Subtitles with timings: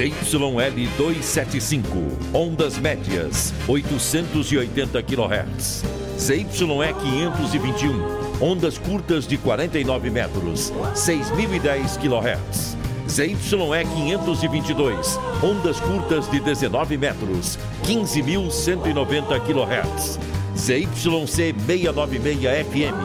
[0.00, 1.92] ZYL 275,
[2.32, 5.84] ondas médias, 880 kHz.
[6.16, 8.02] ZYE 521,
[8.40, 12.76] ondas curtas de 49 metros, 6.010 kHz.
[13.08, 20.18] ZYE 522, ondas curtas de 19 metros, 15.190 kHz.
[20.56, 22.96] ZYC 696 FM,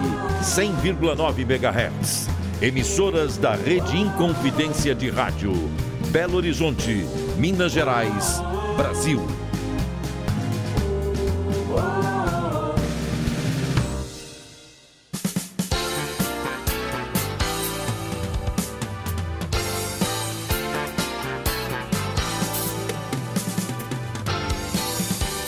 [0.42, 2.30] 100,9 MHz.
[2.62, 5.85] Emissoras da Rede Inconfidência de Rádio.
[6.16, 7.06] Belo Horizonte,
[7.36, 8.42] Minas Gerais,
[8.78, 9.22] Brasil.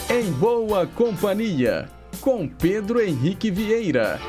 [0.09, 1.87] Em Boa Companhia,
[2.19, 4.19] com Pedro Henrique Vieira.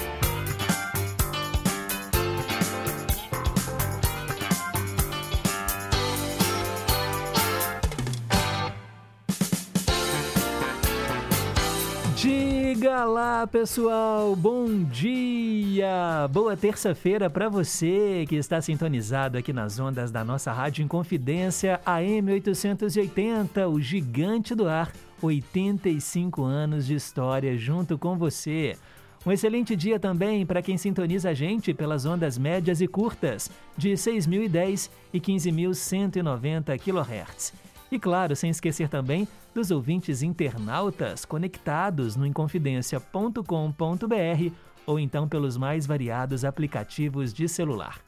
[13.39, 16.29] Diga lá, pessoal, bom dia!
[16.33, 22.33] Boa terça-feira para você que está sintonizado aqui nas ondas da nossa Rádio Inconfidência AM
[22.33, 24.91] 880, o gigante do ar,
[25.23, 28.77] 85 anos de história junto com você.
[29.25, 33.91] Um excelente dia também para quem sintoniza a gente pelas ondas médias e curtas de
[33.91, 37.68] 6.010 e 15.190 kHz.
[37.91, 44.55] E claro, sem esquecer também dos ouvintes internautas conectados no inconfidencia.com.br
[44.87, 48.01] ou então pelos mais variados aplicativos de celular.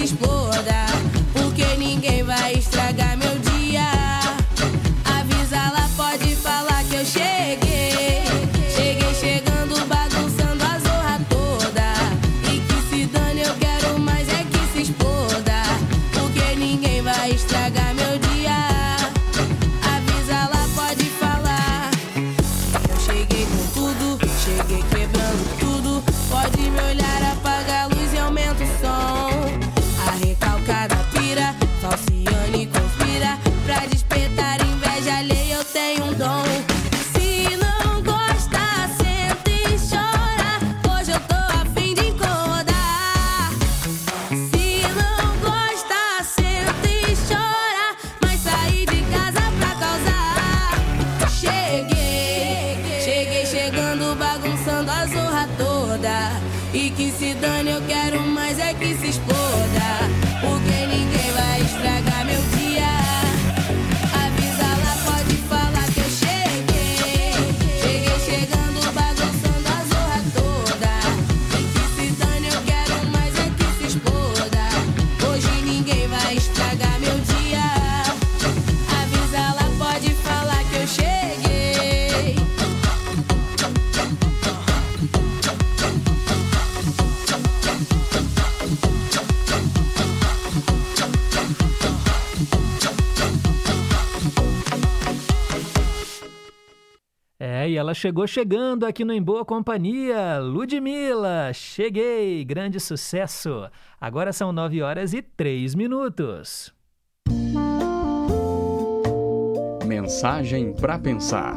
[0.00, 0.79] exploda.
[98.00, 100.38] Chegou chegando aqui no Em Boa Companhia.
[100.38, 103.68] Ludmilla, cheguei, grande sucesso.
[104.00, 106.72] Agora são 9 horas e 3 minutos.
[109.86, 111.54] Mensagem para pensar.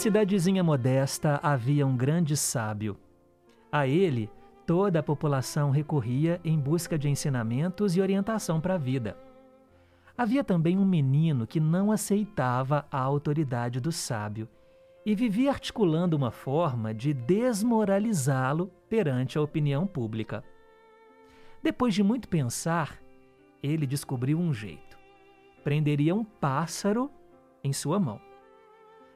[0.00, 2.96] Cidadezinha modesta havia um grande sábio.
[3.70, 4.30] A ele,
[4.66, 9.14] toda a população recorria em busca de ensinamentos e orientação para a vida.
[10.16, 14.48] Havia também um menino que não aceitava a autoridade do sábio
[15.04, 20.42] e vivia articulando uma forma de desmoralizá-lo perante a opinião pública.
[21.62, 22.98] Depois de muito pensar,
[23.62, 24.98] ele descobriu um jeito.
[25.62, 27.10] Prenderia um pássaro
[27.62, 28.29] em sua mão.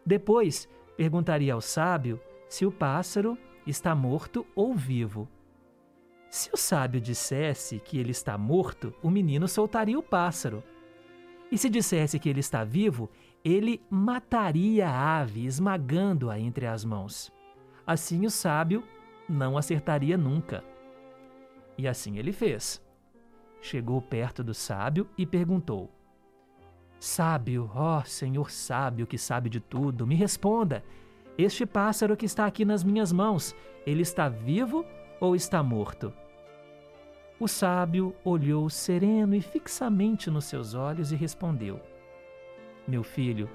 [0.04, 5.28] Depois, perguntaria ao sábio se o pássaro está morto ou vivo.
[6.28, 10.62] Se o sábio dissesse que ele está morto, o menino soltaria o pássaro.
[11.50, 13.08] E se dissesse que ele está vivo,
[13.44, 17.32] ele mataria a ave, esmagando-a entre as mãos.
[17.86, 18.82] Assim o sábio
[19.28, 20.64] não acertaria nunca.
[21.78, 22.82] E assim ele fez.
[23.60, 25.90] Chegou perto do sábio e perguntou:
[27.04, 30.82] Sábio, ó Senhor sábio que sabe de tudo, me responda.
[31.36, 33.54] Este pássaro que está aqui nas minhas mãos,
[33.84, 34.86] ele está vivo
[35.20, 36.14] ou está morto?
[37.38, 41.78] O sábio olhou sereno e fixamente nos seus olhos e respondeu:
[42.88, 43.50] Meu filho,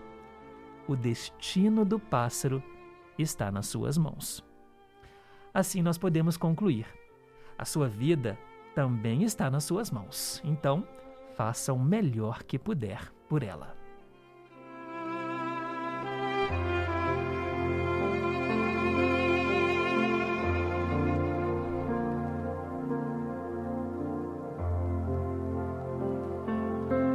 [0.87, 2.61] o destino do pássaro
[3.17, 4.45] está nas suas mãos.
[5.51, 6.85] Assim nós podemos concluir:
[7.57, 8.37] a sua vida
[8.75, 10.39] também está nas suas mãos.
[10.45, 10.87] Então,
[11.35, 13.77] faça o melhor que puder por ela.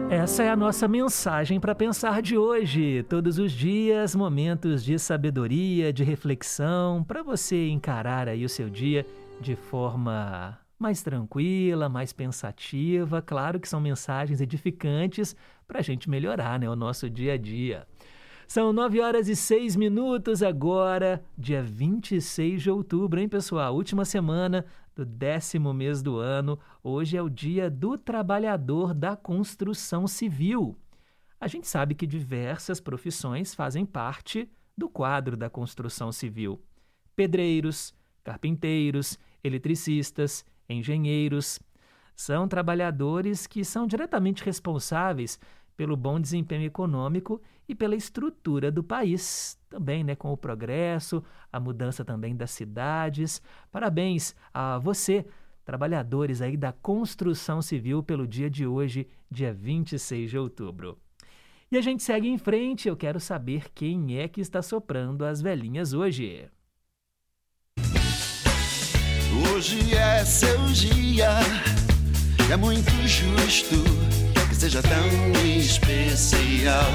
[0.08, 3.02] Essa é a nossa mensagem para pensar de hoje.
[3.02, 9.04] Todos os dias, momentos de sabedoria, de reflexão, para você encarar aí o seu dia
[9.40, 13.22] de forma mais tranquila, mais pensativa.
[13.22, 15.34] Claro que são mensagens edificantes
[15.66, 17.86] para a gente melhorar né, o nosso dia a dia.
[18.46, 23.74] São 9 horas e 6 minutos agora, dia 26 de outubro, hein, pessoal?
[23.74, 26.58] Última semana do décimo mês do ano.
[26.82, 30.78] Hoje é o dia do trabalhador da construção civil.
[31.40, 36.60] A gente sabe que diversas profissões fazem parte do quadro da construção civil:
[37.16, 41.60] pedreiros, carpinteiros, eletricistas, engenheiros.
[42.14, 45.38] São trabalhadores que são diretamente responsáveis
[45.76, 51.22] pelo bom desempenho econômico e pela estrutura do país, também né, com o progresso,
[51.52, 53.42] a mudança também das cidades.
[53.72, 55.26] Parabéns a você,
[55.64, 60.98] trabalhadores aí da construção civil, pelo dia de hoje, dia 26 de outubro.
[61.72, 65.40] E a gente segue em frente, eu quero saber quem é que está soprando as
[65.40, 66.48] velhinhas hoje.
[69.52, 71.30] Hoje é seu dia,
[72.50, 73.76] é muito justo
[74.48, 76.90] que seja tão especial.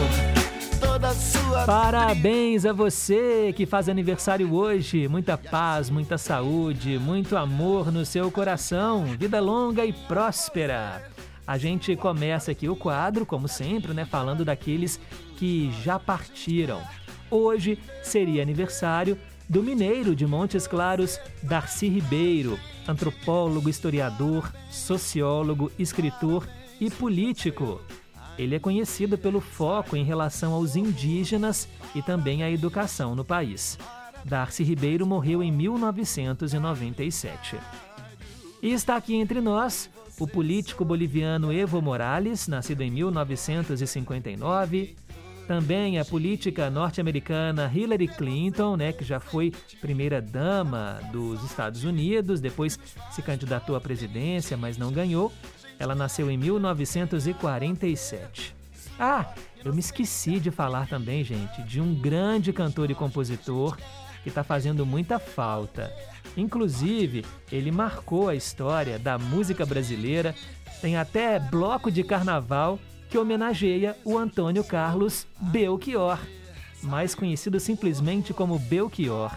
[0.79, 5.07] Toda sua Parabéns a você que faz aniversário hoje.
[5.07, 9.05] Muita paz, muita saúde, muito amor no seu coração.
[9.17, 11.03] Vida longa e próspera.
[11.45, 14.99] A gente começa aqui o quadro, como sempre, né, falando daqueles
[15.35, 16.81] que já partiram.
[17.29, 19.17] Hoje seria aniversário
[19.49, 26.47] do mineiro de Montes Claros, Darcy Ribeiro, antropólogo, historiador, sociólogo, escritor
[26.79, 27.81] e político.
[28.37, 33.79] Ele é conhecido pelo foco em relação aos indígenas e também à educação no país.
[34.23, 37.57] Darcy Ribeiro morreu em 1997.
[38.61, 39.89] E está aqui entre nós
[40.19, 44.95] o político boliviano Evo Morales, nascido em 1959,
[45.49, 49.51] também a política norte-americana Hillary Clinton, né, que já foi
[49.81, 52.77] primeira dama dos Estados Unidos, depois
[53.09, 55.33] se candidatou à presidência, mas não ganhou.
[55.79, 58.55] Ela nasceu em 1947.
[58.99, 59.33] Ah,
[59.65, 63.75] eu me esqueci de falar também, gente, de um grande cantor e compositor
[64.21, 65.91] que está fazendo muita falta.
[66.37, 70.35] Inclusive, ele marcou a história da música brasileira,
[70.79, 72.77] tem até bloco de carnaval
[73.09, 76.17] que homenageia o Antônio Carlos Belchior,
[76.83, 79.35] mais conhecido simplesmente como Belchior.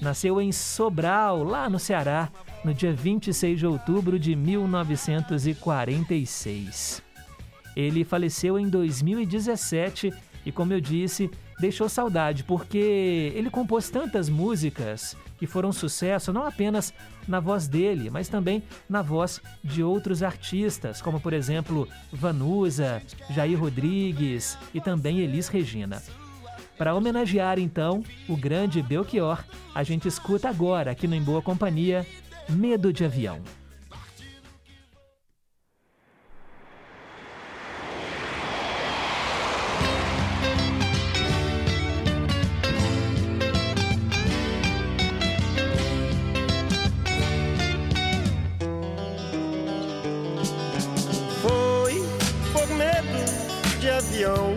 [0.00, 2.30] Nasceu em Sobral, lá no Ceará,
[2.64, 7.02] no dia 26 de outubro de 1946.
[7.76, 10.12] Ele faleceu em 2017
[10.46, 16.44] e, como eu disse, deixou saudade porque ele compôs tantas músicas que foram sucesso não
[16.44, 16.92] apenas
[17.28, 23.58] na voz dele, mas também na voz de outros artistas, como por exemplo Vanusa, Jair
[23.58, 26.02] Rodrigues e também Elis Regina.
[26.76, 32.06] Para homenagear então o grande Belchior, a gente escuta agora aqui no Em Boa Companhia
[32.48, 33.59] Medo de Avião.
[54.20, 54.54] Avião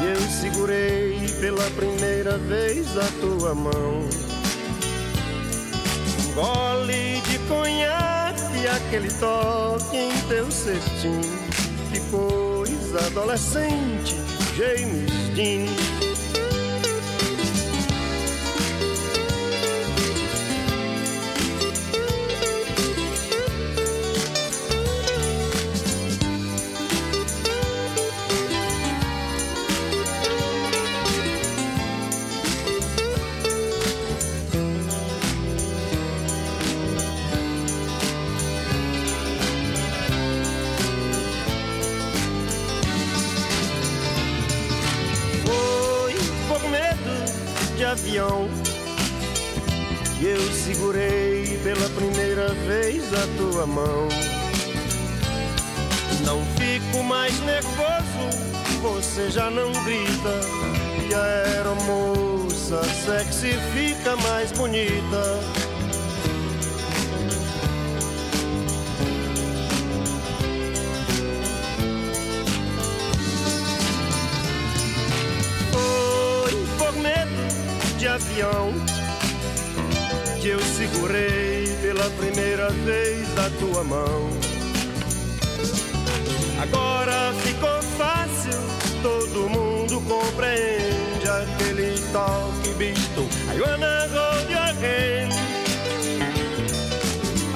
[0.00, 4.02] e eu segurei pela primeira vez a tua mão.
[6.18, 11.20] Um gole de conhaque aquele toque em teu cetim.
[11.92, 14.16] Que coisa adolescente,
[14.56, 15.95] James Dean.
[63.06, 65.55] Sexy fica mais bonita.
[94.12, 95.32] Hold your hand.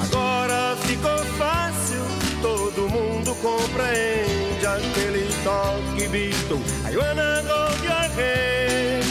[0.02, 2.02] Agora ficou fácil,
[2.40, 6.60] todo mundo compreende aquele toque bisto.
[6.88, 7.42] I wanna
[7.84, 9.04] your hand.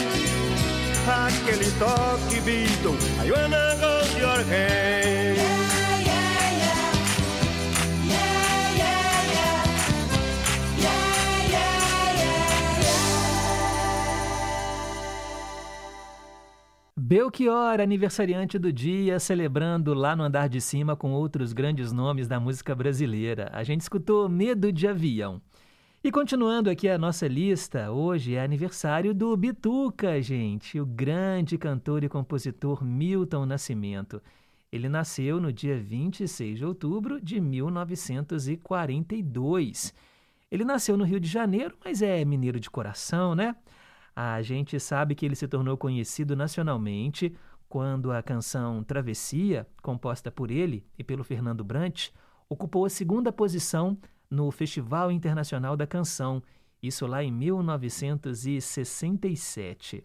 [1.06, 2.96] Aquele toque bisto.
[3.22, 4.44] I wanna hold your
[17.10, 22.38] Belchior, aniversariante do dia, celebrando lá no andar de cima com outros grandes nomes da
[22.38, 23.50] música brasileira.
[23.52, 25.42] A gente escutou Medo de Avião.
[26.04, 32.04] E continuando aqui a nossa lista, hoje é aniversário do Bituca, gente, o grande cantor
[32.04, 34.22] e compositor Milton Nascimento.
[34.70, 39.92] Ele nasceu no dia 26 de outubro de 1942.
[40.48, 43.56] Ele nasceu no Rio de Janeiro, mas é mineiro de coração, né?
[44.22, 47.34] A gente sabe que ele se tornou conhecido nacionalmente
[47.70, 52.10] quando a canção Travessia, composta por ele e pelo Fernando Brant,
[52.46, 53.96] ocupou a segunda posição
[54.30, 56.42] no Festival Internacional da Canção,
[56.82, 60.04] isso lá em 1967.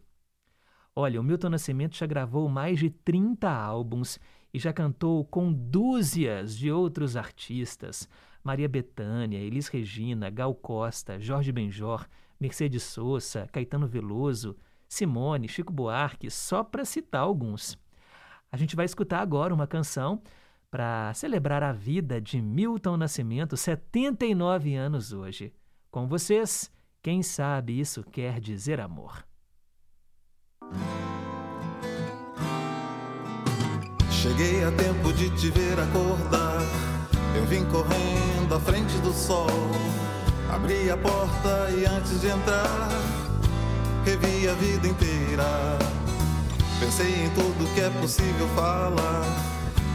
[0.96, 4.18] Olha, o Milton Nascimento já gravou mais de 30 álbuns
[4.54, 8.08] e já cantou com dúzias de outros artistas:
[8.42, 12.08] Maria Bethânia, Elis Regina, Gal Costa, Jorge Benjor,
[12.40, 14.56] Mercedes Sosa, Caetano Veloso,
[14.88, 17.78] Simone, Chico Buarque, só para citar alguns.
[18.52, 20.22] A gente vai escutar agora uma canção
[20.70, 25.54] para celebrar a vida de Milton Nascimento, 79 anos hoje.
[25.90, 29.26] Com vocês, quem sabe isso quer dizer amor.
[34.12, 36.60] Cheguei a tempo de te ver acordar.
[37.38, 39.48] Eu vim correndo à frente do sol.
[40.56, 42.90] Abri a porta e antes de entrar,
[44.06, 45.44] revi a vida inteira.
[46.80, 49.26] Pensei em tudo que é possível falar,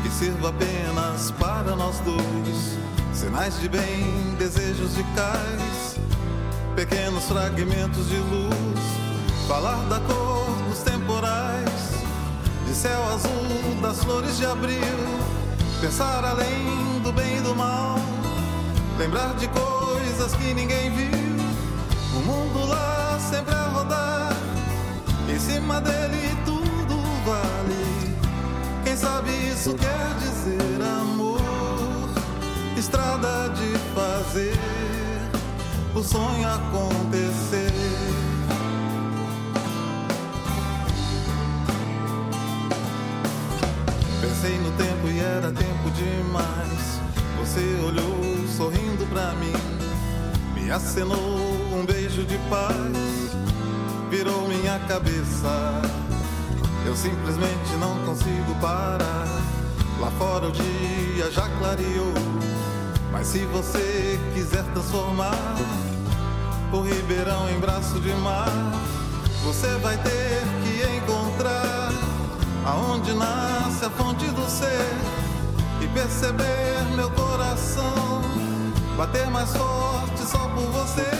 [0.02, 2.78] que sirva apenas para nós dois.
[3.14, 5.98] Sinais de bem, desejos de cais,
[6.76, 8.80] pequenos fragmentos de luz.
[9.48, 12.04] Falar da cor dos temporais,
[12.66, 14.78] de céu azul, das flores de abril.
[15.80, 17.96] Pensar além do bem e do mal,
[18.98, 19.48] lembrar de
[19.90, 21.10] coisas que ninguém viu.
[22.16, 24.32] O mundo lá sempre a rodar,
[25.28, 28.16] em cima dele tudo vale.
[28.84, 31.40] Quem sabe isso quer dizer amor,
[32.76, 34.58] estrada de fazer
[35.94, 37.72] o sonho acontecer.
[44.20, 47.00] Pensei no tempo e era tempo demais.
[47.40, 49.52] Você olhou sorrindo pra mim,
[50.70, 51.18] me acenou
[51.72, 53.34] um beijo de paz,
[54.08, 55.82] virou minha cabeça.
[56.86, 59.26] Eu simplesmente não consigo parar.
[59.98, 62.14] Lá fora o dia já clareou.
[63.10, 65.56] Mas se você quiser transformar
[66.72, 68.48] o Ribeirão em braço de mar,
[69.42, 71.90] você vai ter que encontrar
[72.64, 74.86] aonde nasce a fonte do ser
[75.82, 78.22] e perceber meu coração
[78.96, 79.99] bater mais forte
[80.30, 81.10] só por você.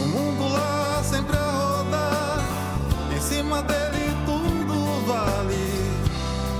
[0.00, 2.44] O mundo lá sempre a rodar,
[3.16, 5.90] em cima dele tudo vale.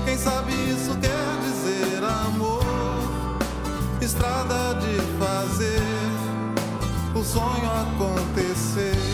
[0.05, 2.65] Quem sabe isso quer dizer amor?
[4.01, 5.81] estrada de fazer
[7.15, 9.04] o sonho acontecer.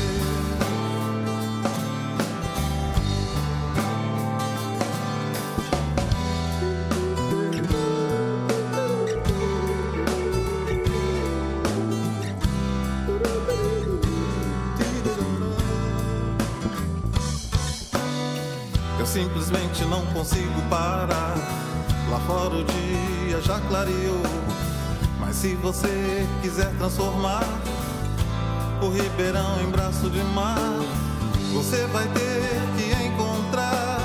[20.21, 21.35] Consigo parar.
[22.11, 24.21] Lá fora o dia já clareou.
[25.19, 27.43] Mas se você quiser transformar
[28.83, 30.59] o Ribeirão em braço de mar,
[31.53, 33.97] você vai ter que encontrar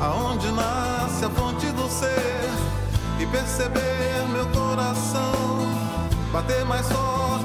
[0.00, 2.48] aonde nasce a fonte do ser
[3.18, 5.32] e perceber meu coração
[6.32, 7.39] bater mais forte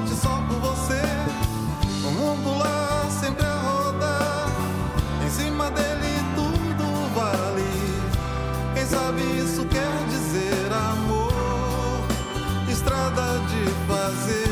[8.88, 11.34] Sabe isso quer dizer amor?
[12.70, 14.48] estrada de fazer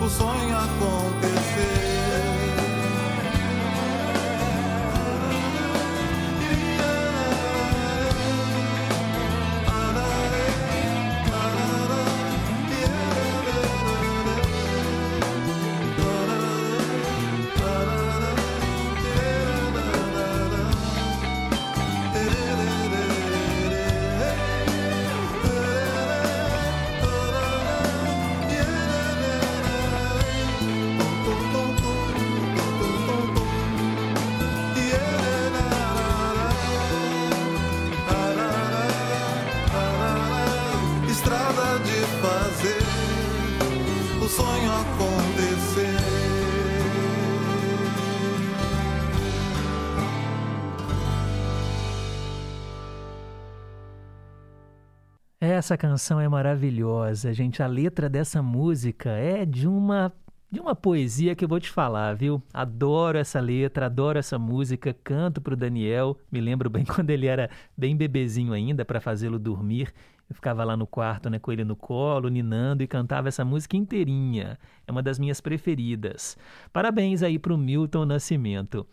[0.00, 1.11] o sonho acontecer.
[55.72, 57.62] Essa canção é maravilhosa, gente.
[57.62, 60.12] A letra dessa música é de uma
[60.50, 62.42] de uma poesia que eu vou te falar, viu?
[62.52, 66.18] Adoro essa letra, adoro essa música, canto pro Daniel.
[66.30, 69.94] Me lembro bem quando ele era bem bebezinho ainda para fazê-lo dormir.
[70.28, 73.74] Eu ficava lá no quarto, né, com ele no colo, ninando e cantava essa música
[73.74, 74.58] inteirinha.
[74.86, 76.36] É uma das minhas preferidas.
[76.70, 78.86] Parabéns aí pro Milton Nascimento.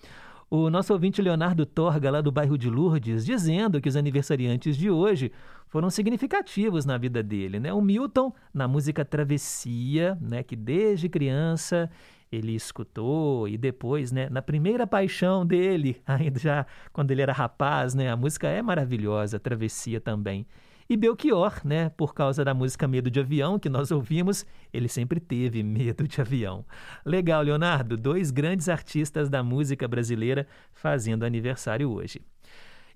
[0.52, 4.90] O nosso ouvinte Leonardo Torga, lá do bairro de Lourdes, dizendo que os aniversariantes de
[4.90, 5.32] hoje
[5.68, 7.60] foram significativos na vida dele.
[7.60, 7.72] Né?
[7.72, 11.88] O Milton, na música Travessia, né, que desde criança
[12.32, 17.94] ele escutou e depois, né, na primeira paixão dele, ainda já quando ele era rapaz,
[17.94, 20.48] né, a música é maravilhosa, Travessia também.
[20.90, 25.20] E Belchior, né, por causa da música Medo de Avião, que nós ouvimos, ele sempre
[25.20, 26.66] teve medo de avião.
[27.06, 32.20] Legal, Leonardo, dois grandes artistas da música brasileira fazendo aniversário hoje.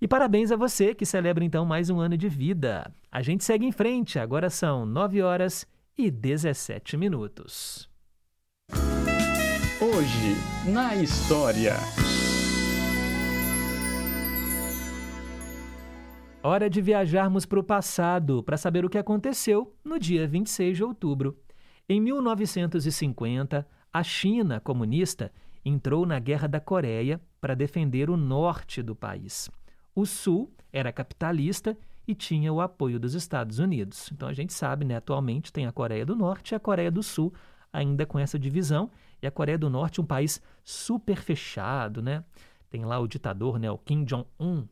[0.02, 2.92] E parabéns a você que celebra então mais um ano de vida.
[3.12, 7.88] A gente segue em frente, agora são 9 horas e 17 minutos.
[9.80, 11.76] Hoje, na história.
[16.46, 20.84] Hora de viajarmos para o passado para saber o que aconteceu no dia 26 de
[20.84, 21.40] outubro.
[21.88, 25.32] Em 1950, a China comunista
[25.64, 29.50] entrou na Guerra da Coreia para defender o norte do país.
[29.96, 34.12] O sul era capitalista e tinha o apoio dos Estados Unidos.
[34.12, 37.02] Então a gente sabe, né, atualmente tem a Coreia do Norte e a Coreia do
[37.02, 37.34] Sul,
[37.72, 42.22] ainda com essa divisão, e a Coreia do Norte um país super fechado, né?
[42.70, 44.68] Tem lá o ditador, né, o Kim Jong-un,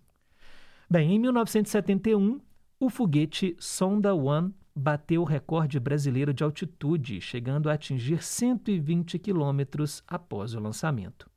[0.92, 2.42] Bem, em 1971,
[2.78, 10.04] o foguete Sonda One bateu o recorde brasileiro de altitude, chegando a atingir 120 quilômetros
[10.06, 11.30] após o lançamento.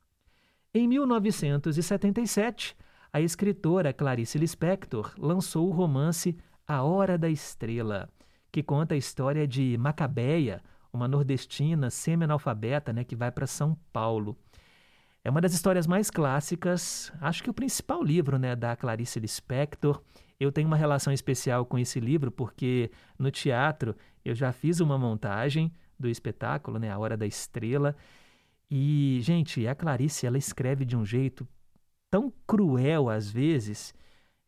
[0.73, 2.75] Em 1977,
[3.13, 6.35] a escritora Clarice Lispector lançou o romance
[6.67, 8.09] A Hora da Estrela,
[8.51, 14.37] que conta a história de Macabeia, uma nordestina semi-analfabeta né, que vai para São Paulo.
[15.25, 19.99] É uma das histórias mais clássicas, acho que o principal livro né, da Clarice Lispector.
[20.39, 24.99] Eu tenho uma relação especial com esse livro porque no teatro eu já fiz uma
[24.99, 27.95] montagem do espetáculo, né, A Hora da Estrela.
[28.69, 31.47] E, gente, a Clarice ela escreve de um jeito
[32.11, 33.95] tão cruel às vezes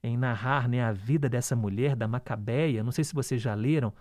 [0.04, 2.84] em narrar né, a vida dessa mulher, da Macabeia.
[2.84, 3.92] Não sei se vocês já leram,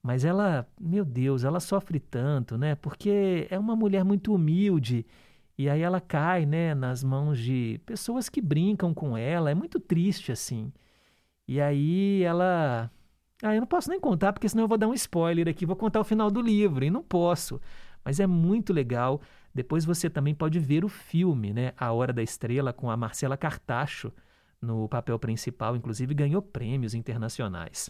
[0.00, 2.76] mas ela, meu Deus, ela sofre tanto, né?
[2.76, 5.04] Porque é uma mulher muito humilde
[5.62, 9.48] e aí ela cai, né, nas mãos de pessoas que brincam com ela.
[9.48, 10.72] É muito triste assim.
[11.46, 12.90] E aí ela
[13.40, 15.76] ah, eu não posso nem contar porque senão eu vou dar um spoiler aqui, vou
[15.76, 17.60] contar o final do livro e não posso.
[18.04, 19.20] Mas é muito legal.
[19.54, 23.36] Depois você também pode ver o filme, né, A Hora da Estrela com a Marcela
[23.36, 24.12] Cartacho
[24.60, 27.88] no papel principal, inclusive ganhou prêmios internacionais.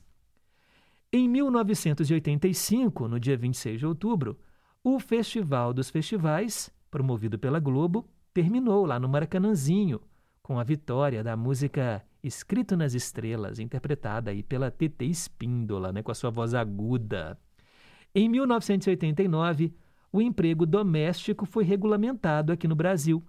[1.10, 4.38] Em 1985, no dia 26 de outubro,
[4.84, 9.98] o Festival dos Festivais promovido pela Globo, terminou lá no Maracanãzinho,
[10.42, 16.12] com a vitória da música Escrito nas Estrelas, interpretada aí pela TT Espíndola, né, com
[16.12, 17.38] a sua voz aguda.
[18.14, 19.74] Em 1989,
[20.12, 23.24] o emprego doméstico foi regulamentado aqui no Brasil.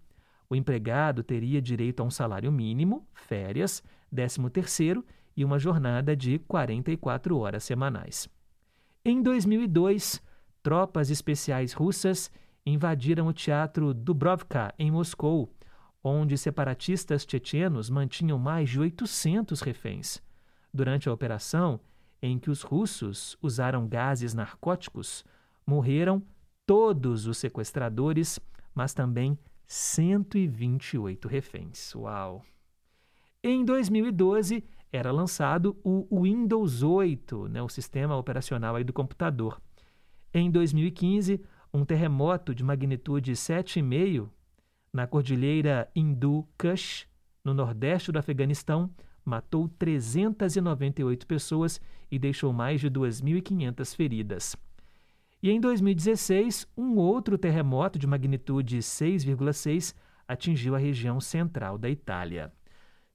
[0.49, 3.82] O empregado teria direito a um salário mínimo, férias,
[4.13, 5.06] 13 terceiro
[5.38, 8.28] e uma jornada de 44 horas semanais.
[9.06, 10.21] Em 2002,
[10.62, 12.30] tropas especiais russas
[12.65, 15.54] invadiram o teatro Dubrovka, em Moscou,
[16.04, 20.21] onde separatistas tchetchenos mantinham mais de 800 reféns.
[20.73, 21.80] Durante a operação,
[22.21, 25.26] em que os russos usaram gases narcóticos,
[25.65, 26.23] morreram
[26.65, 28.39] todos os sequestradores,
[28.73, 31.93] mas também 128 reféns.
[31.95, 32.43] Uau!
[33.43, 39.62] Em 2012, era lançado o Windows 8, né, o sistema operacional aí do computador.
[40.34, 41.41] Em 2015,
[41.73, 44.29] um terremoto de magnitude 7,5
[44.93, 47.07] na cordilheira Hindu Kush,
[47.43, 48.91] no nordeste do Afeganistão,
[49.25, 51.81] matou 398 pessoas
[52.12, 54.55] e deixou mais de 2.500 feridas.
[55.41, 59.95] E em 2016, um outro terremoto de magnitude 6,6
[60.27, 62.53] atingiu a região central da Itália.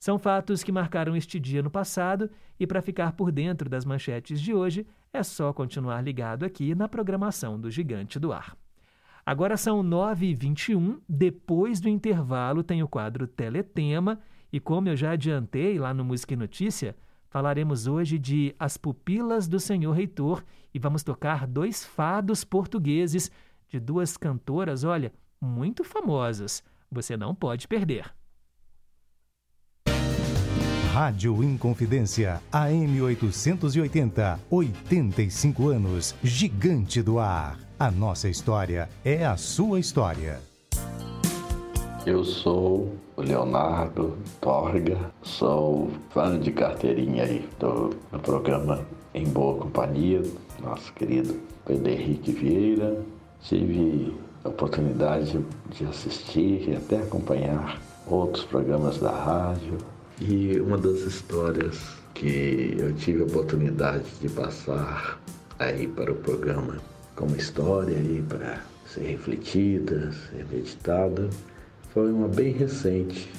[0.00, 4.40] São fatos que marcaram este dia no passado e para ficar por dentro das manchetes
[4.40, 8.56] de hoje, é só continuar ligado aqui na programação do Gigante do Ar.
[9.24, 14.18] Agora são 9h21, depois do intervalo tem o quadro Teletema
[14.52, 16.96] e como eu já adiantei lá no Música e Notícia,
[17.28, 20.42] falaremos hoje de As Pupilas do Senhor Reitor
[20.72, 23.30] e vamos tocar dois fados portugueses
[23.68, 26.62] de duas cantoras, olha, muito famosas.
[26.90, 28.17] Você não pode perder.
[31.00, 37.56] Rádio Inconfidência, AM 880, 85 anos, gigante do ar.
[37.78, 40.40] A nossa história é a sua história.
[42.04, 48.84] Eu sou o Leonardo Torga, sou fã de carteirinha aí do, do programa
[49.14, 50.20] Em Boa Companhia,
[50.61, 53.04] nosso querido Pedro Henrique Vieira.
[53.42, 55.38] Tive a oportunidade
[55.70, 59.78] de assistir e até acompanhar outros programas da rádio,
[60.20, 61.78] e uma das histórias
[62.14, 65.20] que eu tive a oportunidade de passar
[65.59, 66.78] aí para o programa
[67.14, 71.28] como história aí para ser refletida, ser meditada,
[71.92, 73.31] foi uma bem recente,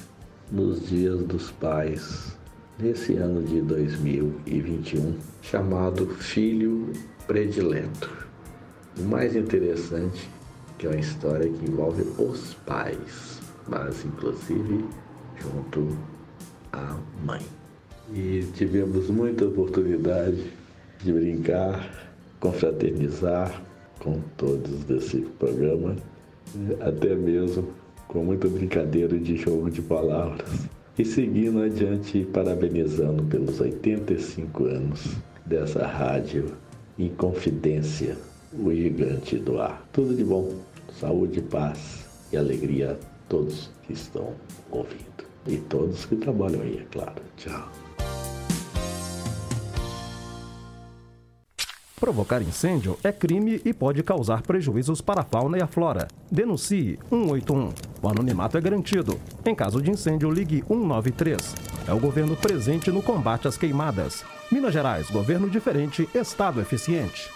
[0.50, 2.36] nos dias dos pais,
[2.78, 6.92] nesse ano de 2021, chamado Filho
[7.26, 8.10] Predileto.
[8.98, 10.28] O mais interessante
[10.76, 14.84] que é uma história que envolve os pais, mas inclusive
[15.36, 15.96] junto
[16.72, 17.40] a mãe.
[18.12, 20.52] E tivemos muita oportunidade
[21.02, 23.62] de brincar, confraternizar
[24.00, 25.96] com todos desse programa,
[26.80, 27.68] até mesmo
[28.08, 30.68] com muita brincadeira de jogo de palavras.
[30.98, 36.52] E seguindo adiante, parabenizando pelos 85 anos dessa rádio
[36.98, 38.16] em confidência,
[38.52, 39.88] o gigante do ar.
[39.92, 40.52] Tudo de bom,
[40.98, 42.96] saúde, paz e alegria a
[43.28, 44.34] todos que estão
[44.70, 45.09] ouvindo.
[45.46, 47.22] E todos que trabalham aí, é claro.
[47.36, 47.68] Tchau.
[52.00, 56.08] Provocar incêndio é crime e pode causar prejuízos para a fauna e a flora.
[56.30, 57.74] Denuncie 181.
[58.02, 59.20] O anonimato é garantido.
[59.44, 61.54] Em caso de incêndio, ligue 193.
[61.86, 64.24] É o governo presente no combate às queimadas.
[64.50, 67.30] Minas Gerais, governo diferente, Estado eficiente.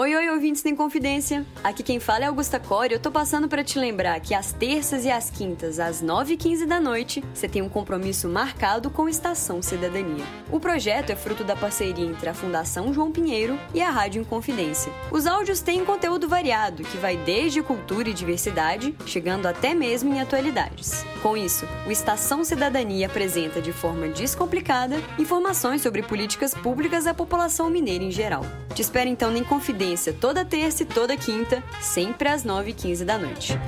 [0.00, 1.44] Oi, oi, ouvintes da Confidência.
[1.64, 2.92] Aqui quem fala é Augusta Core.
[2.92, 6.78] Eu tô passando para te lembrar que às terças e às quintas, às 9h15 da
[6.78, 10.24] noite, você tem um compromisso marcado com Estação Cidadania.
[10.52, 14.92] O projeto é fruto da parceria entre a Fundação João Pinheiro e a Rádio Inconfidência.
[15.10, 20.20] Os áudios têm conteúdo variado, que vai desde cultura e diversidade, chegando até mesmo em
[20.20, 21.04] atualidades.
[21.24, 27.68] Com isso, o Estação Cidadania apresenta de forma descomplicada informações sobre políticas públicas à população
[27.68, 28.46] mineira em geral.
[28.72, 29.87] Te espero então na Inconfidência
[30.20, 33.58] toda terça e toda quinta, sempre às 9h15 da noite.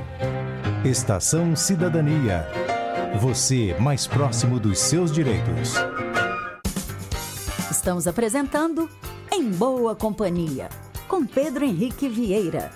[0.85, 2.47] Estação Cidadania.
[3.21, 5.75] Você mais próximo dos seus direitos.
[7.71, 8.89] Estamos apresentando
[9.33, 10.69] Em Boa Companhia,
[11.09, 12.71] com Pedro Henrique Vieira.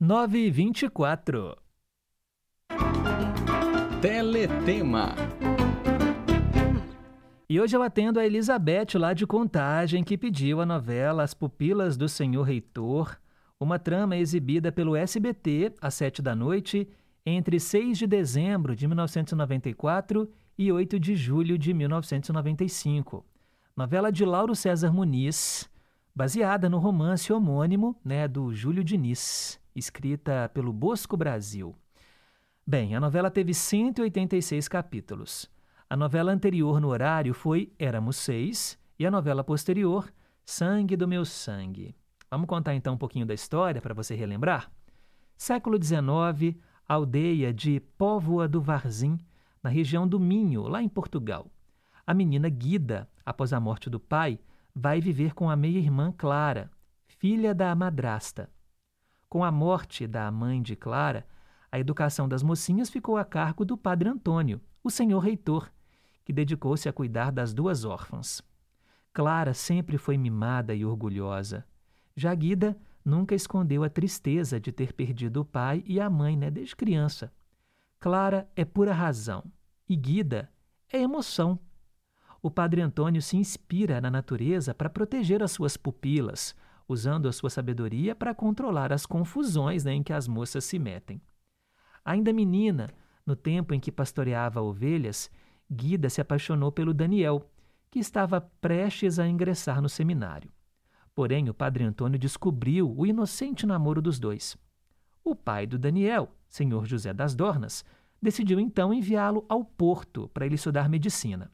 [0.00, 1.56] 9 e 24
[4.02, 5.14] Teletema.
[7.46, 11.94] E hoje eu atendo a Elizabeth lá de Contagem, que pediu a novela As Pupilas
[11.94, 13.18] do Senhor Reitor,
[13.60, 16.88] uma trama exibida pelo SBT às sete da noite,
[17.24, 20.26] entre 6 de dezembro de 1994
[20.56, 23.26] e 8 de julho de 1995.
[23.76, 25.68] Novela de Lauro César Muniz,
[26.14, 31.76] baseada no romance homônimo né, do Júlio Diniz, escrita pelo Bosco Brasil.
[32.66, 35.52] Bem, a novela teve 186 capítulos.
[35.94, 40.12] A novela anterior no horário foi Éramos Seis e a novela posterior,
[40.44, 41.94] Sangue do Meu Sangue.
[42.28, 44.68] Vamos contar então um pouquinho da história para você relembrar?
[45.36, 49.20] Século XIX, aldeia de Póvoa do Varzim,
[49.62, 51.46] na região do Minho, lá em Portugal.
[52.04, 54.40] A menina Guida, após a morte do pai,
[54.74, 56.72] vai viver com a meia-irmã Clara,
[57.06, 58.50] filha da madrasta.
[59.28, 61.24] Com a morte da mãe de Clara,
[61.70, 65.70] a educação das mocinhas ficou a cargo do padre Antônio, o senhor reitor,
[66.24, 68.42] que dedicou-se a cuidar das duas órfãs.
[69.12, 71.64] Clara sempre foi mimada e orgulhosa.
[72.16, 76.50] Já Guida nunca escondeu a tristeza de ter perdido o pai e a mãe né,
[76.50, 77.32] desde criança.
[78.00, 79.44] Clara é pura razão
[79.88, 80.50] e Guida
[80.92, 81.58] é emoção.
[82.42, 86.54] O padre Antônio se inspira na natureza para proteger as suas pupilas,
[86.88, 91.20] usando a sua sabedoria para controlar as confusões né, em que as moças se metem.
[92.04, 92.90] Ainda menina,
[93.24, 95.30] no tempo em que pastoreava ovelhas,
[95.70, 97.50] Guida se apaixonou pelo Daniel,
[97.90, 100.50] que estava prestes a ingressar no seminário.
[101.14, 104.56] Porém, o padre Antônio descobriu o inocente namoro dos dois.
[105.22, 107.84] O pai do Daniel, senhor José das Dornas,
[108.20, 111.50] decidiu então enviá-lo ao Porto para ele estudar medicina.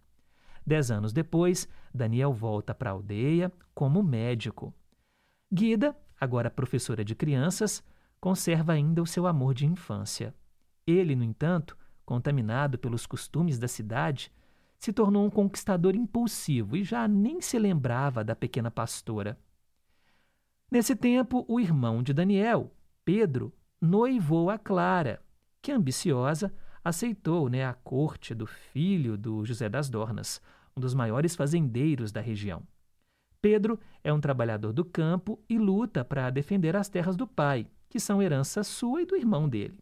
[0.67, 4.73] Dez anos depois, Daniel volta para a aldeia como médico.
[5.53, 7.83] Guida, agora professora de crianças,
[8.21, 10.35] conserva ainda o seu amor de infância.
[10.87, 11.77] Ele, no entanto,
[12.11, 14.33] contaminado pelos costumes da cidade,
[14.81, 19.39] se tornou um conquistador impulsivo e já nem se lembrava da pequena pastora.
[20.69, 25.23] Nesse tempo, o irmão de Daniel, Pedro, noivou a Clara,
[25.63, 30.43] que, ambiciosa, aceitou né, a corte do filho do José das Dornas,
[30.77, 32.65] um dos maiores fazendeiros da região.
[33.41, 38.01] Pedro é um trabalhador do campo e luta para defender as terras do pai, que
[38.01, 39.79] são herança sua e do irmão dele.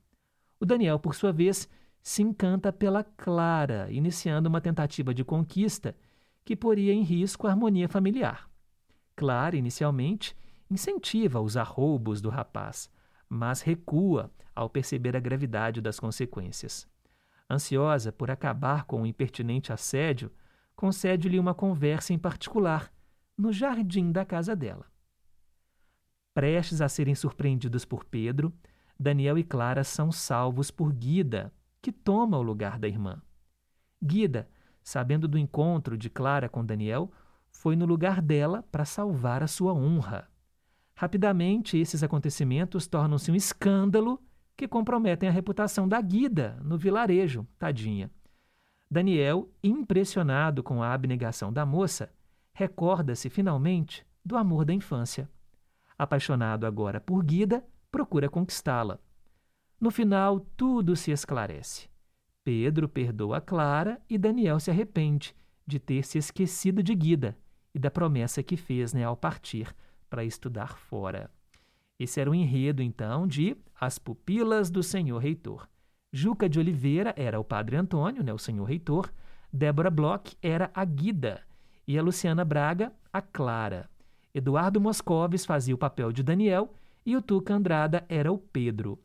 [0.60, 1.66] O Daniel, por sua vez,
[2.08, 5.94] se encanta pela Clara, iniciando uma tentativa de conquista
[6.42, 8.48] que poria em risco a harmonia familiar.
[9.14, 10.34] Clara, inicialmente,
[10.70, 12.90] incentiva os arroubos do rapaz,
[13.28, 16.88] mas recua ao perceber a gravidade das consequências.
[17.48, 20.32] Ansiosa por acabar com o impertinente assédio,
[20.74, 22.90] concede-lhe uma conversa em particular,
[23.36, 24.86] no jardim da casa dela.
[26.32, 28.50] Prestes a serem surpreendidos por Pedro,
[28.98, 31.52] Daniel e Clara são salvos por Guida,
[31.88, 33.22] que toma o lugar da irmã.
[34.04, 34.46] Guida,
[34.82, 37.10] sabendo do encontro de Clara com Daniel,
[37.50, 40.28] foi no lugar dela para salvar a sua honra.
[40.94, 44.22] Rapidamente, esses acontecimentos tornam-se um escândalo
[44.54, 48.10] que comprometem a reputação da Guida no vilarejo, tadinha.
[48.90, 52.12] Daniel, impressionado com a abnegação da moça,
[52.52, 55.26] recorda-se finalmente do amor da infância.
[55.96, 59.00] Apaixonado agora por Guida, procura conquistá-la.
[59.80, 61.88] No final, tudo se esclarece.
[62.42, 65.36] Pedro perdoa Clara e Daniel se arrepende
[65.66, 67.36] de ter se esquecido de Guida
[67.74, 69.74] e da promessa que fez né, ao partir
[70.08, 71.30] para estudar fora.
[71.98, 75.68] Esse era o enredo, então, de As Pupilas do Senhor Reitor.
[76.12, 79.12] Juca de Oliveira era o padre Antônio, né, o senhor reitor,
[79.52, 81.42] Débora Bloch era a Guida
[81.86, 83.88] e a Luciana Braga, a Clara.
[84.34, 88.98] Eduardo Moscovis fazia o papel de Daniel e o Tuca Andrada era o Pedro.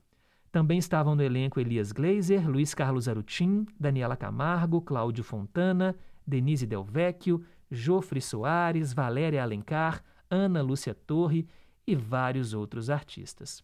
[0.53, 5.95] Também estavam no elenco Elias Gleiser, Luiz Carlos Arutim, Daniela Camargo, Cláudio Fontana,
[6.27, 11.47] Denise Del Vecchio, Jofre Soares, Valéria Alencar, Ana Lúcia Torre
[11.87, 13.63] e vários outros artistas.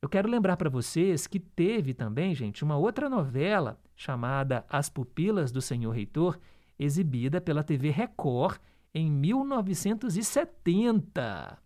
[0.00, 5.52] Eu quero lembrar para vocês que teve também, gente, uma outra novela chamada As Pupilas
[5.52, 6.38] do Senhor Reitor,
[6.78, 8.58] exibida pela TV Record
[8.94, 11.58] em 1970,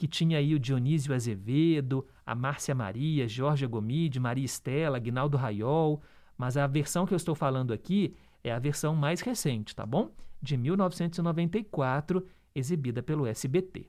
[0.00, 6.00] que tinha aí o Dionísio Azevedo, a Márcia Maria, Jorge Gomide, Maria Estela, Guinaldo Raiol,
[6.38, 10.10] mas a versão que eu estou falando aqui é a versão mais recente, tá bom?
[10.40, 13.88] De 1994, exibida pelo SBT.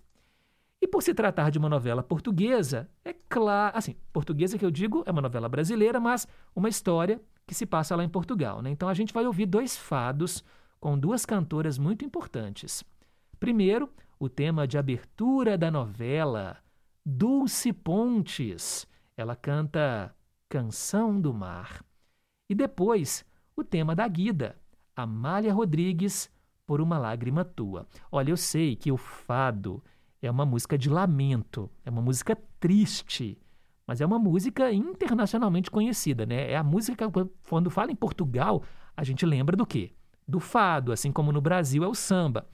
[0.81, 5.03] E por se tratar de uma novela portuguesa, é claro, assim, portuguesa que eu digo
[5.05, 8.69] é uma novela brasileira, mas uma história que se passa lá em Portugal, né?
[8.69, 10.43] Então a gente vai ouvir dois fados
[10.77, 12.83] com duas cantoras muito importantes.
[13.39, 13.89] Primeiro,
[14.21, 16.59] o tema de abertura da novela,
[17.03, 18.87] Dulce Pontes.
[19.17, 20.15] Ela canta
[20.47, 21.83] Canção do Mar.
[22.47, 24.55] E depois, o tema da Guida,
[24.95, 26.29] Amália Rodrigues,
[26.67, 27.87] Por uma Lágrima Tua.
[28.11, 29.83] Olha, eu sei que o fado
[30.21, 33.39] é uma música de lamento, é uma música triste,
[33.87, 36.51] mas é uma música internacionalmente conhecida, né?
[36.51, 37.07] É a música
[37.49, 38.61] quando fala em Portugal,
[38.95, 39.95] a gente lembra do quê?
[40.27, 42.47] do fado, assim como no Brasil é o samba.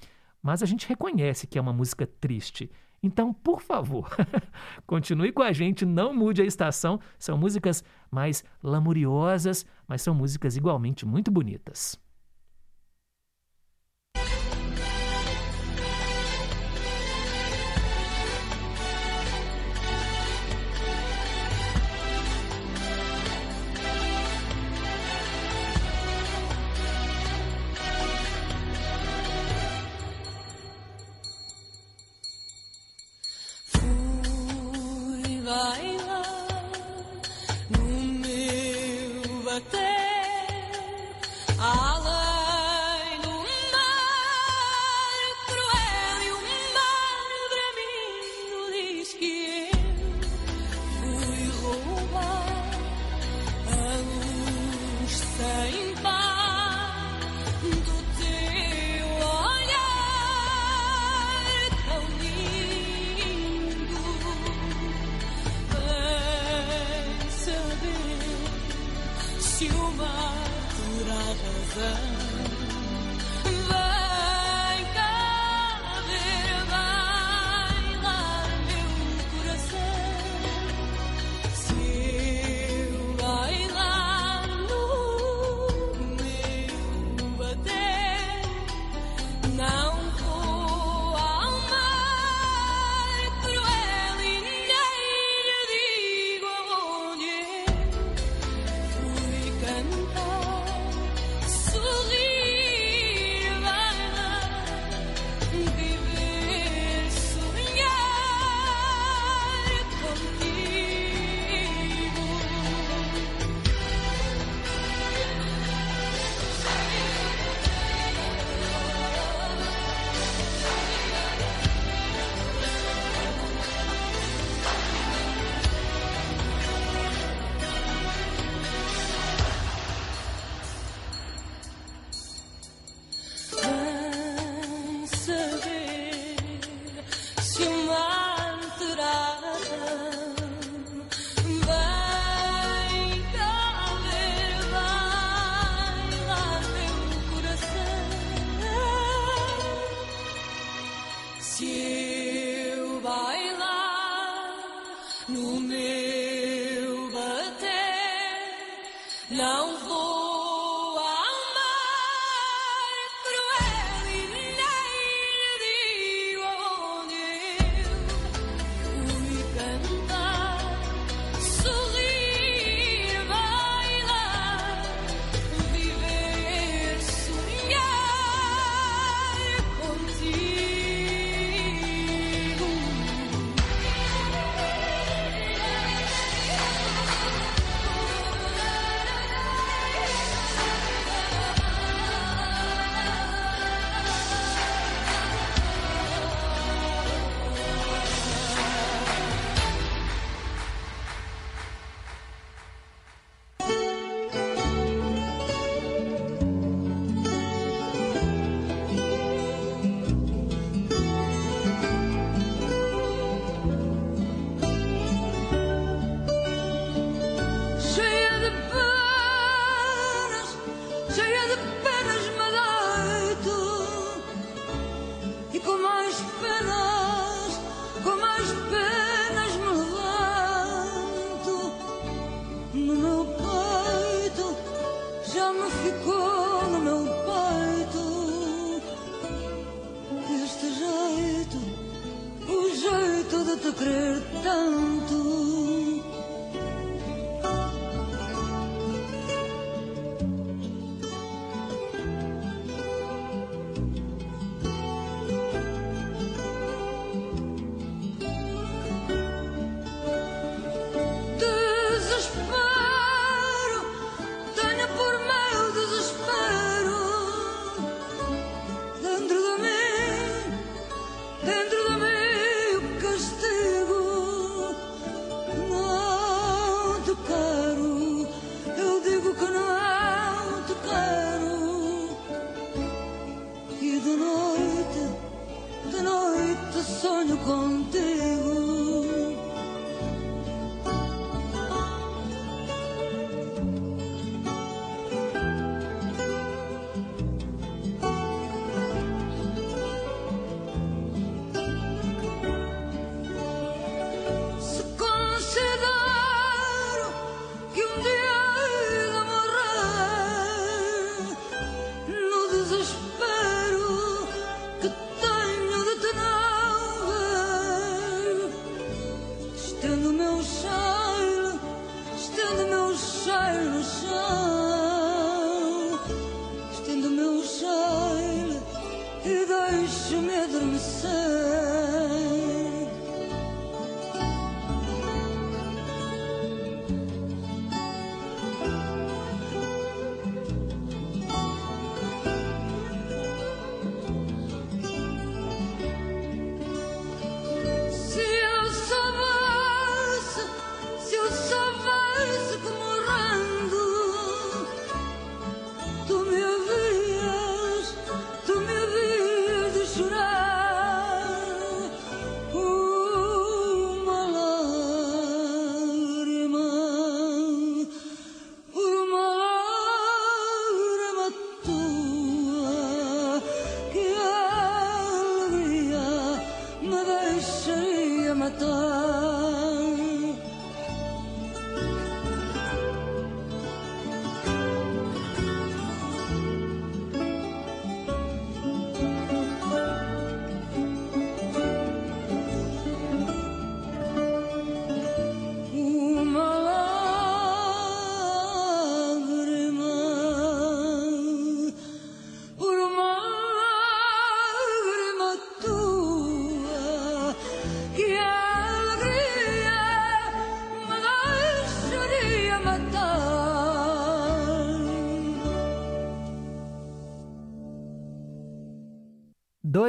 [0.47, 2.71] Mas a gente reconhece que é uma música triste.
[3.03, 4.15] Então, por favor,
[4.87, 7.01] continue com a gente, não mude a estação.
[7.19, 11.99] São músicas mais lamuriosas, mas são músicas igualmente muito bonitas.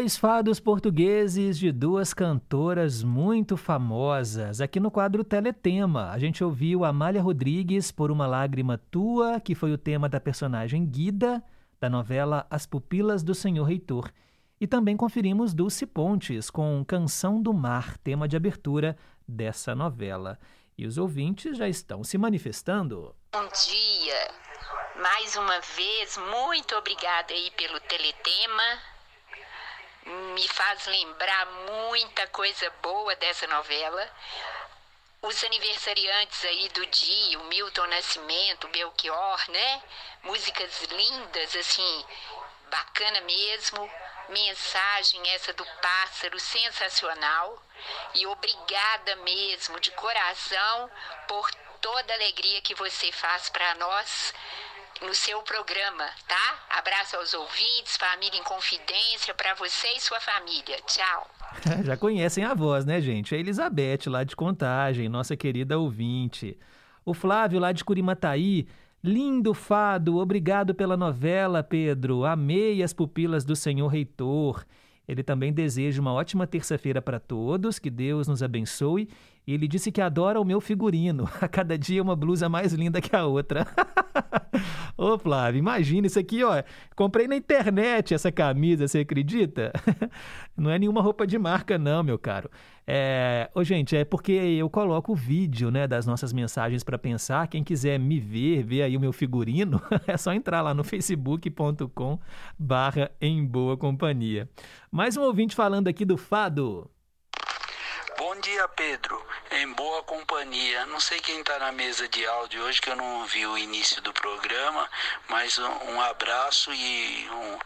[0.08, 4.58] Dois fados portugueses de duas cantoras muito famosas.
[4.58, 9.70] Aqui no quadro Teletema, a gente ouviu Amália Rodrigues por Uma Lágrima Tua, que foi
[9.70, 11.44] o tema da personagem Guida,
[11.78, 14.10] da novela As Pupilas do Senhor Reitor.
[14.58, 18.96] E também conferimos Dulce Pontes com Canção do Mar, tema de abertura
[19.28, 20.38] dessa novela.
[20.78, 23.14] E os ouvintes já estão se manifestando.
[23.30, 24.30] Bom dia.
[25.02, 28.97] Mais uma vez, muito obrigada aí pelo teletema.
[30.08, 34.10] Me faz lembrar muita coisa boa dessa novela.
[35.20, 39.82] Os aniversariantes aí do dia, o Milton Nascimento, o Belchior, né?
[40.22, 42.06] Músicas lindas, assim,
[42.70, 43.90] bacana mesmo.
[44.30, 47.62] Mensagem essa do pássaro sensacional.
[48.14, 50.90] E obrigada mesmo, de coração,
[51.26, 51.50] por
[51.82, 54.32] toda a alegria que você faz para nós
[55.06, 56.78] no seu programa, tá?
[56.78, 60.76] Abraço aos ouvintes, família em confidência, para você e sua família.
[60.86, 61.30] Tchau.
[61.84, 63.34] Já conhecem a voz, né, gente?
[63.34, 66.58] A Elizabeth, lá de Contagem, nossa querida ouvinte.
[67.04, 68.66] O Flávio, lá de Curimataí.
[69.02, 72.24] Lindo fado, obrigado pela novela, Pedro.
[72.24, 74.64] Amei as pupilas do senhor reitor.
[75.06, 79.08] Ele também deseja uma ótima terça-feira para todos, que Deus nos abençoe.
[79.54, 81.28] Ele disse que adora o meu figurino.
[81.40, 83.66] A cada dia uma blusa mais linda que a outra.
[84.96, 86.62] Ô, Flávio, imagina isso aqui, ó.
[86.94, 89.72] Comprei na internet essa camisa, você acredita?
[90.56, 92.50] Não é nenhuma roupa de marca, não, meu caro.
[92.84, 93.48] É...
[93.54, 97.46] Ô, gente, é porque eu coloco o vídeo, né, das nossas mensagens para pensar.
[97.46, 102.18] Quem quiser me ver, ver aí o meu figurino, é só entrar lá no facebook.com
[102.58, 104.48] barra em boa companhia.
[104.90, 106.90] Mais um ouvinte falando aqui do Fado.
[108.18, 109.24] Bom dia, Pedro.
[109.52, 110.84] Em boa companhia.
[110.86, 114.02] Não sei quem está na mesa de áudio hoje, que eu não ouvi o início
[114.02, 114.90] do programa,
[115.28, 117.58] mas um, abraço e um,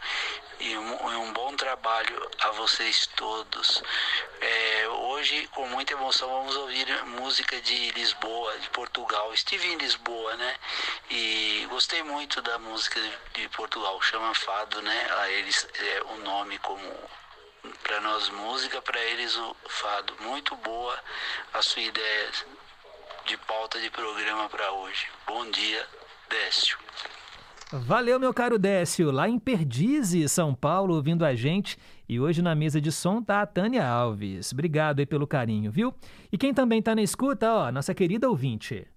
[0.59, 3.81] e um, um, bom trabalho a vocês todos.
[4.39, 9.33] É, hoje, com muita emoção, vamos ouvir música de Lisboa, de Portugal.
[9.33, 10.55] Estive em Lisboa, né?
[11.09, 13.01] E gostei muito da música
[13.33, 15.07] de Portugal, chama Fado, né?
[15.17, 16.93] A eles é o nome como
[17.83, 20.13] para nós música, para eles o fado.
[20.21, 20.97] Muito boa
[21.53, 22.29] a sua ideia
[23.25, 25.07] de pauta de programa para hoje.
[25.25, 25.87] Bom dia,
[26.29, 26.77] Décio.
[27.71, 31.77] Valeu, meu caro Décio, lá em Perdizes, São Paulo, ouvindo a gente.
[32.07, 34.51] E hoje na mesa de som tá a Tânia Alves.
[34.51, 35.93] Obrigado aí pelo carinho, viu?
[36.31, 38.87] E quem também tá na escuta, ó, nossa querida ouvinte.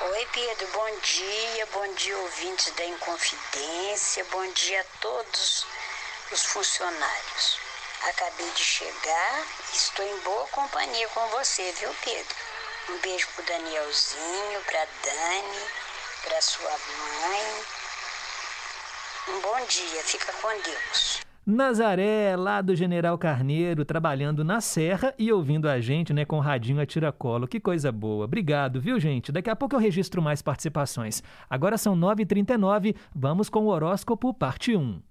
[0.00, 1.66] Oi, Pedro, bom dia.
[1.72, 4.24] Bom dia, ouvintes da Inconfidência.
[4.32, 5.66] Bom dia a todos
[6.32, 7.73] os funcionários.
[8.02, 12.34] Acabei de chegar estou em boa companhia com você, viu, Pedro?
[12.90, 15.60] Um beijo pro Danielzinho, pra Dani,
[16.22, 17.40] pra sua mãe.
[19.28, 21.20] Um bom dia, fica com Deus.
[21.46, 26.80] Nazaré, lá do General Carneiro, trabalhando na serra e ouvindo a gente, né, com radinho
[26.80, 27.46] a tiracolo.
[27.46, 28.24] Que coisa boa.
[28.24, 29.30] Obrigado, viu, gente?
[29.30, 31.22] Daqui a pouco eu registro mais participações.
[31.48, 35.02] Agora são 9h39, vamos com o horóscopo parte 1.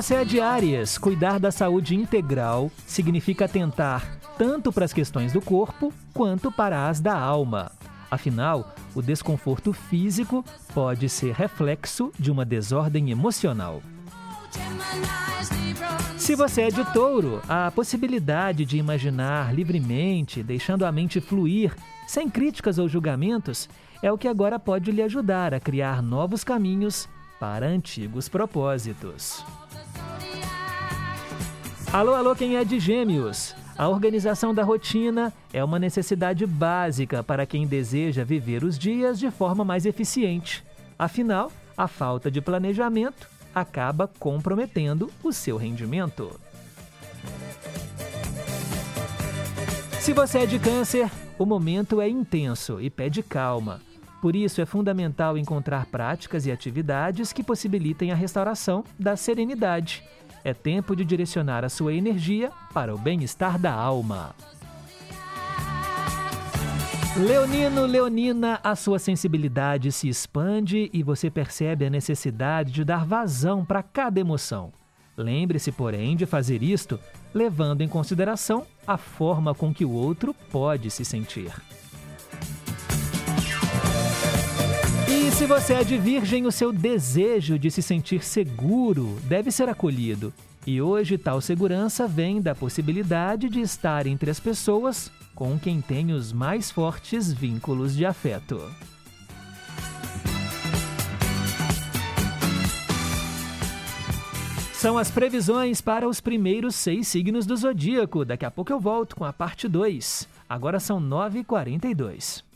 [0.00, 5.40] Você é de Áries, cuidar da saúde integral significa atentar tanto para as questões do
[5.40, 7.72] corpo quanto para as da alma.
[8.08, 13.82] Afinal, o desconforto físico pode ser reflexo de uma desordem emocional.
[16.16, 21.74] Se você é de touro, a possibilidade de imaginar livremente, deixando a mente fluir,
[22.06, 23.68] sem críticas ou julgamentos,
[24.00, 27.08] é o que agora pode lhe ajudar a criar novos caminhos
[27.40, 29.44] para antigos propósitos.
[31.90, 33.54] Alô, alô, quem é de Gêmeos?
[33.76, 39.30] A organização da rotina é uma necessidade básica para quem deseja viver os dias de
[39.30, 40.62] forma mais eficiente.
[40.98, 46.38] Afinal, a falta de planejamento acaba comprometendo o seu rendimento.
[49.98, 53.80] Se você é de Câncer, o momento é intenso e pede calma.
[54.20, 60.02] Por isso, é fundamental encontrar práticas e atividades que possibilitem a restauração da serenidade
[60.48, 64.34] é tempo de direcionar a sua energia para o bem-estar da alma.
[67.16, 73.64] Leonino, Leonina, a sua sensibilidade se expande e você percebe a necessidade de dar vazão
[73.64, 74.72] para cada emoção.
[75.16, 76.98] Lembre-se, porém, de fazer isto
[77.34, 81.52] levando em consideração a forma com que o outro pode se sentir.
[85.28, 89.68] E se você é de virgem, o seu desejo de se sentir seguro deve ser
[89.68, 90.32] acolhido.
[90.66, 96.12] E hoje tal segurança vem da possibilidade de estar entre as pessoas com quem tem
[96.12, 98.58] os mais fortes vínculos de afeto.
[104.72, 108.24] São as previsões para os primeiros seis signos do zodíaco.
[108.24, 110.26] Daqui a pouco eu volto com a parte 2.
[110.48, 112.47] Agora são 9h42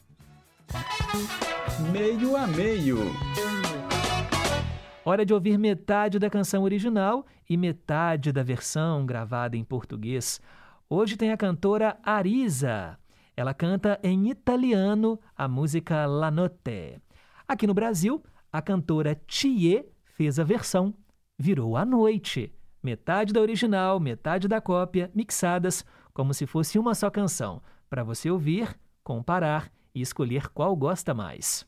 [1.92, 2.98] meio a meio.
[5.04, 10.40] Hora de ouvir metade da canção original e metade da versão gravada em português.
[10.88, 12.98] Hoje tem a cantora Arisa.
[13.36, 17.00] Ela canta em italiano a música La Notte.
[17.48, 20.94] Aqui no Brasil, a cantora Thier fez a versão
[21.38, 22.52] Virou a Noite.
[22.82, 28.30] Metade da original, metade da cópia, mixadas como se fosse uma só canção, para você
[28.30, 31.66] ouvir, comparar e escolher qual gosta mais.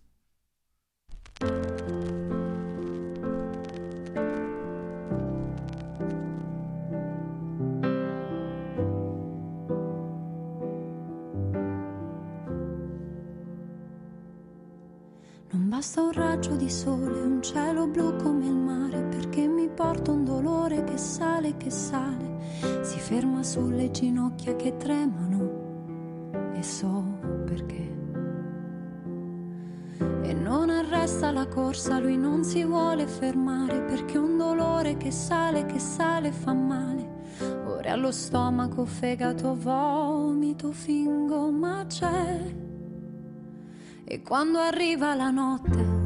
[15.53, 20.11] Non basta un raggio di sole, un cielo blu come il mare, perché mi porta
[20.11, 25.72] un dolore che sale che sale, si ferma sulle ginocchia che tremano
[26.55, 27.03] e so
[27.45, 27.93] perché
[29.99, 35.66] e non arresta la corsa, lui non si vuole fermare perché un dolore che sale,
[35.66, 37.12] che sale fa male.
[37.66, 42.55] Ora allo stomaco, fegato, vomito, fingo, ma c'è.
[44.05, 46.03] E quando arriva la notte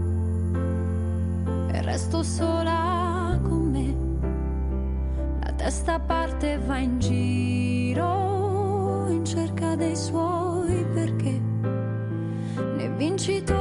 [1.70, 9.96] e resto sola con me, la testa parte e va in giro in cerca dei
[9.96, 11.40] suoi perché.
[12.76, 13.57] Né vincitori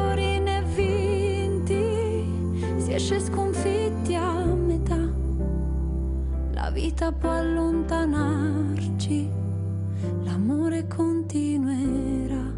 [2.97, 4.97] esce sconfitti a metà.
[6.53, 9.29] La vita può allontanarci,
[10.23, 12.55] l'amore continuerà.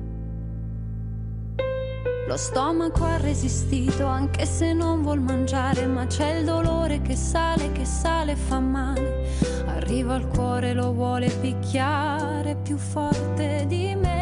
[2.25, 7.73] Lo stomaco ha resistito anche se non vuol mangiare, ma c'è il dolore che sale,
[7.73, 9.27] che sale e fa male.
[9.65, 14.18] Arriva al cuore, lo vuole picchiare più forte di me.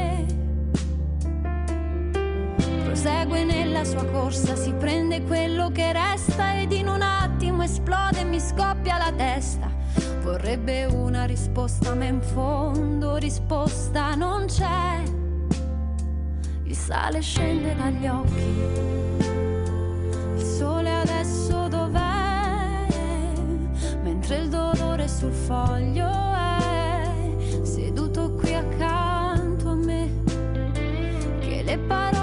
[3.08, 8.24] Prosegue nella sua corsa, si prende quello che resta ed in un attimo esplode e
[8.26, 9.72] mi scoppia la testa.
[10.24, 15.04] Vorrebbe una risposta, ma in fondo risposta non c'è.
[16.64, 18.42] Il sale scende dagli occhi.
[20.36, 22.88] Il sole adesso dov'è?
[24.04, 27.10] Mentre il dolore sul foglio è
[27.64, 30.12] seduto qui accanto a me.
[31.40, 32.17] Che le parole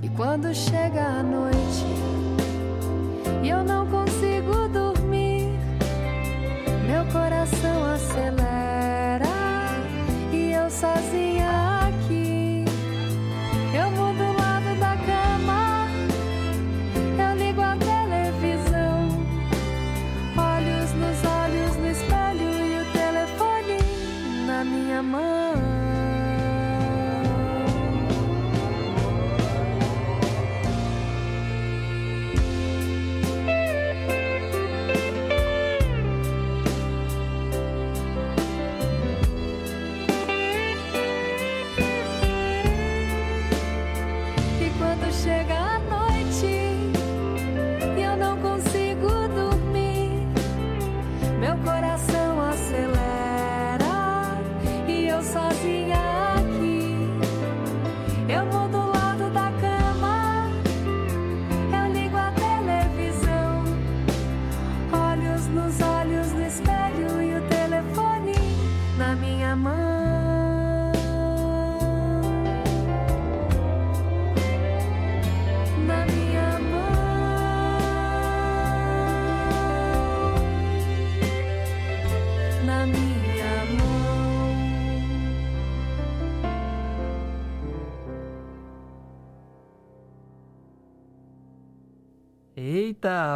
[0.00, 1.84] E quando chega a noite
[3.42, 5.58] e eu não consigo dormir,
[6.86, 9.26] meu coração acelera
[10.32, 11.57] e eu sozinha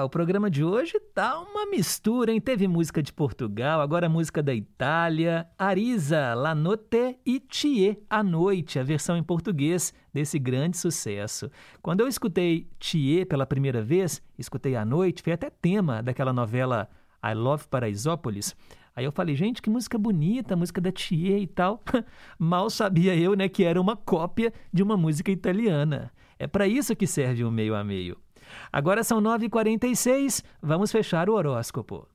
[0.05, 2.41] O programa de hoje tá uma mistura, hein?
[2.41, 8.79] Teve música de Portugal, agora música da Itália, Arisa, La Notte e Thier, A Noite,
[8.79, 11.51] a versão em português desse grande sucesso.
[11.81, 16.89] Quando eu escutei Thier pela primeira vez, escutei A Noite, foi até tema daquela novela
[17.25, 18.57] I Love Paraisópolis.
[18.97, 21.81] Aí eu falei, gente, que música bonita, música da Thier e tal.
[22.39, 26.13] Mal sabia eu, né, que era uma cópia de uma música italiana.
[26.39, 28.17] É para isso que serve o meio a meio.
[28.73, 32.12] Agora são 9h46, vamos fechar o horóscopo.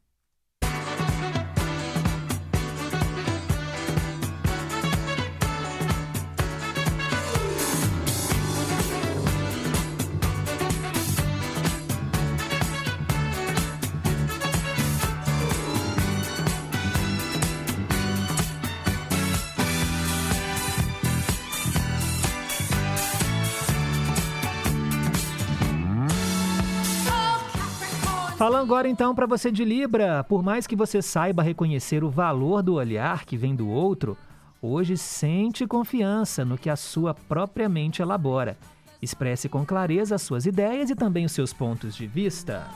[28.67, 32.73] Agora então para você de Libra, por mais que você saiba reconhecer o valor do
[32.73, 34.17] olhar que vem do outro,
[34.61, 38.57] hoje sente confiança no que a sua própria mente elabora.
[39.01, 42.67] Expresse com clareza as suas ideias e também os seus pontos de vista.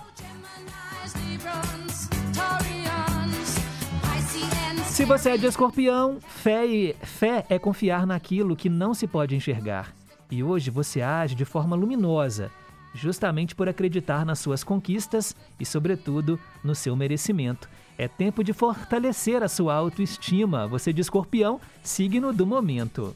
[4.86, 9.36] Se você é de escorpião, fé, e- fé é confiar naquilo que não se pode
[9.36, 9.94] enxergar.
[10.32, 12.50] E hoje você age de forma luminosa,
[12.94, 17.70] justamente por acreditar nas suas conquistas e, sobretudo, no seu merecimento.
[17.98, 20.68] É tempo de fortalecer a sua autoestima.
[20.68, 23.14] Você de escorpião, signo do momento.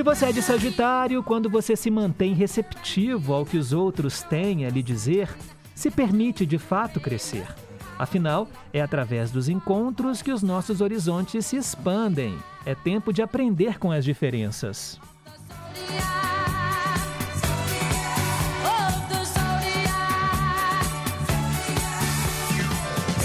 [0.00, 4.64] Se você é de Sagitário, quando você se mantém receptivo ao que os outros têm
[4.64, 5.28] a lhe dizer,
[5.74, 7.46] se permite de fato crescer.
[7.98, 12.34] Afinal, é através dos encontros que os nossos horizontes se expandem.
[12.64, 14.98] É tempo de aprender com as diferenças.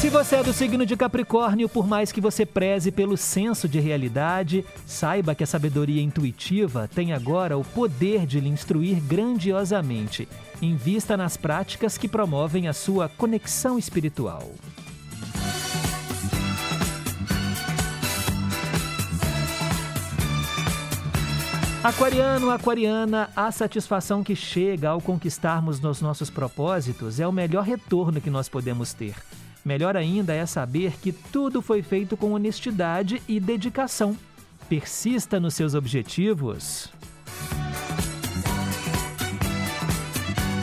[0.05, 3.79] Se você é do signo de Capricórnio, por mais que você preze pelo senso de
[3.79, 10.27] realidade, saiba que a sabedoria intuitiva tem agora o poder de lhe instruir grandiosamente.
[10.61, 14.43] Invista nas práticas que promovem a sua conexão espiritual.
[21.83, 28.21] Aquariano, aquariana, a satisfação que chega ao conquistarmos nos nossos propósitos é o melhor retorno
[28.21, 29.15] que nós podemos ter.
[29.65, 34.15] Melhor ainda é saber que tudo foi feito com honestidade e dedicação.
[34.69, 36.93] Persista nos seus objetivos.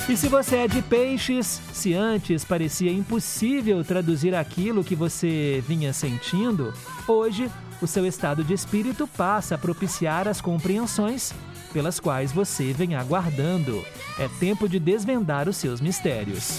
[0.09, 5.93] E se você é de peixes, se antes parecia impossível traduzir aquilo que você vinha
[5.93, 6.73] sentindo,
[7.09, 7.51] hoje
[7.81, 11.33] o seu estado de espírito passa a propiciar as compreensões
[11.73, 13.85] pelas quais você vem aguardando.
[14.17, 16.59] É tempo de desvendar os seus mistérios.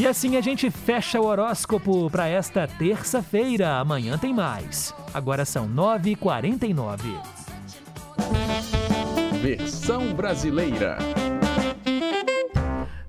[0.00, 3.76] E assim a gente fecha o horóscopo para esta terça-feira.
[3.76, 4.94] Amanhã tem mais.
[5.12, 7.20] Agora são 9h49.
[9.42, 10.96] Versão brasileira.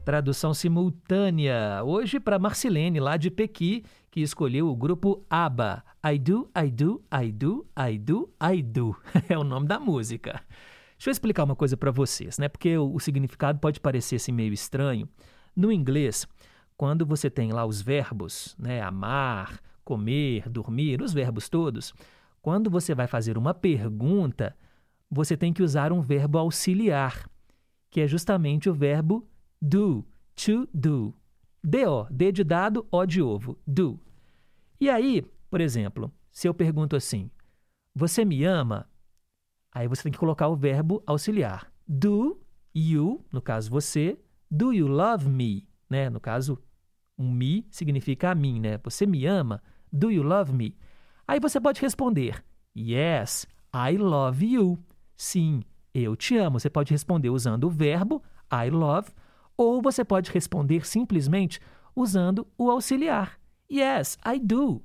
[0.04, 1.82] Tradução simultânea.
[1.86, 5.86] Hoje para Marcilene, lá de Pequi, que escolheu o grupo ABBA.
[6.06, 8.98] I do, I do, I do, I do, I do.
[9.30, 10.44] É o nome da música.
[10.98, 12.50] Deixa eu explicar uma coisa para vocês, né?
[12.50, 15.08] Porque o, o significado pode parecer assim, meio estranho.
[15.56, 16.26] No inglês,
[16.82, 21.94] quando você tem lá os verbos, né, amar, comer, dormir, os verbos todos,
[22.42, 24.58] quando você vai fazer uma pergunta,
[25.08, 27.30] você tem que usar um verbo auxiliar,
[27.92, 29.30] que é justamente o verbo
[29.62, 30.04] do,
[30.36, 31.14] to do.
[31.64, 34.00] D-O, D de dado, O de ovo, do.
[34.80, 37.30] E aí, por exemplo, se eu pergunto assim,
[37.94, 38.90] você me ama?
[39.72, 41.72] Aí você tem que colocar o verbo auxiliar.
[41.88, 42.42] Do
[42.74, 44.18] you, no caso você,
[44.50, 45.70] do you love me?
[45.88, 46.10] Né?
[46.10, 46.58] No caso,
[47.22, 48.80] um me significa a mim, né?
[48.84, 49.62] Você me ama?
[49.92, 50.76] Do you love me?
[51.28, 52.44] Aí você pode responder:
[52.76, 54.80] Yes, I love you.
[55.16, 55.62] Sim,
[55.94, 56.60] eu te amo.
[56.60, 59.12] Você pode responder usando o verbo I love,
[59.56, 61.60] ou você pode responder simplesmente
[61.96, 63.40] usando o auxiliar.
[63.72, 64.82] Yes, I do.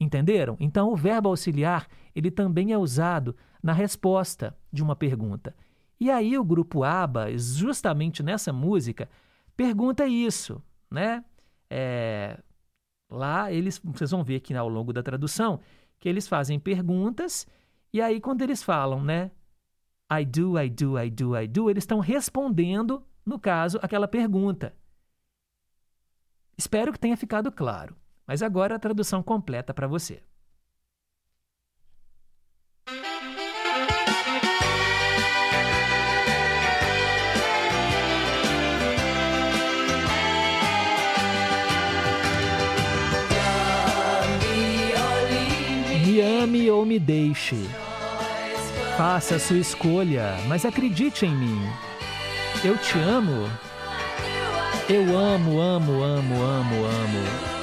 [0.00, 0.56] Entenderam?
[0.58, 5.54] Então o verbo auxiliar, ele também é usado na resposta de uma pergunta.
[6.00, 9.08] E aí o grupo ABBA, justamente nessa música,
[9.56, 11.24] pergunta isso, né?
[11.70, 12.38] É,
[13.10, 15.60] lá eles, vocês vão ver aqui ao longo da tradução,
[15.98, 17.46] que eles fazem perguntas
[17.92, 19.30] e aí quando eles falam, né,
[20.10, 24.74] I do, I do, I do, I do, eles estão respondendo, no caso, aquela pergunta.
[26.56, 27.96] Espero que tenha ficado claro,
[28.26, 30.22] mas agora a tradução completa para você.
[46.44, 47.56] Ame ou me deixe.
[48.96, 51.68] Faça a sua escolha, mas acredite em mim.
[52.62, 53.50] Eu te amo.
[54.88, 57.54] Eu amo, amo, amo, amo, amo.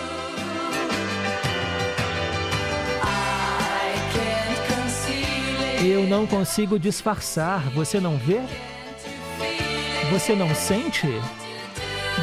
[5.83, 8.41] Eu não consigo disfarçar, você não vê?
[10.11, 11.07] Você não sente?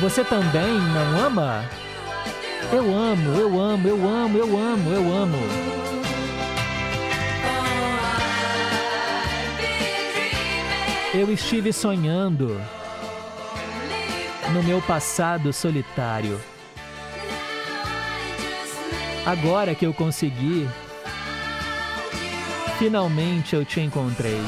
[0.00, 1.64] Você também não ama?
[2.72, 5.97] Eu amo, eu amo, eu amo, eu amo, eu amo.
[11.18, 12.60] Eu estive sonhando
[14.52, 16.40] no meu passado solitário.
[19.26, 20.68] Agora que eu consegui,
[22.78, 24.40] finalmente eu te encontrei.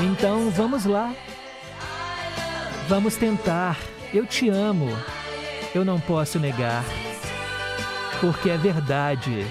[0.00, 1.14] Então vamos lá.
[2.88, 3.76] Vamos tentar.
[4.10, 4.88] Eu te amo.
[5.74, 6.82] Eu não posso negar.
[8.22, 9.44] Porque é verdade.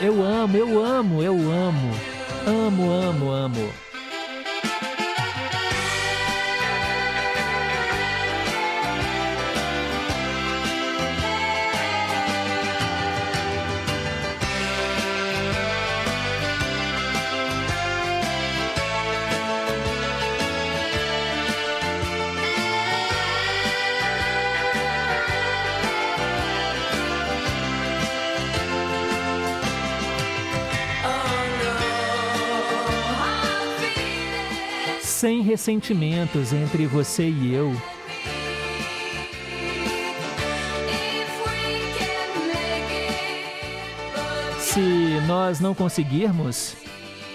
[0.00, 1.90] Eu amo, eu amo, eu amo.
[2.46, 3.81] Amo, amo, amo.
[35.52, 37.76] Ressentimentos entre você e eu.
[44.58, 44.80] Se
[45.26, 46.74] nós não conseguirmos,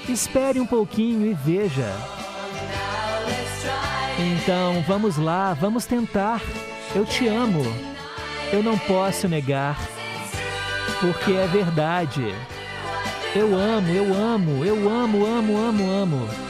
[0.10, 1.94] espere um pouquinho e veja.
[4.18, 6.42] Então vamos lá, vamos tentar.
[6.96, 7.62] Eu te amo.
[8.52, 9.78] Eu não posso negar,
[11.00, 12.34] porque é verdade.
[13.36, 16.48] Eu amo, eu amo, eu amo, amo, amo, amo.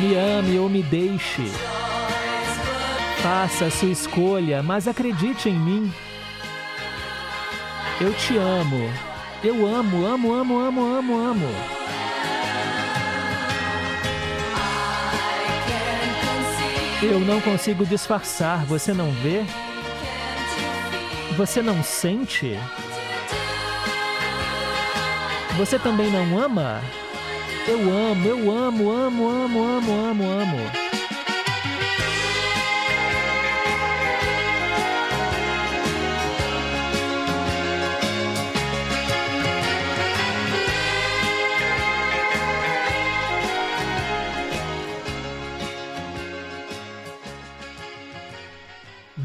[0.00, 1.50] Me ame ou me deixe.
[3.22, 5.92] Faça a sua escolha, mas acredite em mim.
[8.00, 8.90] Eu te amo.
[9.42, 11.48] Eu amo, amo, amo, amo, amo, amo.
[17.02, 19.44] Eu não consigo disfarçar, você não vê?
[21.36, 22.58] Você não sente?
[25.56, 26.82] Você também não ama?
[27.68, 30.85] Eu amo, eu amo, amo, amo, amo, amo, amo.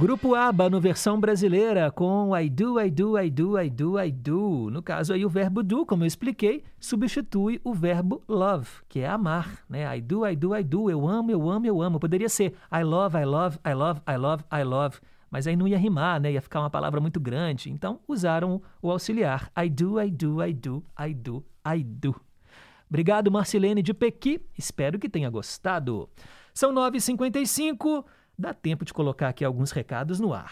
[0.01, 4.11] Grupo ABBA no versão brasileira com I do, I do, I do, I do, I
[4.11, 4.71] do.
[4.71, 9.07] No caso aí o verbo do, como eu expliquei, substitui o verbo love, que é
[9.07, 9.95] amar, né?
[9.95, 10.89] I do, I do, I do.
[10.89, 11.99] Eu amo, eu amo, eu amo.
[11.99, 14.97] Poderia ser I love, I love, I love, I love, I love.
[15.29, 16.31] Mas aí não ia rimar, né?
[16.31, 17.69] Ia ficar uma palavra muito grande.
[17.69, 19.51] Então usaram o auxiliar.
[19.55, 22.19] I do, I do, I do, I do, I do.
[22.89, 24.41] Obrigado, Marcilene de Pequi.
[24.57, 26.09] Espero que tenha gostado.
[26.55, 28.03] São 9h55.
[28.41, 30.51] Dá tempo de colocar aqui alguns recados no ar.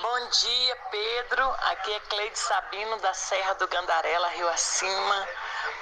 [0.00, 1.42] Bom dia, Pedro.
[1.72, 5.28] Aqui é Cleide Sabino, da Serra do Gandarela, Rio Acima.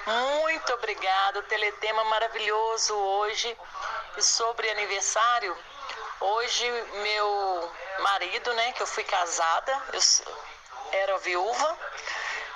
[0.06, 1.42] Muito obrigado.
[1.42, 3.54] Teletema maravilhoso hoje.
[4.16, 5.54] E sobre aniversário,
[6.18, 6.64] hoje
[7.02, 10.00] meu marido, né, que eu fui casada, eu
[10.92, 11.78] era viúva.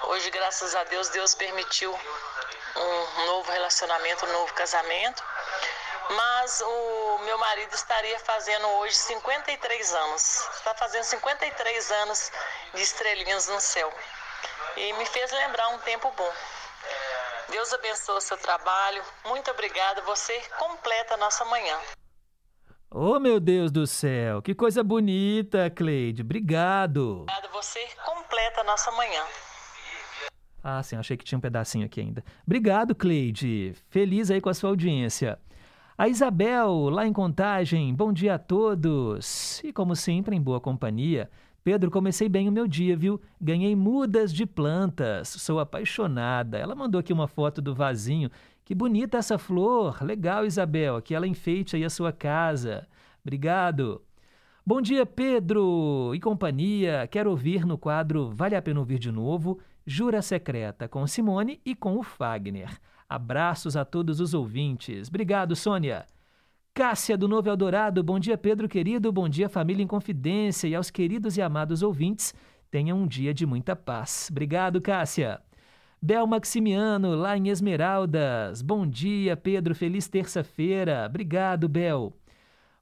[0.05, 1.93] Hoje, graças a Deus, Deus permitiu
[2.75, 5.23] um novo relacionamento, um novo casamento
[6.11, 10.49] mas o meu marido estaria fazendo hoje 53 anos.
[10.57, 12.31] Está fazendo 53 anos
[12.75, 13.93] de estrelinhas no céu.
[14.77, 16.33] E me fez lembrar um tempo bom.
[17.51, 19.03] Deus abençoe o seu trabalho.
[19.27, 20.03] Muito obrigada.
[20.03, 21.79] Você completa a nossa manhã.
[22.91, 26.23] Oh, meu Deus do céu, que coisa bonita, Cleide.
[26.23, 27.27] Obrigado.
[27.53, 29.23] Você completa a nossa manhã.
[30.63, 32.25] Ah, sim, achei que tinha um pedacinho aqui ainda.
[32.47, 33.75] Obrigado, Cleide.
[33.89, 35.39] Feliz aí com a sua audiência.
[35.99, 39.65] A Isabel, lá em Contagem, bom dia a todos.
[39.65, 41.31] E como sempre, em boa companhia.
[41.65, 43.19] Pedro, comecei bem o meu dia, viu?
[43.41, 46.59] Ganhei mudas de plantas, sou apaixonada.
[46.59, 48.31] Ela mandou aqui uma foto do vasinho.
[48.63, 50.05] Que bonita essa flor.
[50.05, 52.87] Legal, Isabel, que ela enfeite aí a sua casa.
[53.25, 54.03] Obrigado.
[54.67, 57.09] Bom dia, Pedro e companhia.
[57.11, 61.75] Quero ouvir no quadro Vale a Pena Ouvir de Novo, Jura Secreta, com Simone e
[61.75, 62.79] com o Fagner.
[63.09, 65.09] Abraços a todos os ouvintes.
[65.09, 66.07] Obrigado, Sônia.
[66.75, 70.91] Cássia do Novo Eldorado, bom dia, Pedro querido, bom dia, família em confidência e aos
[70.91, 72.35] queridos e amados ouvintes.
[72.71, 74.29] Tenham um dia de muita paz.
[74.31, 75.41] Obrigado, Cássia.
[76.03, 78.61] Bel Maximiano, lá em Esmeraldas.
[78.61, 79.75] Bom dia, Pedro.
[79.75, 81.07] Feliz terça-feira.
[81.09, 82.13] Obrigado, Bel.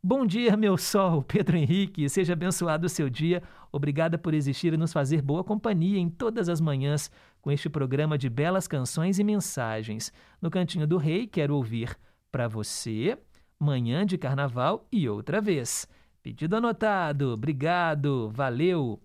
[0.06, 2.10] Bom dia, meu sol, Pedro Henrique.
[2.10, 3.42] Seja abençoado o seu dia.
[3.72, 8.18] Obrigada por existir e nos fazer boa companhia em todas as manhãs com este programa
[8.18, 10.12] de belas canções e mensagens.
[10.42, 11.96] No Cantinho do Rei, quero ouvir
[12.30, 13.16] para você,
[13.58, 15.88] Manhã de Carnaval e outra vez.
[16.22, 19.00] Pedido anotado, obrigado, valeu.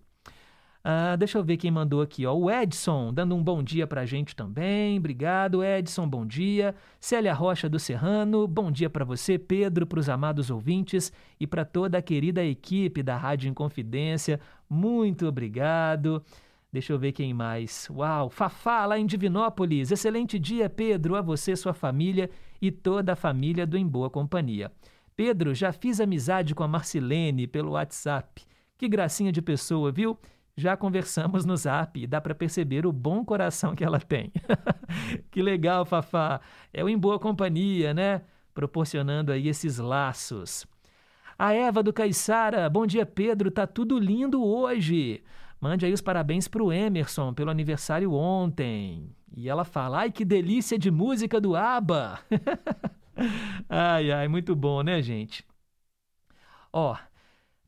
[0.82, 2.34] Ah, deixa eu ver quem mandou aqui, ó.
[2.34, 4.98] O Edson, dando um bom dia pra gente também.
[4.98, 6.74] Obrigado, Edson, bom dia.
[6.98, 11.66] Célia Rocha do Serrano, bom dia para você, Pedro, para os amados ouvintes e para
[11.66, 14.40] toda a querida equipe da Rádio Inconfidência.
[14.70, 16.22] Muito obrigado.
[16.72, 17.88] Deixa eu ver quem mais.
[17.90, 19.90] Uau, Fafá, lá em Divinópolis.
[19.90, 22.30] Excelente dia, Pedro, a você, sua família
[22.62, 24.72] e toda a família do Em Boa Companhia.
[25.14, 28.42] Pedro, já fiz amizade com a Marcilene pelo WhatsApp.
[28.78, 30.16] Que gracinha de pessoa, viu?
[30.56, 34.32] Já conversamos no zap e dá para perceber o bom coração que ela tem.
[35.30, 36.40] que legal, Fafá.
[36.72, 38.22] É o Em Boa Companhia, né?
[38.52, 40.66] Proporcionando aí esses laços.
[41.38, 43.50] A Eva do Caiçara, bom dia, Pedro.
[43.50, 45.22] Tá tudo lindo hoje.
[45.60, 49.14] Mande aí os parabéns para o Emerson pelo aniversário ontem.
[49.34, 52.18] E ela fala: ai, que delícia de música do ABBA!
[53.68, 55.44] ai, ai, muito bom, né, gente?
[56.72, 56.96] Ó,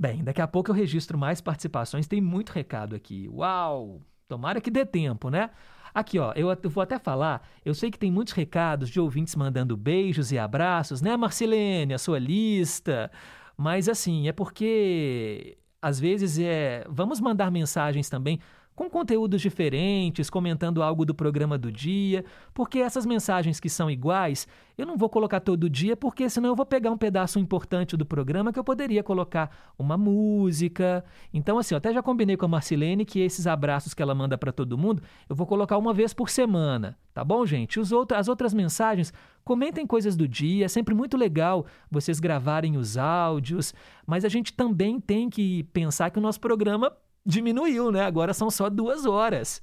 [0.02, 3.28] bem, daqui a pouco eu registro mais participações, tem muito recado aqui.
[3.28, 4.02] Uau!
[4.26, 5.50] Tomara que dê tempo, né?
[5.94, 9.76] Aqui, ó, eu, vou até falar, eu sei que tem muitos recados de ouvintes mandando
[9.76, 13.12] beijos e abraços, né, Marcelene, a sua lista.
[13.56, 16.84] Mas assim, é porque às vezes é.
[16.88, 18.40] Vamos mandar mensagens também
[18.74, 24.46] com conteúdos diferentes, comentando algo do programa do dia, porque essas mensagens que são iguais,
[24.76, 28.06] eu não vou colocar todo dia, porque senão eu vou pegar um pedaço importante do
[28.06, 31.04] programa que eu poderia colocar uma música.
[31.32, 34.38] Então, assim, eu até já combinei com a Marcilene que esses abraços que ela manda
[34.38, 37.78] para todo mundo, eu vou colocar uma vez por semana, tá bom, gente?
[37.78, 39.12] Os as outras mensagens,
[39.44, 43.74] comentem coisas do dia, é sempre muito legal vocês gravarem os áudios,
[44.06, 46.92] mas a gente também tem que pensar que o nosso programa
[47.24, 48.04] diminuiu, né?
[48.04, 49.60] Agora são só duas horas.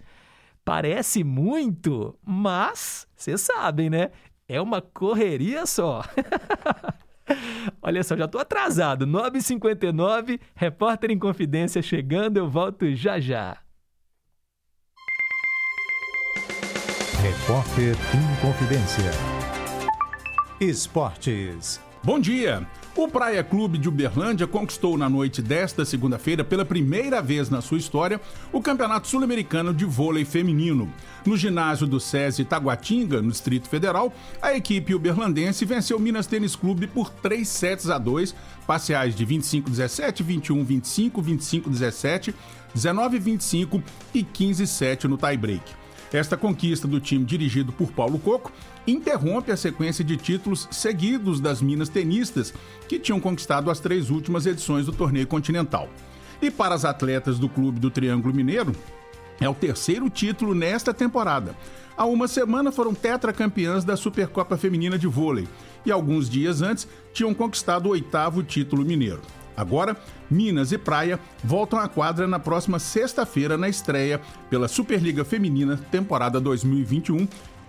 [0.63, 4.11] Parece muito, mas vocês sabem, né?
[4.47, 6.03] É uma correria só.
[7.81, 9.05] Olha só, já estou atrasado.
[9.05, 13.57] 9h59, repórter em confidência chegando, eu volto já já.
[17.21, 19.11] Repórter em confidência.
[20.59, 21.81] Esportes.
[22.03, 22.65] Bom dia.
[22.99, 27.77] O Praia Clube de Uberlândia conquistou na noite desta segunda-feira, pela primeira vez na sua
[27.77, 28.19] história,
[28.51, 30.91] o Campeonato Sul-Americano de Vôlei Feminino.
[31.25, 36.57] No ginásio do SESI Taguatinga, no Distrito Federal, a equipe uberlandense venceu o Minas Tênis
[36.57, 38.35] Clube por 3 sets a 2,
[38.67, 42.33] parciais de 25-17, 21-25, 25-17,
[42.75, 43.81] 19-25
[44.13, 45.63] e 15-7 no tie-break.
[46.11, 48.51] Esta conquista do time dirigido por Paulo Coco
[48.87, 52.53] interrompe a sequência de títulos seguidos das Minas tenistas,
[52.87, 55.89] que tinham conquistado as três últimas edições do torneio continental.
[56.41, 58.73] E para as atletas do Clube do Triângulo Mineiro,
[59.39, 61.55] é o terceiro título nesta temporada.
[61.95, 65.47] Há uma semana foram tetracampeãs da Supercopa Feminina de Vôlei
[65.85, 69.21] e alguns dias antes tinham conquistado o oitavo título mineiro.
[69.55, 69.97] Agora,
[70.31, 76.39] Minas e Praia voltam à quadra na próxima sexta-feira na estreia pela Superliga Feminina temporada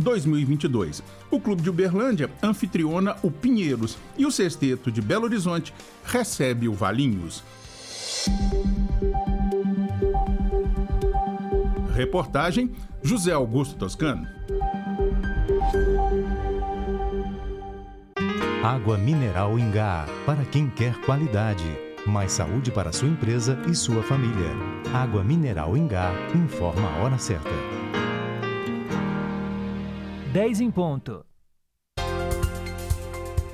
[0.01, 1.03] 2021-2022.
[1.31, 5.73] O clube de Uberlândia anfitriona o Pinheiros e o Sexteto de Belo Horizonte
[6.05, 7.43] recebe o Valinhos.
[11.95, 12.71] Reportagem
[13.03, 14.27] José Augusto Toscano.
[18.63, 21.65] Água mineral Ingá, para quem quer qualidade.
[22.07, 24.51] Mais saúde para sua empresa e sua família.
[24.93, 27.51] Água mineral Ingá informa a hora certa.
[30.33, 31.25] 10 em ponto.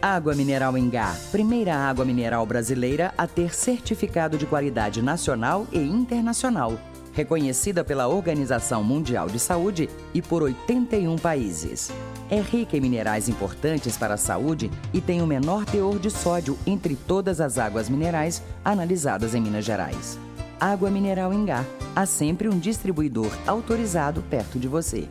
[0.02, 6.78] Água Mineral Ingá, primeira água mineral brasileira a ter certificado de qualidade nacional e internacional,
[7.14, 11.90] reconhecida pela Organização Mundial de Saúde e por 81 países.
[12.28, 16.58] É rica em minerais importantes para a saúde e tem o menor teor de sódio
[16.66, 20.18] entre todas as águas minerais analisadas em Minas Gerais.
[20.60, 21.64] Água Mineral Ingá.
[21.94, 25.08] Há sempre um distribuidor autorizado perto de você.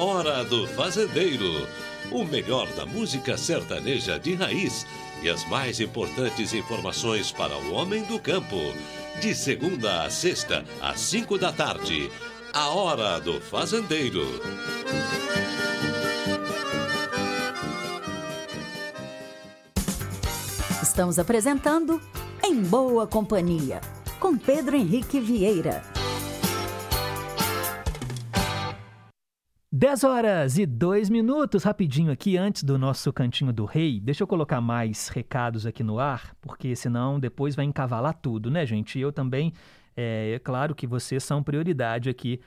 [0.00, 1.68] Hora do Fazendeiro.
[2.10, 4.86] O melhor da música sertaneja de raiz
[5.22, 8.56] e as mais importantes informações para o homem do campo.
[9.20, 12.10] De segunda a sexta, às cinco da tarde.
[12.54, 14.24] A Hora do Fazendeiro.
[20.82, 22.00] Estamos apresentando
[22.42, 23.82] Em Boa Companhia,
[24.18, 25.99] com Pedro Henrique Vieira.
[29.80, 33.98] 10 horas e 2 minutos, rapidinho aqui, antes do nosso cantinho do rei.
[33.98, 38.66] Deixa eu colocar mais recados aqui no ar, porque senão depois vai encavalar tudo, né,
[38.66, 38.98] gente?
[38.98, 39.54] Eu também,
[39.96, 42.42] é, é, claro que vocês são prioridade aqui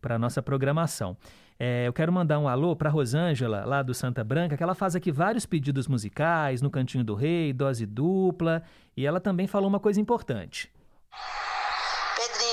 [0.00, 1.16] para a nossa programação.
[1.60, 4.96] É, eu quero mandar um alô para Rosângela, lá do Santa Branca, que ela faz
[4.96, 8.64] aqui vários pedidos musicais no Cantinho do Rei, dose dupla,
[8.96, 10.72] e ela também falou uma coisa importante.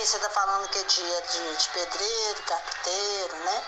[0.03, 3.63] Você tá falando que é dia de, de pedreiro, carpinteiro, né?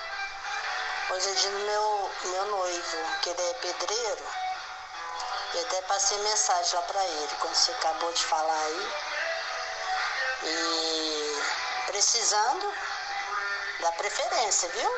[1.12, 4.26] Hoje é dia do meu, meu noivo, que ele é pedreiro.
[5.54, 8.94] Eu até passei mensagem lá pra ele, quando você acabou de falar aí.
[10.44, 11.42] E
[11.86, 12.74] precisando
[13.80, 14.92] da preferência, viu?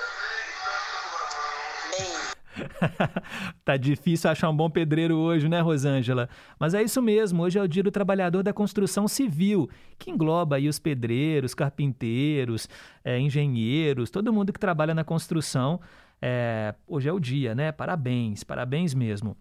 [1.91, 2.37] Beijo.
[3.63, 6.29] tá difícil achar um bom pedreiro hoje, né, Rosângela?
[6.59, 10.55] Mas é isso mesmo, hoje é o dia do trabalhador da construção civil, que engloba
[10.57, 12.69] aí os pedreiros, carpinteiros,
[13.03, 15.79] é, engenheiros, todo mundo que trabalha na construção.
[16.21, 17.71] É, hoje é o dia, né?
[17.71, 19.37] Parabéns, parabéns mesmo.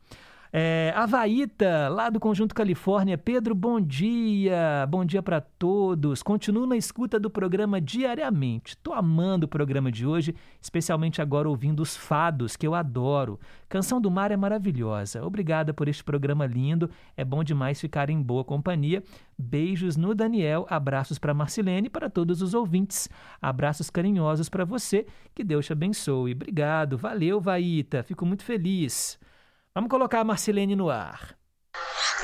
[0.59, 3.19] É, Avaíta, lá do Conjunto Califórnia.
[3.19, 4.87] Pedro, bom dia.
[4.89, 6.23] Bom dia para todos.
[6.23, 8.75] Continuo na escuta do programa diariamente.
[8.79, 13.39] Tô amando o programa de hoje, especialmente agora ouvindo os fados, que eu adoro.
[13.69, 15.23] Canção do Mar é maravilhosa.
[15.23, 16.89] Obrigada por este programa lindo.
[17.19, 19.03] É bom demais ficar em boa companhia.
[19.37, 23.11] Beijos no Daniel, abraços para Marcilene e para todos os ouvintes.
[23.43, 25.05] Abraços carinhosos para você.
[25.35, 26.33] Que Deus te abençoe.
[26.33, 26.97] Obrigado.
[26.97, 28.03] Valeu, Vaíta.
[28.03, 29.19] Fico muito feliz.
[29.77, 31.36] Vamos colocar a Marcelene no ar.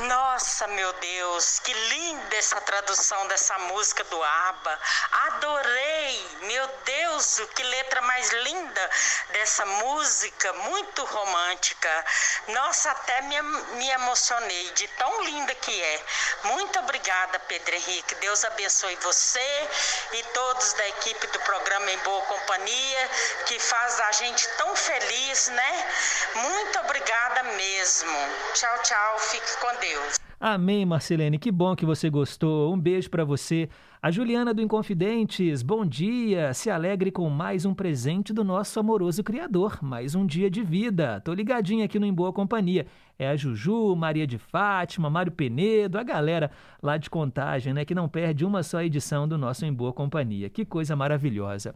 [0.01, 4.79] Nossa, meu Deus, que linda essa tradução dessa música do ABBA.
[5.27, 6.27] Adorei!
[6.41, 8.89] Meu Deus, que letra mais linda
[9.29, 12.05] dessa música, muito romântica.
[12.47, 16.05] Nossa, até me, me emocionei de tão linda que é.
[16.43, 18.15] Muito obrigada, Pedro Henrique.
[18.15, 19.69] Deus abençoe você
[20.13, 23.09] e todos da equipe do programa Em Boa Companhia,
[23.45, 25.91] que faz a gente tão feliz, né?
[26.35, 28.17] Muito obrigada mesmo.
[28.53, 29.19] Tchau, tchau.
[29.19, 30.19] Fique com Deus.
[30.39, 31.39] Amém, Marcelene.
[31.39, 32.73] Que bom que você gostou.
[32.73, 33.69] Um beijo para você.
[34.01, 36.53] A Juliana do Inconfidentes, bom dia.
[36.53, 39.79] Se alegre com mais um presente do nosso amoroso Criador.
[39.81, 41.21] Mais um dia de vida.
[41.21, 42.85] Tô ligadinha aqui no Em Boa Companhia.
[43.17, 47.85] É a Juju, Maria de Fátima, Mário Penedo, a galera lá de Contagem, né?
[47.85, 50.49] Que não perde uma só edição do nosso Em Boa Companhia.
[50.49, 51.73] Que coisa maravilhosa.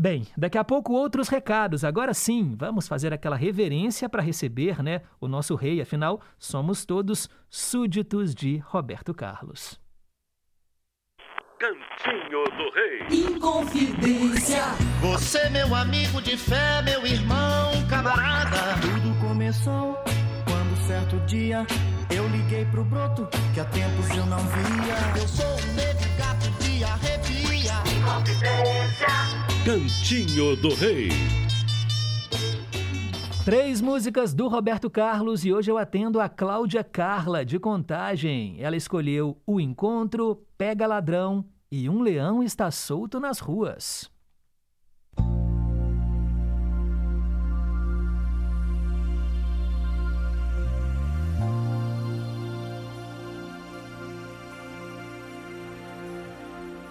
[0.00, 1.84] Bem, daqui a pouco outros recados.
[1.84, 7.28] Agora sim, vamos fazer aquela reverência para receber, né, o nosso rei, afinal, somos todos
[7.50, 9.78] súditos de Roberto Carlos.
[11.58, 13.26] Cantinho do Rei.
[13.26, 14.62] Inconfidência.
[15.02, 18.80] Você, meu amigo de fé, meu irmão, camarada.
[18.80, 20.02] Tudo começou
[20.46, 21.66] quando certo dia
[22.08, 25.20] eu liguei pro broto que há tempos eu não via.
[25.20, 27.49] Eu sou um negro gato de arrepia.
[29.70, 31.10] Cantinho do Rei.
[33.44, 38.56] Três músicas do Roberto Carlos e hoje eu atendo a Cláudia Carla, de Contagem.
[38.58, 44.10] Ela escolheu O Encontro, Pega Ladrão e Um Leão Está Solto nas Ruas.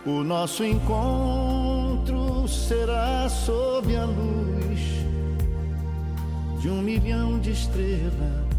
[0.05, 1.48] O nosso encontro
[2.47, 4.79] será sob a luz
[6.59, 8.49] de um milhão de estrelas.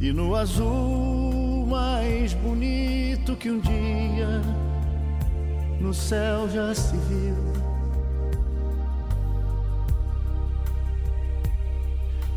[0.00, 4.42] E no azul mais bonito que um dia
[5.80, 7.34] no céu já se viu.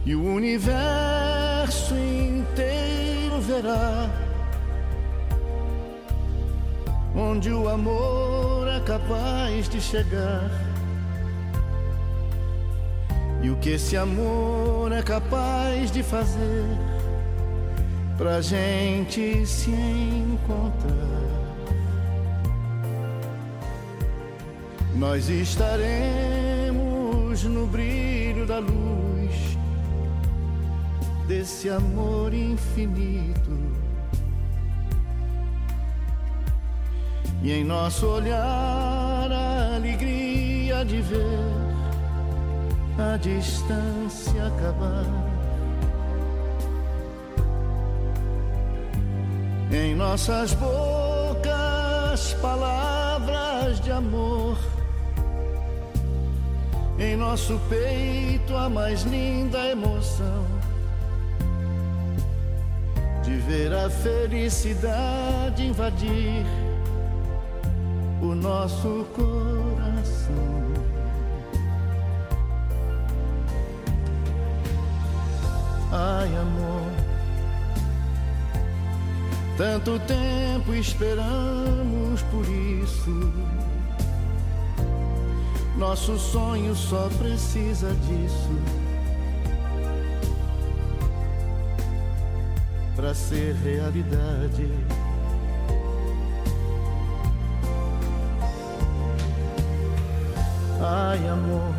[0.05, 4.26] E o universo inteiro verá
[7.15, 10.49] onde o amor é capaz de chegar.
[13.41, 16.65] E o que esse amor é capaz de fazer
[18.17, 21.27] pra gente se encontrar.
[24.95, 26.33] Nós estaremos
[27.43, 29.57] no brilho da luz
[31.27, 33.66] desse amor infinito
[37.41, 41.67] e em nosso olhar a alegria de ver
[42.97, 45.05] a distância acabar.
[49.71, 54.57] Em nossas bocas, palavras de amor.
[56.97, 60.45] Em nosso peito, a mais linda emoção
[63.23, 66.45] de ver a felicidade invadir
[68.21, 70.67] o nosso coração.
[75.91, 76.91] Ai, amor,
[79.57, 83.33] tanto tempo esperamos por isso.
[85.77, 88.59] Nosso sonho só precisa disso.
[92.95, 94.67] Pra ser realidade.
[100.79, 101.73] Ai, amor,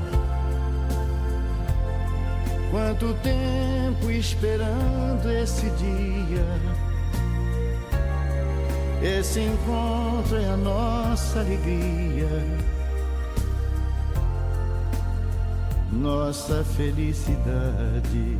[2.71, 6.47] quanto tempo esperando esse dia.
[9.01, 12.69] Esse encontro é a nossa alegria.
[15.99, 18.39] nossa felicidade.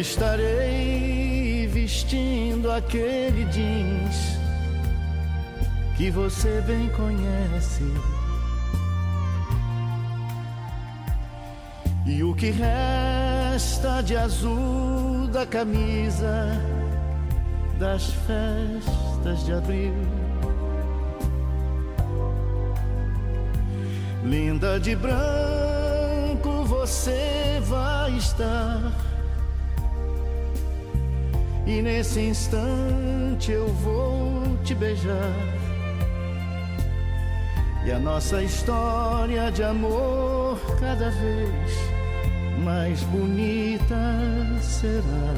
[0.00, 4.38] Estarei vestindo aquele jeans
[5.96, 7.82] que você bem conhece.
[12.06, 16.46] E o que resta de azul da camisa
[17.78, 19.94] das festas de abril.
[24.24, 29.07] Linda de branco você vai estar.
[31.68, 35.34] E nesse instante eu vou te beijar.
[37.84, 41.70] E a nossa história de amor cada vez
[42.64, 43.94] mais bonita
[44.62, 45.34] será.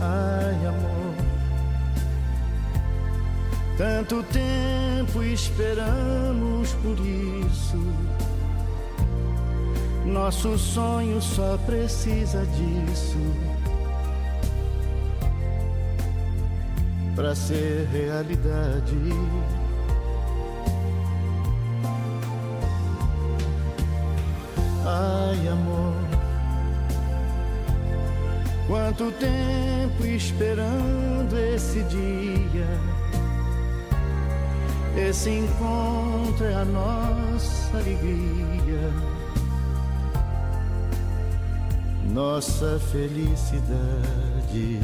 [0.00, 1.14] Ai, amor,
[3.76, 8.17] tanto tempo esperamos por isso.
[10.12, 13.18] Nosso sonho só precisa disso
[17.14, 18.96] para ser realidade.
[24.86, 25.94] Ai, amor,
[28.66, 32.66] quanto tempo esperando esse dia.
[34.96, 38.90] Esse encontro é a nossa alegria,
[42.18, 44.80] nossa felicidade.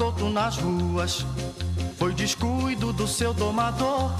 [0.00, 1.26] Solto nas ruas.
[1.98, 4.10] Foi descuido do seu domador.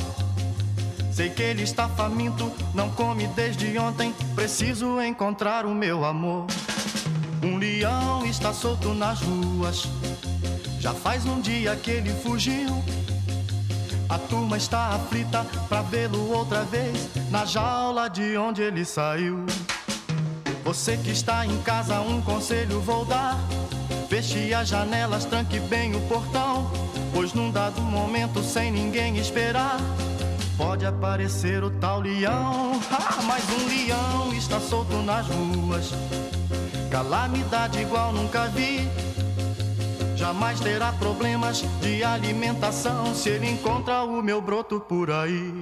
[1.11, 4.15] Sei que ele está faminto, não come desde ontem.
[4.35, 6.45] Preciso encontrar o meu amor.
[7.43, 9.89] Um leão está solto nas ruas.
[10.79, 12.69] Já faz um dia que ele fugiu.
[14.07, 19.47] A turma está aflita pra vê-lo outra vez na jaula de onde ele saiu.
[20.63, 23.39] Você que está em casa, um conselho vou dar.
[24.11, 26.69] Feche as janelas, tranque bem o portão.
[27.15, 29.79] Pois num dado momento, sem ninguém esperar,
[30.57, 32.73] pode aparecer o tal leão.
[32.91, 35.93] Ah, mas um leão está solto nas ruas.
[36.91, 38.89] Calamidade igual nunca vi.
[40.17, 45.55] Jamais terá problemas de alimentação se ele encontra o meu broto por aí.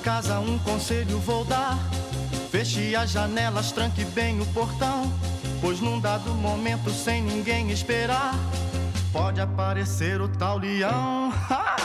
[0.00, 1.78] Casa, um conselho vou dar.
[2.50, 5.12] Feche as janelas, tranque bem o portão.
[5.60, 8.34] Pois num dado momento, sem ninguém esperar,
[9.12, 11.32] pode aparecer o tal leão.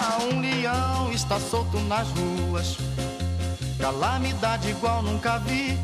[0.07, 2.77] Ah, um leão está solto nas ruas.
[3.79, 5.77] Calamidade igual nunca vi.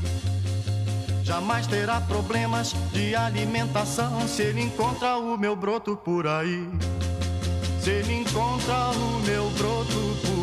[1.24, 6.68] Jamais terá problemas de alimentação se ele encontra o meu broto por aí.
[7.82, 10.41] Se ele encontra o meu broto por aí.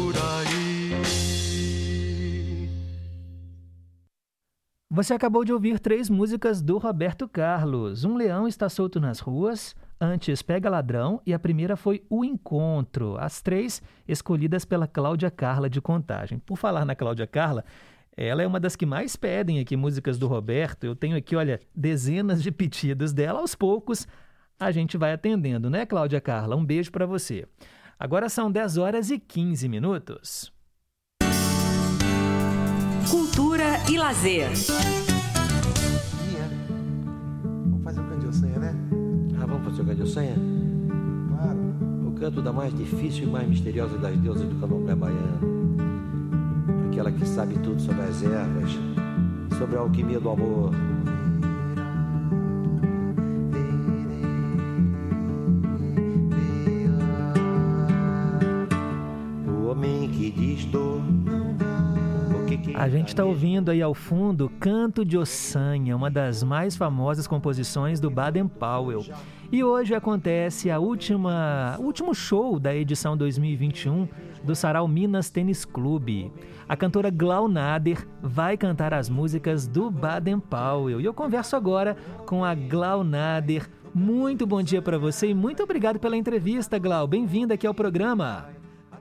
[4.90, 8.04] Você acabou de ouvir três músicas do Roberto Carlos.
[8.04, 13.18] Um Leão está solto nas ruas, Antes Pega Ladrão e a primeira foi O Encontro.
[13.18, 16.38] As três escolhidas pela Cláudia Carla de Contagem.
[16.38, 17.66] Por falar na Cláudia Carla,
[18.16, 20.84] ela é uma das que mais pedem aqui músicas do Roberto.
[20.84, 23.40] Eu tenho aqui, olha, dezenas de pedidos dela.
[23.40, 24.08] Aos poucos
[24.58, 26.56] a gente vai atendendo, né, Cláudia Carla?
[26.56, 27.46] Um beijo para você.
[27.98, 30.50] Agora são 10 horas e 15 minutos.
[33.10, 34.50] Cultura e lazer.
[37.42, 38.74] Vamos fazer o canto de ossanha, né?
[39.40, 40.36] Ah, vamos fazer o canto de ossanha?
[41.28, 41.58] Claro.
[42.06, 45.38] O canto da mais difícil e mais misteriosa das deusas do candomblé baiano.
[46.90, 48.70] Aquela que sabe tudo sobre as ervas,
[49.58, 50.72] sobre a alquimia do amor.
[62.74, 68.00] A gente está ouvindo aí ao fundo Canto de Ossanha, uma das mais famosas composições
[68.00, 69.04] do Baden Powell.
[69.50, 74.06] E hoje acontece a última, último show da edição 2021
[74.44, 76.30] do Sarau Minas Tênis Clube.
[76.68, 81.00] A cantora Glau Nader vai cantar as músicas do Baden Powell.
[81.00, 83.68] E eu converso agora com a Glau Nader.
[83.94, 87.06] Muito bom dia para você e muito obrigado pela entrevista, Glau.
[87.06, 88.50] Bem-vinda aqui ao programa.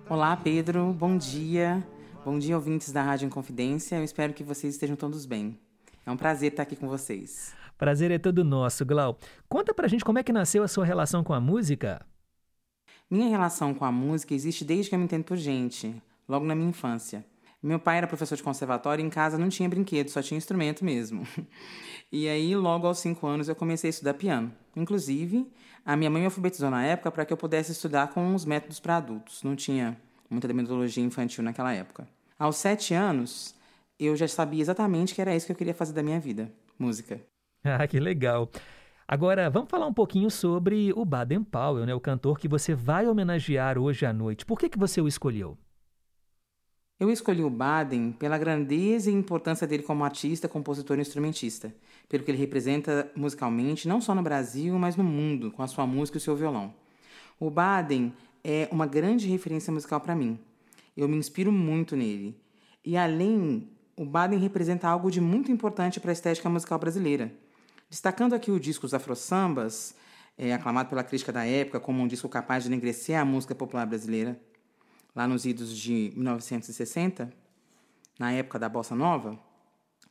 [0.10, 0.96] Olá, Pedro.
[0.98, 1.84] Bom dia.
[2.26, 3.96] Bom dia, ouvintes da Rádio Inconfidência.
[3.96, 5.58] Eu espero que vocês estejam todos bem.
[6.06, 7.54] É um prazer estar aqui com vocês.
[7.78, 9.18] Prazer é todo nosso, Glau.
[9.48, 12.06] Conta pra gente como é que nasceu a sua relação com a música.
[13.10, 15.96] Minha relação com a música existe desde que eu me entendo por gente,
[16.28, 17.26] logo na minha infância.
[17.62, 20.84] Meu pai era professor de conservatório e em casa não tinha brinquedo, só tinha instrumento
[20.84, 21.26] mesmo.
[22.10, 24.50] E aí, logo aos cinco anos, eu comecei a estudar piano.
[24.74, 25.46] Inclusive,
[25.86, 28.80] a minha mãe me alfabetizou na época para que eu pudesse estudar com os métodos
[28.80, 29.44] para adultos.
[29.44, 29.98] Não tinha
[30.30, 32.08] muita metodologia infantil naquela época.
[32.38, 33.56] Aos sete anos,
[34.00, 37.20] eu já sabia exatamente que era isso que eu queria fazer da minha vida: música.
[37.64, 38.50] Ah, que legal.
[39.06, 41.94] Agora, vamos falar um pouquinho sobre o Baden Powell, né?
[41.94, 44.46] o cantor que você vai homenagear hoje à noite.
[44.46, 45.58] Por que, que você o escolheu?
[47.00, 51.74] Eu escolhi o Baden pela grandeza e importância dele como artista, compositor e instrumentista,
[52.10, 55.86] pelo que ele representa musicalmente, não só no Brasil, mas no mundo, com a sua
[55.86, 56.74] música e o seu violão.
[57.40, 58.14] O Baden
[58.44, 60.40] é uma grande referência musical para mim.
[60.96, 62.40] Eu me inspiro muito nele.
[62.84, 67.32] E além, o Baden representa algo de muito importante para a estética musical brasileira.
[67.90, 69.96] Destacando aqui o disco Os Afro Sambas,
[70.38, 73.86] é, aclamado pela crítica da época como um disco capaz de enegrecer a música popular
[73.86, 74.40] brasileira,
[75.16, 77.34] lá nos idos de 1960,
[78.20, 79.40] na época da Bossa Nova,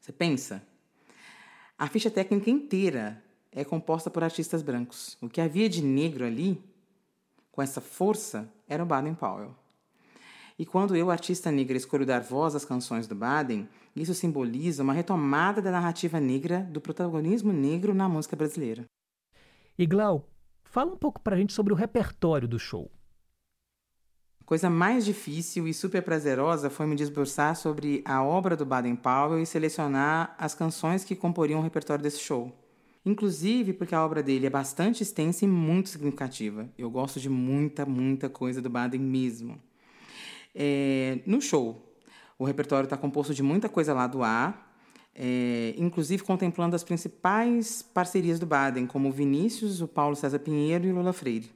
[0.01, 0.63] você pensa?
[1.79, 3.23] A ficha técnica inteira
[3.53, 5.17] é composta por artistas brancos.
[5.21, 6.63] O que havia de negro ali,
[7.57, 9.55] com essa força, era o Baden Powell.
[10.59, 14.93] E quando eu, artista negra, escolho dar voz às canções do Baden, isso simboliza uma
[14.93, 18.85] retomada da narrativa negra, do protagonismo negro na música brasileira.
[19.79, 20.29] E Glau,
[20.65, 22.91] fala um pouco pra gente sobre o repertório do show.
[24.43, 28.97] A coisa mais difícil e super prazerosa foi me desbruçar sobre a obra do Baden
[28.97, 32.53] Powell e selecionar as canções que comporiam o repertório desse show.
[33.07, 36.69] Inclusive porque a obra dele é bastante extensa e muito significativa.
[36.77, 39.63] Eu gosto de muita, muita coisa do Baden mesmo.
[40.53, 41.97] É, no show,
[42.37, 44.53] o repertório está composto de muita coisa lá do A,
[45.15, 50.93] é, inclusive contemplando as principais parcerias do Baden, como Vinícius, o Paulo César Pinheiro e
[50.93, 51.53] Lula Freire.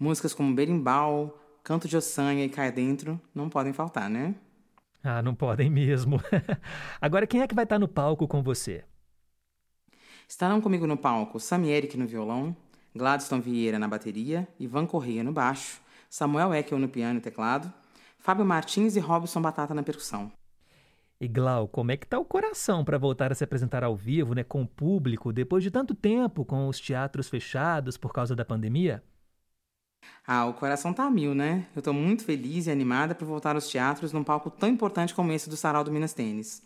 [0.00, 4.34] Músicas como Berimbau, Canto de Ossanha e Cai Dentro não podem faltar, né?
[5.02, 6.20] Ah, não podem mesmo.
[7.00, 8.84] Agora, quem é que vai estar no palco com você?
[10.28, 12.56] Estarão comigo no palco Sami Eric no violão,
[12.94, 15.80] Gladstone Vieira na bateria, Ivan Correia no baixo,
[16.10, 17.72] Samuel Eckel no piano e teclado,
[18.18, 20.32] Fábio Martins e Robson Batata na percussão.
[21.20, 24.34] E Glau, como é que tá o coração para voltar a se apresentar ao vivo,
[24.34, 28.44] né, com o público, depois de tanto tempo com os teatros fechados por causa da
[28.44, 29.02] pandemia?
[30.26, 31.66] Ah, o coração tá a mil, né?
[31.74, 35.32] Eu tô muito feliz e animada por voltar aos teatros num palco tão importante como
[35.32, 36.62] esse do Sarau do Minas Tênis.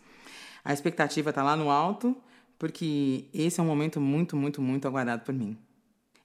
[0.65, 2.17] A expectativa tá lá no alto,
[2.61, 5.57] porque esse é um momento muito, muito, muito aguardado por mim.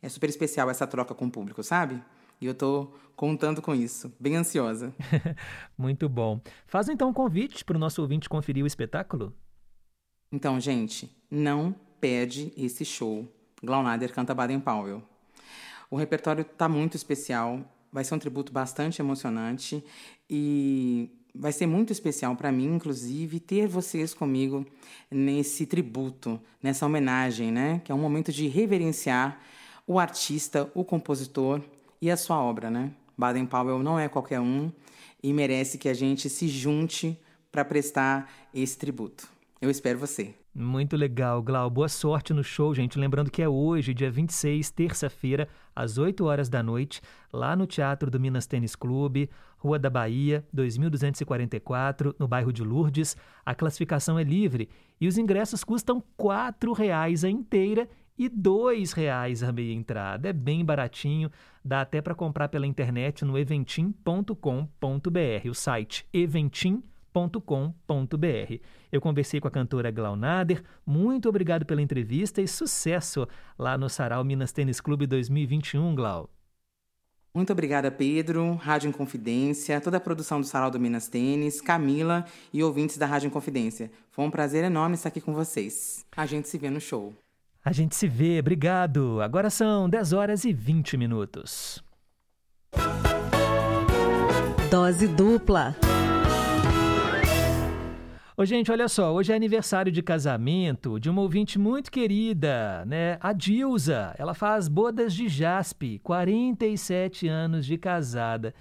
[0.02, 2.04] É super especial essa troca com o público, sabe?
[2.42, 4.94] E eu tô contando com isso, bem ansiosa.
[5.78, 6.42] Muito bom.
[6.68, 9.34] Faz então um convite para o nosso ouvinte conferir o espetáculo.
[10.30, 13.26] Então, gente, não perde esse show.
[13.64, 15.02] Glaunader canta Baden Powell.
[15.90, 19.82] O repertório tá muito especial, vai ser um tributo bastante emocionante
[20.30, 24.66] e vai ser muito especial para mim, inclusive, ter vocês comigo
[25.12, 27.82] nesse tributo, nessa homenagem, né?
[27.84, 29.40] Que é um momento de reverenciar
[29.86, 31.62] o artista, o compositor
[32.02, 32.92] e a sua obra, né?
[33.18, 34.72] Baden Powell não é qualquer um
[35.22, 37.18] e merece que a gente se junte
[37.52, 39.28] para prestar esse tributo.
[39.62, 40.34] Eu espero você.
[40.54, 41.70] Muito legal, Glau.
[41.70, 42.98] Boa sorte no show, gente.
[42.98, 47.02] Lembrando que é hoje, dia 26, terça-feira, às 8 horas da noite,
[47.32, 49.30] lá no Teatro do Minas Tênis Clube,
[49.66, 53.18] Rua da Bahia, 2244, no bairro de Lourdes.
[53.44, 54.70] A classificação é livre
[55.02, 58.32] e os ingressos custam R$ reais a inteira e R$
[58.96, 60.30] reais a meia entrada.
[60.30, 61.32] É bem baratinho,
[61.64, 66.84] dá até para comprar pela internet no eventim.com.br, o site eventim.com.br.
[68.92, 73.28] Eu conversei com a cantora Glaunader, muito obrigado pela entrevista e sucesso
[73.58, 76.35] lá no Sarau Minas Tênis Clube 2021, Glau.
[77.36, 82.64] Muito obrigada, Pedro, Rádio Inconfidência, toda a produção do Sarau do Minas Tênis, Camila e
[82.64, 83.92] ouvintes da Rádio Inconfidência.
[84.10, 86.06] Foi um prazer enorme estar aqui com vocês.
[86.16, 87.14] A gente se vê no show.
[87.64, 89.20] A gente se vê, obrigado.
[89.22, 91.84] Agora são 10 horas e 20 minutos.
[94.72, 95.76] Dose dupla.
[98.38, 103.18] Ô, gente, olha só, hoje é aniversário de casamento de uma ouvinte muito querida, né?
[103.22, 104.14] A Dilza.
[104.18, 108.54] Ela faz bodas de jaspe, 47 anos de casada.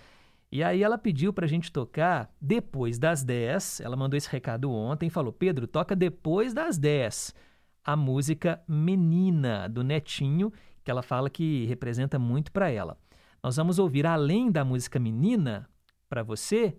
[0.53, 3.81] E aí ela pediu pra gente tocar depois das 10.
[3.81, 7.35] Ela mandou esse recado ontem, falou: "Pedro, toca depois das 10"
[7.83, 10.53] a música Menina, do Netinho,
[10.85, 12.97] que ela fala que representa muito para ela.
[13.43, 15.69] Nós vamos ouvir, além da música Menina,
[16.09, 16.77] para você,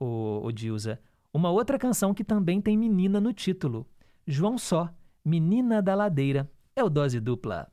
[0.00, 0.98] o Dilza,
[1.38, 3.86] uma outra canção que também tem menina no título.
[4.26, 4.92] João Só,
[5.24, 6.50] Menina da Ladeira.
[6.74, 7.70] É o Dose Dupla.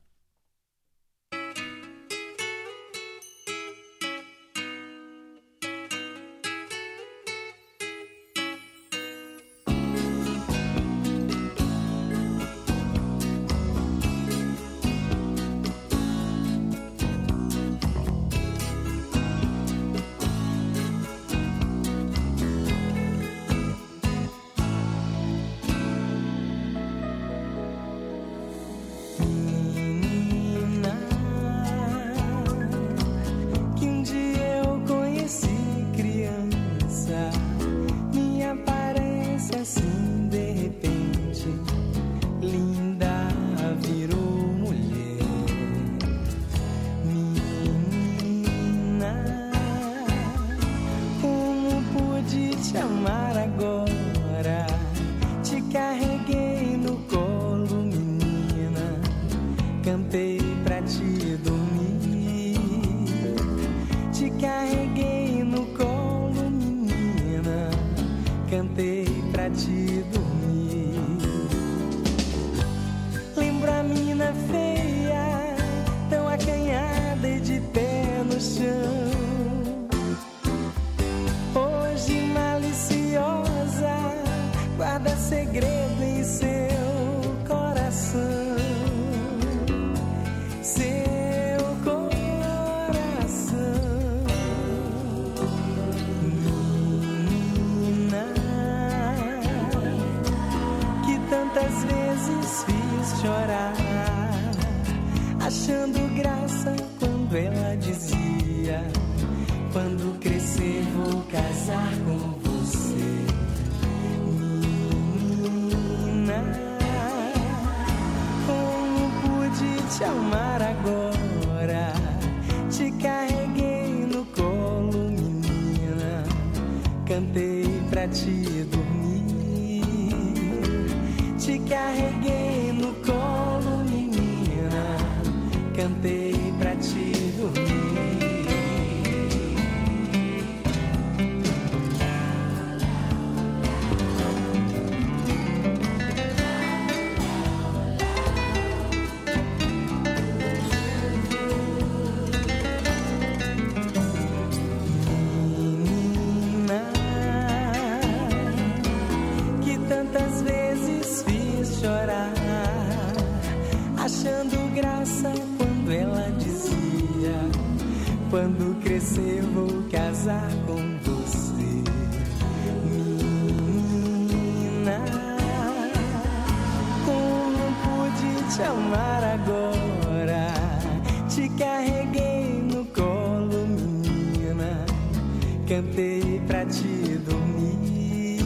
[185.76, 188.40] Cantei pra te dormir.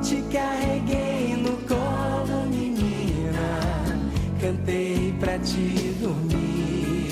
[0.00, 3.58] Te carreguei no colo, menina.
[4.40, 7.10] Cantei pra te dormir.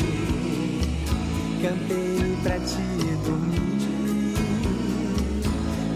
[1.60, 4.36] Cantei pra te dormir.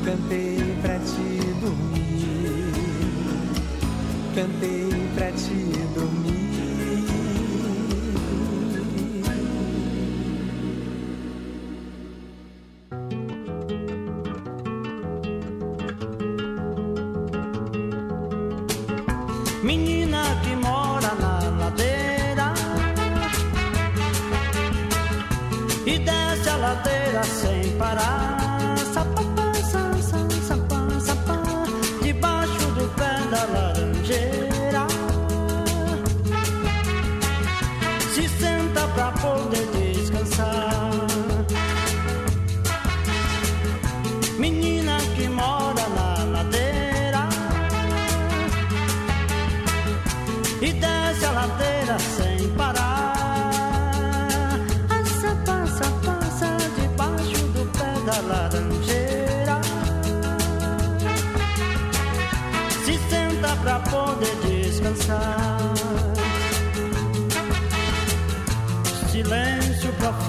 [0.04, 2.72] Cantei pra te dormir.
[4.34, 5.03] Cantei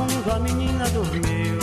[0.06, 1.58] Profundo, a menina dormiu.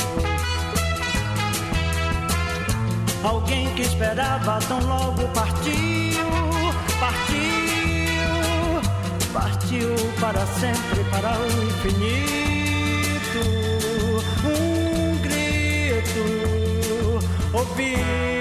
[3.22, 6.26] Alguém que esperava tão logo partiu,
[6.98, 8.80] partiu,
[9.32, 12.22] partiu para sempre, para o infinito.
[14.44, 17.20] Um grito
[17.52, 18.31] ouviu.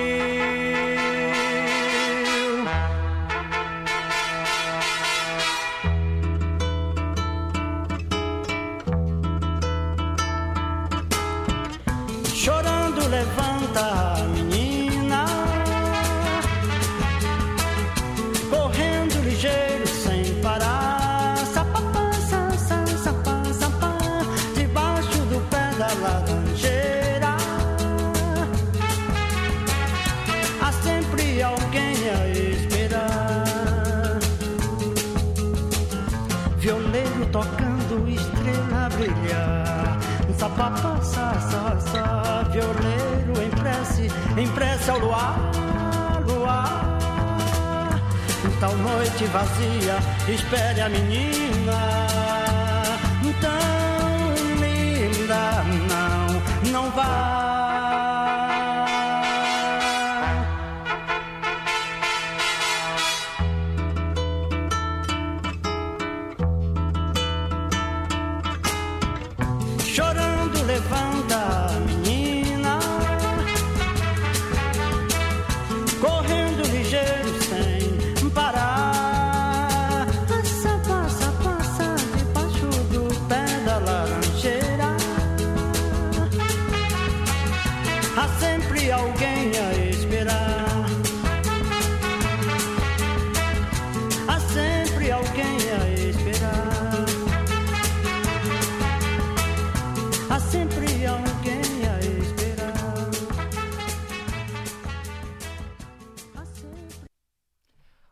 [49.31, 49.97] Vazia,
[50.27, 52.10] espere a menina.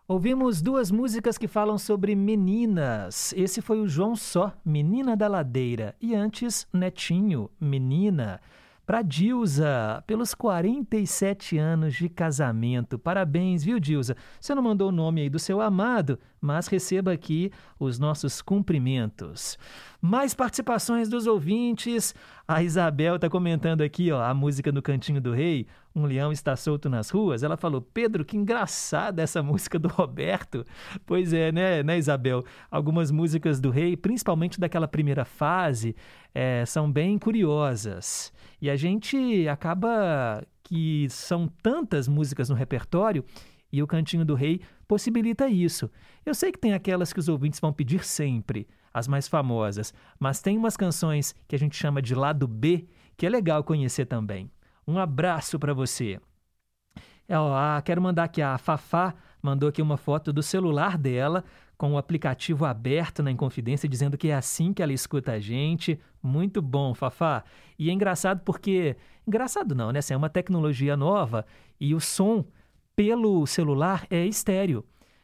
[0.10, 3.32] Ouvimos duas músicas que falam sobre meninas.
[3.38, 5.96] Esse foi o João Só, Menina da Ladeira.
[6.02, 8.42] E antes, Netinho, Menina.
[8.88, 12.98] para Dilza, pelos 47 anos de casamento.
[12.98, 14.18] Parabéns, viu, Dilza?
[14.42, 19.58] Você não mandou o nome aí do seu amado, mas receba aqui os nossos cumprimentos.
[20.02, 22.16] Mais participações dos ouvintes.
[22.48, 25.68] A Isabel está comentando aqui, ó, a música no Cantinho do Rei.
[25.94, 27.44] Um leão está solto nas ruas.
[27.44, 30.66] Ela falou: Pedro, que engraçada essa música do Roberto.
[31.06, 32.44] Pois é, né, né, Isabel?
[32.72, 35.96] Algumas músicas do Rei, principalmente daquela primeira fase,
[36.34, 38.32] é, são bem curiosas.
[38.62, 43.26] E a gente acaba que são tantas músicas no repertório
[43.72, 45.88] e o Cantinho do Rei possibilita isso.
[46.26, 50.42] Eu sei que tem aquelas que os ouvintes vão pedir sempre, as mais famosas, mas
[50.42, 54.50] tem umas canções que a gente chama de lado B que é legal conhecer também.
[54.88, 56.20] Um abraço para você.
[57.30, 61.44] Ah, quero mandar aqui a Fafá mandou aqui uma foto do celular dela
[61.78, 66.00] com o aplicativo aberto na Inconfidência, dizendo que é assim que ela escuta a gente.
[66.22, 67.44] Muito bom, Fafá.
[67.78, 68.98] E é engraçado porque.
[69.26, 70.00] Engraçado não, né?
[70.00, 71.46] Assim, é uma tecnologia nova
[71.80, 72.44] e o som
[73.00, 74.84] pelo celular é estéreo.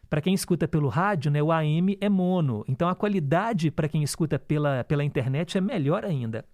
[0.09, 2.63] Para quem escuta pelo rádio, né, o AM é mono.
[2.69, 6.45] Então a qualidade para quem escuta pela, pela internet é melhor ainda.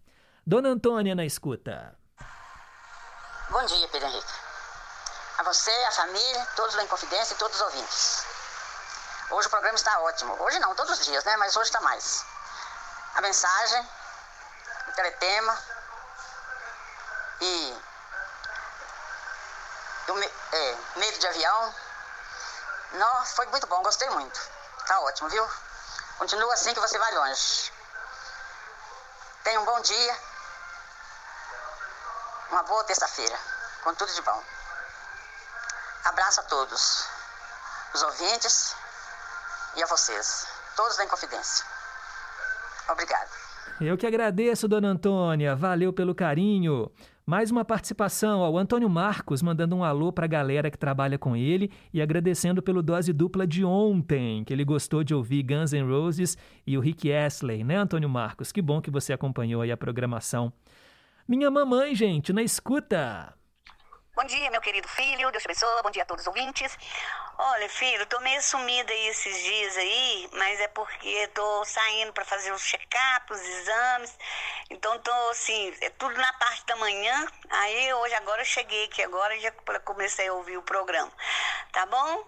[0.44, 1.96] Dona Antônia na escuta.
[3.52, 4.34] Bom dia, Pedro Henrique.
[5.38, 8.26] A você, a família, todos da Inconfidência e todos os ouvintes.
[9.30, 10.36] Hoje o programa está ótimo.
[10.40, 11.38] Hoje não, todos os dias, né?
[11.38, 12.26] Mas hoje está mais.
[13.14, 13.86] A mensagem,
[14.90, 15.58] o teletema
[17.42, 17.76] e
[20.12, 21.76] o me, é, medo de avião.
[22.94, 24.40] Nossa, foi muito bom, gostei muito.
[24.86, 25.48] Tá ótimo, viu?
[26.18, 27.72] Continua assim que você vai longe.
[29.44, 30.18] Tenha um bom dia.
[32.52, 33.38] Uma boa terça-feira.
[33.84, 34.44] Com tudo de bom.
[36.06, 37.08] Abraço a todos.
[37.94, 38.76] Os ouvintes
[39.76, 41.66] e a vocês, todos da Inconfidência.
[42.90, 43.30] Obrigado.
[43.80, 45.56] Eu que agradeço, dona Antônia.
[45.56, 46.92] Valeu pelo carinho.
[47.32, 51.34] Mais uma participação ao Antônio Marcos, mandando um alô para a galera que trabalha com
[51.34, 55.88] ele e agradecendo pelo dose dupla de ontem, que ele gostou de ouvir Guns N'
[55.88, 56.38] Roses
[56.68, 58.52] e o Rick Astley, né, Antônio Marcos?
[58.52, 60.52] Que bom que você acompanhou aí a programação.
[61.26, 63.34] Minha mamãe, gente, na escuta.
[64.14, 66.78] Bom dia, meu querido filho, Deus te abençoe, bom dia a todos os ouvintes.
[67.38, 72.26] Olha, filho, tô meio sumida aí esses dias aí, mas é porque tô saindo para
[72.26, 74.18] fazer os check-ups, os exames.
[74.70, 77.26] Então tô assim, é tudo na parte da manhã.
[77.50, 79.50] Aí hoje agora eu cheguei aqui agora já
[79.86, 81.12] comecei a ouvir o programa.
[81.72, 82.28] Tá bom?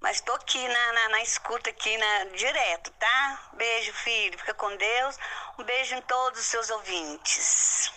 [0.00, 3.50] Mas tô aqui na, na, na escuta aqui na, direto, tá?
[3.54, 4.38] Beijo, filho.
[4.38, 5.18] Fica com Deus.
[5.58, 7.90] Um beijo em todos os seus ouvintes.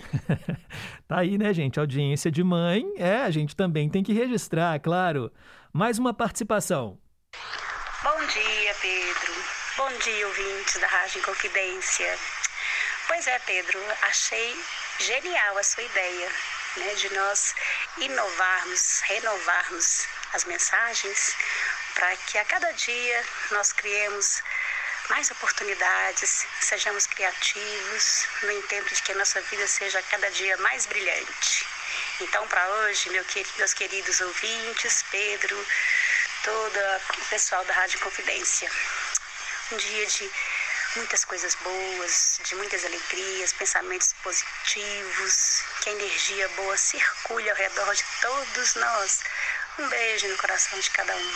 [1.10, 1.80] Tá aí, né, gente?
[1.80, 5.32] Audiência de mãe, é, a gente também tem que registrar, claro.
[5.72, 7.00] Mais uma participação.
[8.04, 9.34] Bom dia, Pedro.
[9.76, 12.16] Bom dia, ouvintes da Rádio Confidência.
[13.08, 14.54] Pois é, Pedro, achei
[15.00, 16.28] genial a sua ideia,
[16.76, 17.56] né, de nós
[17.98, 21.34] inovarmos, renovarmos as mensagens
[21.96, 24.44] para que a cada dia nós criemos
[25.10, 30.86] mais oportunidades, sejamos criativos, no intento de que a nossa vida seja cada dia mais
[30.86, 31.66] brilhante.
[32.20, 35.66] Então, para hoje, meu querido, meus queridos ouvintes, Pedro,
[36.44, 36.78] todo
[37.18, 38.70] o pessoal da Rádio Confidência,
[39.72, 40.30] um dia de
[40.96, 47.94] muitas coisas boas, de muitas alegrias, pensamentos positivos, que a energia boa circule ao redor
[47.94, 49.20] de todos nós.
[49.78, 51.32] Um beijo no coração de cada um.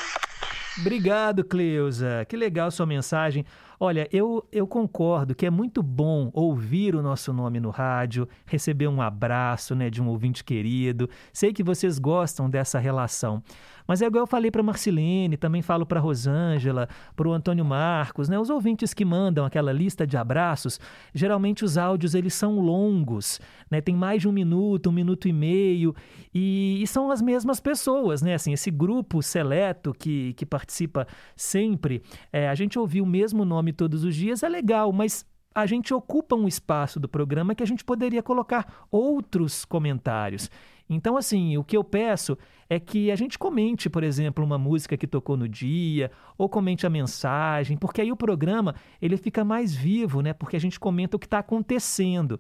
[0.79, 2.27] Obrigado, Cleusa.
[2.29, 3.47] Que legal sua mensagem.
[3.79, 8.89] Olha, eu, eu concordo que é muito bom ouvir o nosso nome no rádio, receber
[8.89, 11.09] um abraço né, de um ouvinte querido.
[11.33, 13.43] Sei que vocês gostam dessa relação.
[13.87, 18.29] Mas é igual eu falei para Marcilene, também falo para Rosângela, para o Antônio Marcos,
[18.29, 18.39] né?
[18.39, 20.81] Os ouvintes que mandam aquela lista de abraços,
[21.15, 23.41] geralmente os áudios eles são longos,
[23.71, 23.81] né?
[23.81, 25.95] Tem mais de um minuto, um minuto e meio,
[26.35, 28.35] e, e são as mesmas pessoas, né?
[28.35, 31.07] Assim, esse grupo seleto que, que participa
[31.37, 32.03] sempre,
[32.33, 35.95] é, a gente ouvir o mesmo nome todos os dias é legal, mas a gente
[35.95, 40.51] ocupa um espaço do programa que a gente poderia colocar outros comentários.
[40.89, 42.37] Então, assim, o que eu peço
[42.69, 46.87] é que a gente comente, por exemplo, uma música que tocou no dia, ou comente
[46.87, 50.33] a mensagem, porque aí o programa ele fica mais vivo, né?
[50.33, 52.39] Porque a gente comenta o que está acontecendo.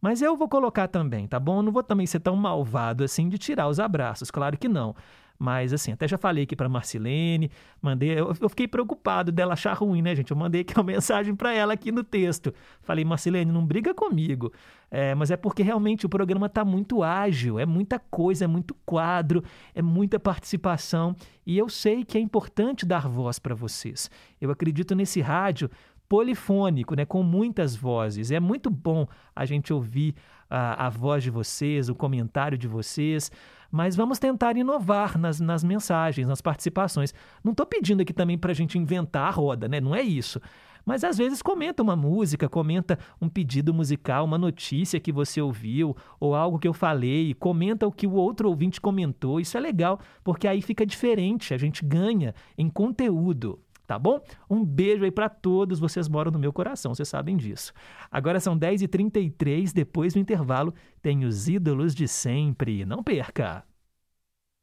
[0.00, 1.58] Mas eu vou colocar também, tá bom?
[1.58, 4.94] Eu não vou também ser tão malvado assim de tirar os abraços, claro que não.
[5.38, 7.50] Mas, assim, até já falei aqui para Marcilene,
[7.80, 8.10] mandei.
[8.10, 10.30] Eu, eu, fiquei preocupado dela achar ruim, né, gente?
[10.30, 12.54] Eu mandei aqui uma mensagem para ela aqui no texto.
[12.82, 14.52] Falei, Marcilene, não briga comigo.
[14.90, 18.74] É, mas é porque realmente o programa está muito ágil, é muita coisa, é muito
[18.86, 19.42] quadro,
[19.74, 21.14] é muita participação.
[21.44, 24.10] E eu sei que é importante dar voz para vocês.
[24.40, 25.70] Eu acredito nesse rádio
[26.08, 28.30] polifônico, né, com muitas vozes.
[28.30, 30.14] É muito bom a gente ouvir
[30.48, 33.30] a, a voz de vocês, o comentário de vocês,
[33.76, 37.12] mas vamos tentar inovar nas, nas mensagens, nas participações.
[37.44, 39.82] Não estou pedindo aqui também para a gente inventar a roda, né?
[39.82, 40.40] Não é isso.
[40.82, 45.94] Mas às vezes comenta uma música, comenta um pedido musical, uma notícia que você ouviu,
[46.18, 49.38] ou algo que eu falei, comenta o que o outro ouvinte comentou.
[49.38, 54.20] Isso é legal, porque aí fica diferente, a gente ganha em conteúdo tá bom?
[54.48, 57.72] Um beijo aí para todos, vocês moram no meu coração, vocês sabem disso.
[58.10, 62.84] Agora são 10h33, depois do intervalo tem os ídolos de sempre.
[62.84, 63.64] Não perca!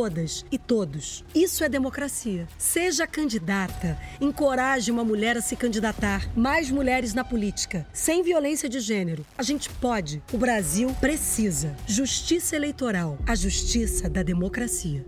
[0.00, 1.22] todas e todos.
[1.34, 2.48] Isso é democracia.
[2.56, 6.26] Seja candidata, encoraje uma mulher a se candidatar.
[6.34, 9.26] Mais mulheres na política, sem violência de gênero.
[9.36, 10.22] A gente pode.
[10.32, 11.76] O Brasil precisa.
[11.86, 15.04] Justiça eleitoral, a justiça da democracia.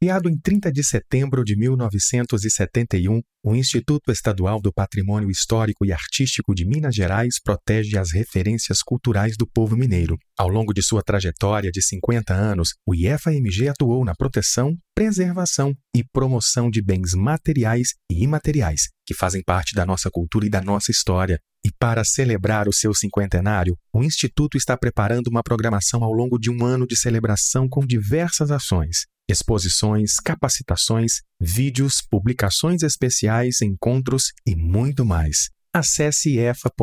[0.00, 6.54] Criado em 30 de setembro de 1971, o Instituto Estadual do Patrimônio Histórico e Artístico
[6.54, 10.16] de Minas Gerais protege as referências culturais do povo mineiro.
[10.38, 16.04] Ao longo de sua trajetória de 50 anos, o IFAMG atuou na proteção, preservação e
[16.04, 20.92] promoção de bens materiais e imateriais que fazem parte da nossa cultura e da nossa
[20.92, 21.40] história.
[21.66, 26.52] E para celebrar o seu cinquentenário, o Instituto está preparando uma programação ao longo de
[26.52, 35.04] um ano de celebração com diversas ações exposições, capacitações, vídeos, publicações especiais, encontros e muito
[35.04, 35.50] mais.
[35.72, 36.78] Acesse efa.mg.gov.br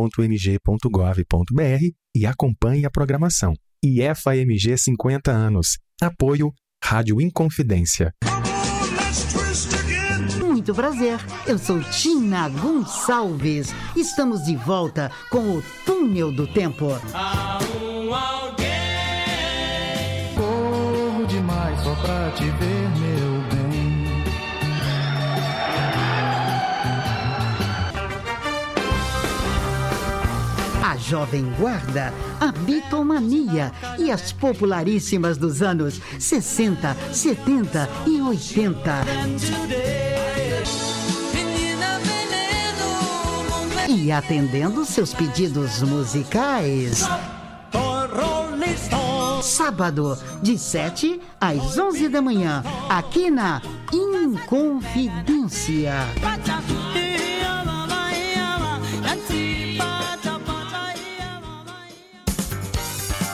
[2.15, 3.53] e acompanhe a programação.
[3.83, 5.77] IEFA MG 50 anos.
[6.01, 6.53] Apoio
[6.83, 8.13] Rádio Inconfidência.
[10.39, 13.73] Muito prazer, eu sou Tina Gonçalves.
[13.95, 16.87] Estamos de volta com o Túnel do Tempo.
[22.05, 24.05] Pra te ver, meu bem.
[30.83, 39.05] A Jovem Guarda, a Bitomania e as popularíssimas dos anos 60, 70 e 80.
[43.89, 47.07] E atendendo seus pedidos musicais
[49.65, 53.59] sábado, de 7 às 11 da manhã, aqui na
[53.91, 55.91] Inconfidência.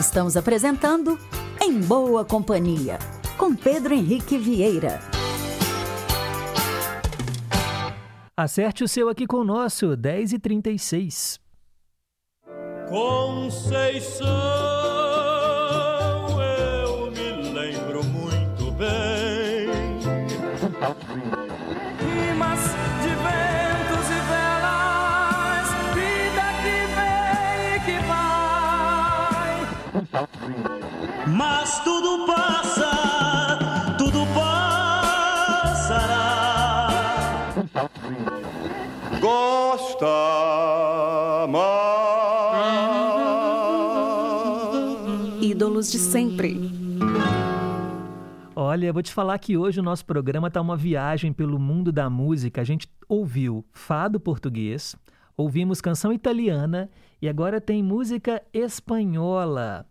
[0.00, 1.18] Estamos apresentando
[1.60, 2.98] Em Boa Companhia,
[3.36, 5.00] com Pedro Henrique Vieira.
[8.34, 11.38] Acerte o seu aqui com o nosso, 10h36.
[12.88, 14.81] Conceição
[40.02, 41.62] Gosta mais.
[45.40, 46.56] Ídolos de sempre.
[48.56, 52.10] Olha, vou te falar que hoje o nosso programa está uma viagem pelo mundo da
[52.10, 52.60] música.
[52.60, 54.96] A gente ouviu fado português,
[55.36, 59.86] ouvimos canção italiana e agora tem música espanhola.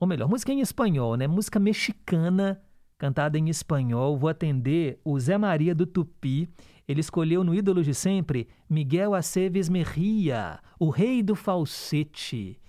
[0.00, 1.26] Ou melhor, música em espanhol, né?
[1.26, 2.58] Música mexicana
[2.96, 4.16] cantada em espanhol.
[4.16, 6.48] Vou atender o Zé Maria do Tupi.
[6.86, 12.60] Ele escolheu no ídolo de sempre Miguel Aceves Merria, o rei do falsete.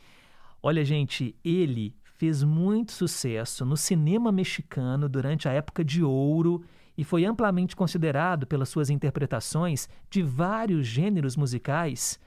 [0.61, 6.63] Olha, gente, ele fez muito sucesso no cinema mexicano durante a época de ouro
[6.95, 12.19] e foi amplamente considerado pelas suas interpretações de vários gêneros musicais,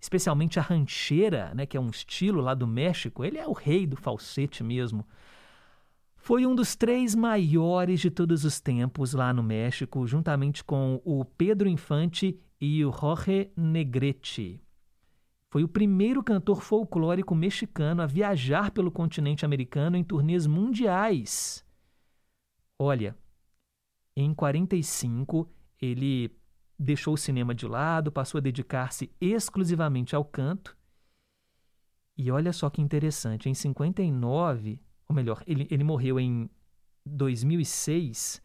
[0.00, 3.24] especialmente a rancheira, né, que é um estilo lá do México.
[3.24, 5.04] Ele é o rei do falsete mesmo.
[6.14, 11.24] Foi um dos três maiores de todos os tempos lá no México, juntamente com o
[11.24, 14.58] Pedro Infante e o Jorge Negrete.
[15.50, 21.62] Foi o primeiro cantor folclórico mexicano a viajar pelo continente americano em turnês mundiais.
[22.78, 23.14] Olha,
[24.16, 25.46] em 45
[25.78, 26.34] ele
[26.78, 30.74] deixou o cinema de lado, passou a dedicar-se exclusivamente ao canto.
[32.16, 36.48] E olha só que interessante, em 59, ou melhor, ele, ele morreu em
[37.04, 38.40] 2006,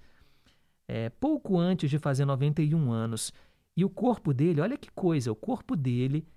[0.90, 3.32] é, pouco antes de fazer 91 anos.
[3.80, 6.28] E o corpo dele, olha que coisa, o corpo dele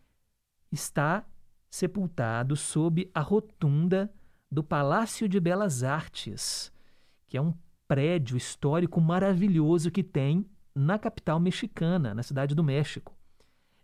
[0.71, 1.27] está
[1.69, 4.15] sepultado sob a rotunda
[4.49, 6.73] do Palácio de Belas Artes,
[7.27, 7.53] que é um
[7.89, 13.13] prédio histórico maravilhoso que tem na capital mexicana, na cidade do México.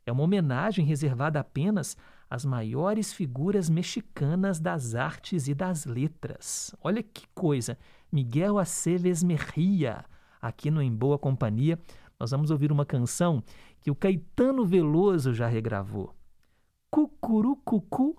[0.07, 1.97] É uma homenagem reservada apenas
[2.31, 6.73] às maiores figuras mexicanas das artes e das letras.
[6.81, 7.77] Olha que coisa!
[8.13, 10.05] Miguel Aceves Merria,
[10.41, 11.77] aqui no Em Boa Companhia,
[12.19, 13.43] nós vamos ouvir uma canção
[13.81, 16.15] que o Caetano Veloso já regravou.
[16.91, 18.17] Cucurucucu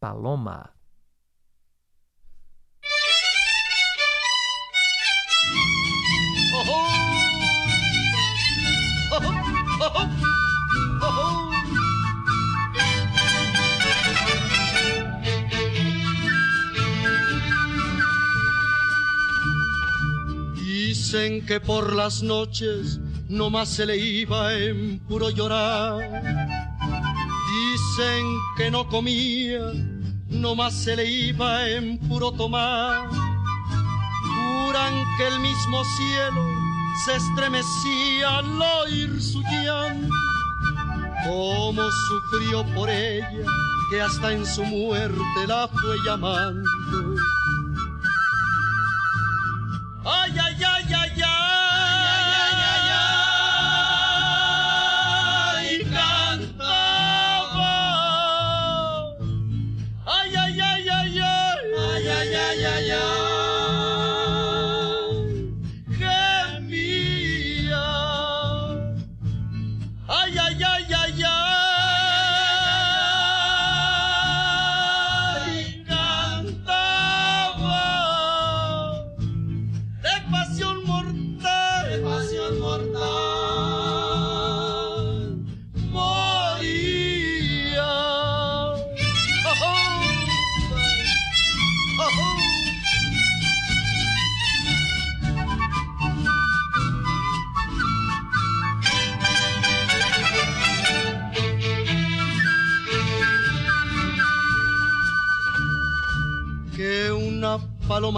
[0.00, 0.70] Paloma.
[20.54, 22.98] Dicen que por las noches
[23.32, 25.98] no más se le iba en puro llorar.
[27.50, 28.26] Dicen
[28.58, 29.72] que no comía,
[30.28, 33.08] no más se le iba en puro tomar.
[34.34, 36.42] Juran que el mismo cielo
[37.06, 40.14] se estremecía al oír su llanto.
[41.26, 43.46] Cómo sufrió por ella,
[43.90, 46.68] que hasta en su muerte la fue llamando.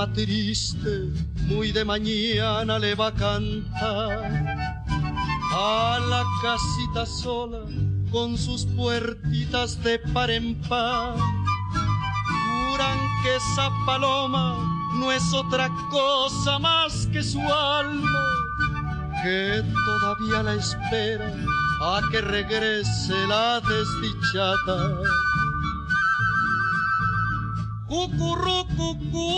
[0.02, 1.08] Triste
[1.46, 4.74] muy de mañana le va a cantar
[5.52, 7.60] a la casita sola
[8.10, 11.16] con sus puertitas de par en par.
[11.16, 14.56] Juran que esa paloma
[14.98, 18.26] no es otra cosa más que su alma,
[19.22, 21.32] que todavía la espera
[21.82, 24.98] a que regrese la desdichada.
[27.94, 29.30] Cucurrucucú,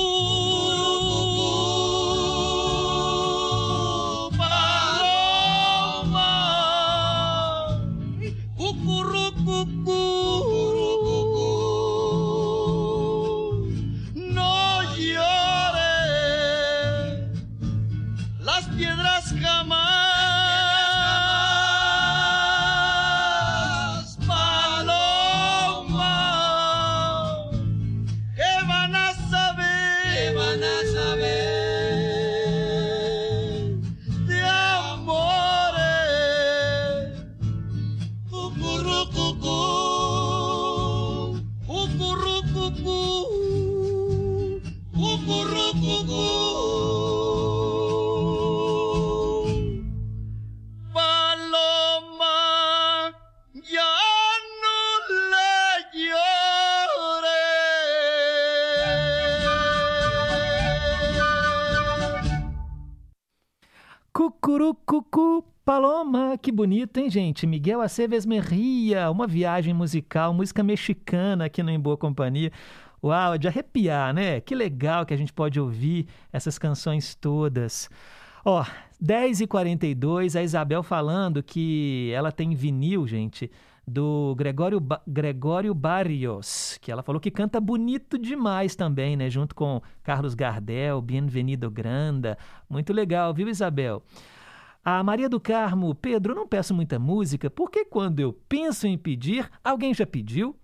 [66.56, 67.46] bonito, hein, gente?
[67.46, 72.50] Miguel Aceves Merria, uma viagem musical, música mexicana aqui no Em Boa Companhia.
[73.04, 74.40] Uau, é de arrepiar, né?
[74.40, 77.90] Que legal que a gente pode ouvir essas canções todas.
[78.42, 78.64] Ó,
[79.04, 83.50] 10h42, a Isabel falando que ela tem vinil, gente,
[83.86, 89.28] do Gregório, ba Gregório Barrios, que ela falou que canta bonito demais também, né?
[89.28, 92.38] Junto com Carlos Gardel, Bienvenido Granda.
[92.66, 94.02] Muito legal, viu, Isabel?
[94.88, 99.50] A Maria do Carmo, Pedro, não peço muita música, porque quando eu penso em pedir,
[99.64, 100.54] alguém já pediu.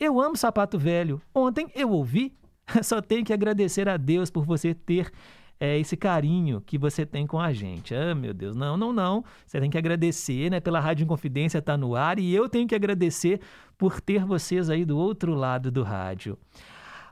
[0.00, 1.22] Eu amo sapato velho.
[1.32, 2.34] Ontem eu ouvi.
[2.82, 5.12] Só tenho que agradecer a Deus por você ter
[5.60, 7.94] é, esse carinho que você tem com a gente.
[7.94, 9.24] Ah, meu Deus, não, não, não.
[9.46, 10.58] Você tem que agradecer, né?
[10.58, 13.40] Pela Rádio Inconfidência tá no ar e eu tenho que agradecer
[13.78, 16.36] por ter vocês aí do outro lado do rádio.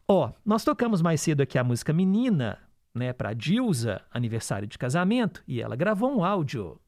[0.09, 2.59] Ó, nós tocamos mais cedo aqui a música Menina,
[2.97, 6.81] né, para Dilza, aniversário de casamento, e ela gravou um áudio.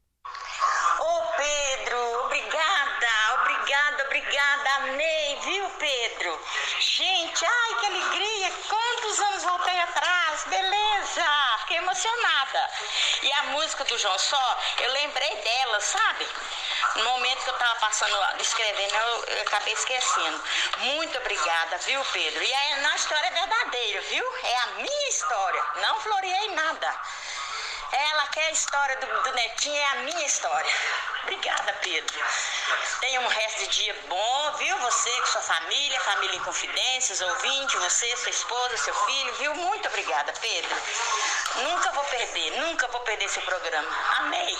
[11.99, 12.69] Emocionada.
[13.21, 16.27] E a música do João Só, eu lembrei dela, sabe?
[16.95, 20.43] No momento que eu estava passando, escrevendo, eu, eu, acabei esquecendo.
[20.79, 22.43] Muito obrigada, viu, Pedro?
[22.43, 24.25] E a nossa história é verdadeira, viu?
[24.43, 25.63] É a minha história.
[25.81, 27.01] Não floreei nada.
[27.91, 30.71] Ela quer a história do, do Netinho, é a minha história.
[31.23, 32.15] Obrigada, Pedro.
[33.01, 34.77] Tenha um resto de dia bom, viu?
[34.79, 39.55] Você com sua família, família em confidências, ouvinte, você, sua esposa, seu filho, viu?
[39.55, 40.75] Muito obrigada, Pedro.
[41.63, 43.89] Nunca vou perder, nunca vou perder esse programa.
[44.19, 44.55] Amei.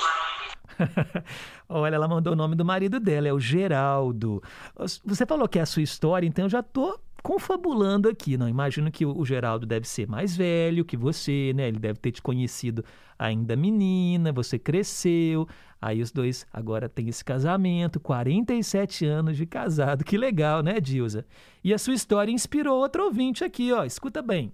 [1.70, 4.42] Olha, ela mandou o nome do marido dela, é o Geraldo.
[5.06, 8.38] Você falou que é a sua história, então eu já tô confabulando aqui.
[8.38, 11.68] Não imagino que o Geraldo deve ser mais velho que você, né?
[11.68, 12.84] Ele deve ter te conhecido
[13.18, 15.48] ainda menina, você cresceu.
[15.82, 20.04] Aí os dois agora têm esse casamento, 47 anos de casado.
[20.04, 21.26] Que legal, né, Dilza?
[21.64, 23.84] E a sua história inspirou outro ouvinte aqui, ó.
[23.86, 24.54] Escuta bem.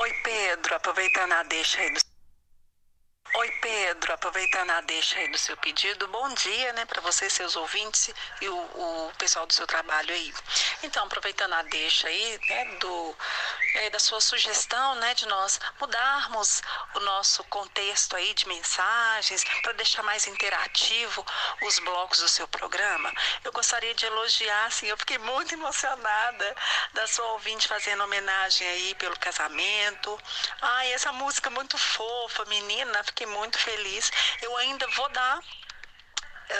[0.00, 2.07] Oi, Pedro, aproveitando a deixa aí do
[3.34, 4.14] Oi, Pedro.
[4.14, 8.10] Aproveitando a deixa aí do seu pedido, bom dia, né, para você, seus ouvintes
[8.40, 10.32] e o, o, pessoal do seu trabalho aí.
[10.82, 13.16] Então, aproveitando a deixa aí, né, do,
[13.74, 16.62] é, da sua sugestão, né, de nós mudarmos
[16.94, 21.24] o nosso contexto aí de mensagens para deixar mais interativo
[21.62, 23.12] os blocos do seu programa,
[23.44, 26.56] eu gostaria de elogiar, assim, eu fiquei muito emocionada
[26.94, 30.18] da sua ouvinte fazendo homenagem aí pelo casamento.
[30.60, 34.10] Ai, essa música muito fofa, menina, fiquei muito feliz.
[34.42, 35.40] Eu ainda vou dar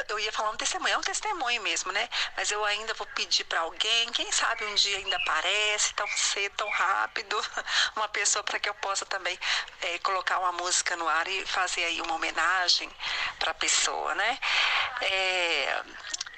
[0.09, 2.09] eu ia falar um testemunho, é um testemunho mesmo, né?
[2.37, 6.55] Mas eu ainda vou pedir para alguém, quem sabe um dia ainda aparece tão cedo,
[6.57, 7.37] tão rápido,
[7.97, 9.39] uma pessoa para que eu possa também
[9.81, 12.91] é, colocar uma música no ar e fazer aí uma homenagem
[13.39, 14.39] para a pessoa, né?
[15.01, 15.83] É,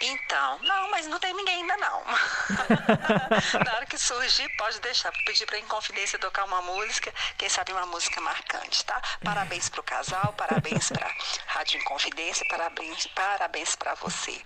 [0.00, 2.04] então, não, mas não tem ninguém ainda não.
[3.64, 5.10] Na hora que surgir, pode deixar.
[5.12, 9.00] Vou pedir para em confidência tocar uma música, quem sabe uma música marcante, tá?
[9.22, 11.14] Parabéns para o casal, parabéns para
[11.46, 14.42] Rádio Inconfidência, parabéns, parabéns para você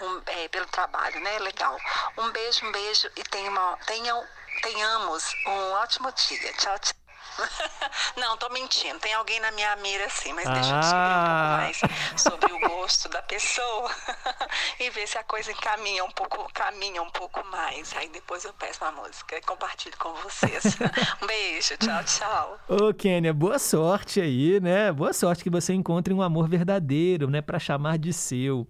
[0.00, 1.38] um, é, pelo trabalho, né?
[1.38, 1.78] Legal.
[2.18, 4.26] Um beijo, um beijo e tenham, tenham,
[4.62, 6.52] tenhamos um ótimo dia.
[6.54, 7.05] Tchau, tchau.
[8.16, 8.98] Não, tô mentindo.
[8.98, 11.58] Tem alguém na minha mira sim, mas deixa eu descobrir um pouco Ah.
[11.60, 11.80] mais
[12.16, 13.90] sobre o gosto da pessoa
[14.80, 17.94] e ver se a coisa encaminha um pouco, caminha um pouco mais.
[17.96, 20.76] Aí depois eu peço uma música e compartilho com vocês.
[21.22, 22.58] Um beijo, tchau, tchau.
[22.68, 24.92] Ô, Kênia, boa sorte aí, né?
[24.92, 27.40] Boa sorte que você encontre um amor verdadeiro, né?
[27.42, 28.66] Para chamar de seu.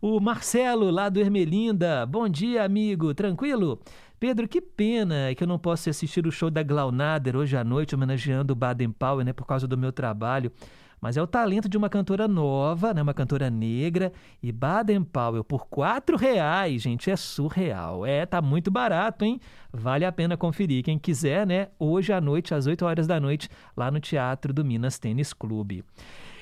[0.00, 2.04] O Marcelo, lá do Ermelinda.
[2.06, 3.14] Bom dia, amigo.
[3.14, 3.80] Tranquilo?
[4.18, 7.94] Pedro, que pena que eu não posso assistir o show da Glaunader hoje à noite,
[7.94, 9.32] homenageando o Baden Powell, né?
[9.34, 10.50] Por causa do meu trabalho.
[10.98, 13.02] Mas é o talento de uma cantora nova, né?
[13.02, 14.10] Uma cantora negra.
[14.42, 18.06] E Baden Powell por quatro reais, gente, é surreal.
[18.06, 19.38] É, tá muito barato, hein?
[19.70, 20.82] Vale a pena conferir.
[20.82, 21.68] Quem quiser, né?
[21.78, 25.84] Hoje à noite, às 8 horas da noite, lá no Teatro do Minas Tênis Clube.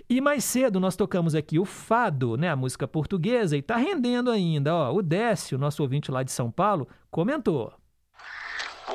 [0.09, 4.31] E mais cedo nós tocamos aqui o fado, né, a música portuguesa, e tá rendendo
[4.31, 4.93] ainda, ó.
[4.95, 7.73] O Décio, nosso ouvinte lá de São Paulo, comentou.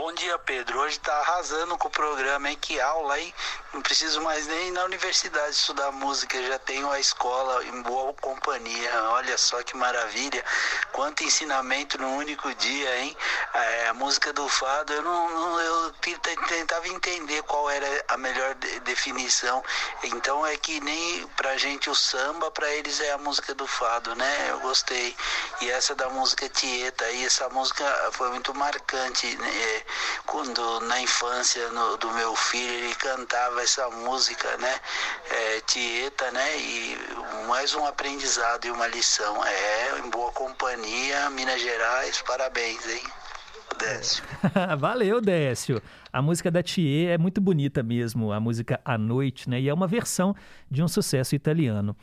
[0.10, 0.80] Bom dia, Pedro.
[0.80, 2.58] Hoje tá arrasando com o programa, hein?
[2.60, 3.32] Que aula, hein?
[3.72, 8.12] Não preciso mais nem ir na universidade estudar música, já tenho a escola em boa
[8.16, 9.04] companhia.
[9.12, 10.44] Olha só que maravilha.
[10.92, 13.16] Quanto ensinamento num único dia, hein?
[13.54, 18.18] É, a música do fado, eu não, não- eu tenta- tentava entender qual era a
[18.18, 19.64] melhor de- definição.
[20.06, 24.16] Então é que nem pra gente o samba, pra eles é a música do fado,
[24.16, 24.48] né?
[24.50, 25.16] Eu gostei.
[25.62, 29.84] E essa da música Tieta, aí essa música foi muito marcante, né?
[30.00, 34.80] É, Quando na infância no- do meu filho ele cantava essa música, né?
[35.30, 36.58] É, Tieta, né?
[36.58, 36.98] E
[37.48, 39.44] mais um aprendizado e uma lição.
[39.46, 43.04] É, em boa companhia, Minas Gerais, parabéns, hein?
[43.78, 44.24] Décio.
[44.80, 45.82] Valeu, Décio.
[46.12, 49.60] A música da Thier é muito bonita mesmo, a música A Noite, né?
[49.62, 50.36] E é uma versão
[50.70, 51.96] de um sucesso italiano.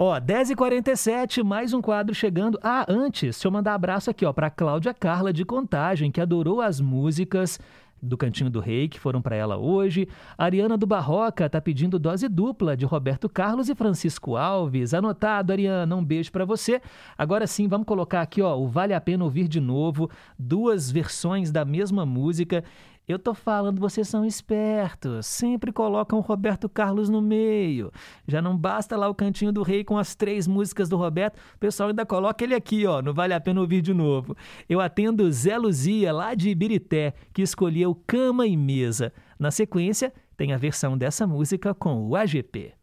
[0.00, 2.56] Ó, 10h47, mais um quadro chegando.
[2.62, 6.60] Ah, antes, deixa eu mandar abraço aqui, ó, para Cláudia Carla de Contagem, que adorou
[6.60, 7.58] as músicas
[8.00, 10.06] do Cantinho do Rei, que foram para ela hoje.
[10.38, 14.94] A Ariana do Barroca tá pedindo dose dupla de Roberto Carlos e Francisco Alves.
[14.94, 16.80] Anotado, Ariana, um beijo para você.
[17.16, 20.08] Agora sim, vamos colocar aqui, ó, o Vale a Pena Ouvir de Novo,
[20.38, 22.62] duas versões da mesma música.
[23.08, 25.26] Eu tô falando, vocês são espertos.
[25.26, 27.90] Sempre colocam o Roberto Carlos no meio.
[28.26, 31.58] Já não basta lá o Cantinho do Rei com as três músicas do Roberto, o
[31.58, 34.36] pessoal ainda coloca ele aqui, ó, não vale a pena ouvir de novo.
[34.68, 39.10] Eu atendo Zé Luzia, lá de Ibirité, que escolheu Cama e Mesa.
[39.38, 42.74] Na sequência, tem a versão dessa música com o AGP.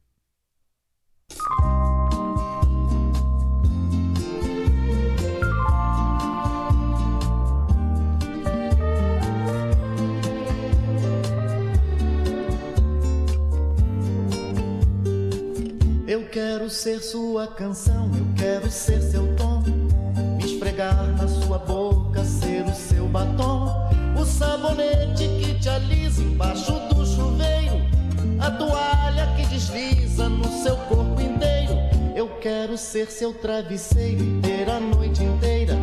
[16.07, 19.63] Eu quero ser sua canção, eu quero ser seu tom.
[20.37, 23.89] Me esfregar na sua boca, ser o seu batom.
[24.15, 27.81] O sabonete que te alisa embaixo do chuveiro.
[28.39, 31.73] A toalha que desliza no seu corpo inteiro.
[32.15, 35.75] Eu quero ser seu travesseiro ter a noite inteira.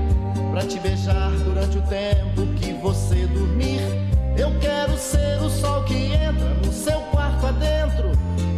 [0.52, 3.80] Pra te beijar durante o tempo que você dormir.
[4.38, 8.12] Eu quero ser o sol que entra no seu quarto adentro.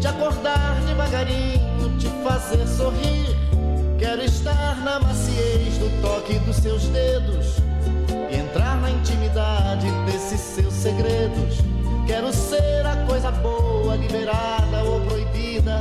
[0.04, 3.34] Te acordar devagarinho, te fazer sorrir.
[3.98, 7.56] Quero estar na maciez do toque dos seus dedos.
[8.30, 11.56] E entrar na intimidade desses seus segredos.
[12.06, 15.80] Quero ser a coisa boa, liberada ou proibida.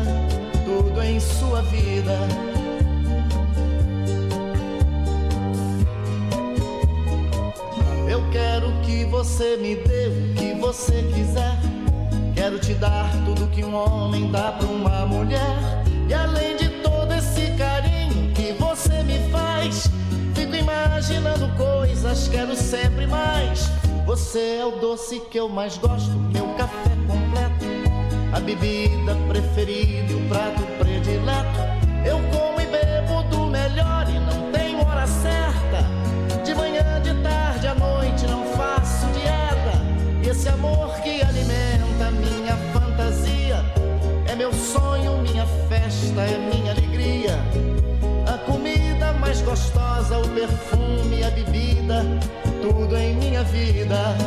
[0.64, 2.18] Tudo em sua vida.
[8.08, 11.73] Eu quero que você me dê o que você quiser.
[12.34, 15.84] Quero te dar tudo que um homem dá pra uma mulher.
[16.10, 19.88] E além de todo esse carinho que você me faz,
[20.34, 23.70] fico imaginando coisas, quero sempre mais.
[24.06, 27.66] Você é o doce que eu mais gosto, meu café completo,
[28.34, 31.60] a bebida preferida o prato predileto.
[32.06, 32.83] Eu como e bebo
[44.34, 47.38] é meu sonho, minha festa, é minha alegria.
[48.26, 52.04] A comida mais gostosa, o perfume, a bebida,
[52.60, 54.18] tudo em minha vida.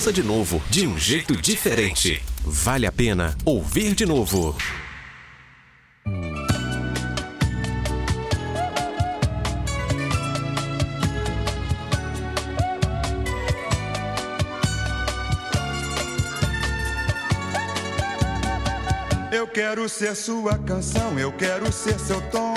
[0.00, 2.22] Ouça de novo, de um jeito diferente.
[2.42, 4.56] Vale a pena ouvir de novo.
[19.30, 22.54] Eu quero ser sua canção, eu quero ser seu tom.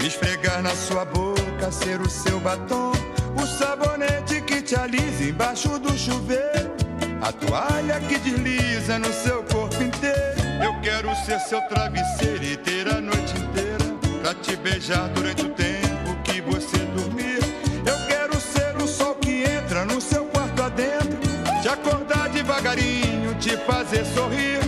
[0.00, 2.92] Me esfregar na sua boca, ser o seu batom.
[3.34, 4.27] O sabonete
[4.68, 6.76] te alisa embaixo do chuveiro.
[7.22, 10.36] A toalha que desliza no seu corpo inteiro.
[10.62, 13.78] Eu quero ser seu travesseiro e ter a noite inteira.
[14.20, 17.38] Pra te beijar durante o tempo que você dormir.
[17.86, 21.18] Eu quero ser o sol que entra no seu quarto adentro.
[21.62, 24.60] Te acordar devagarinho, te fazer sorrir.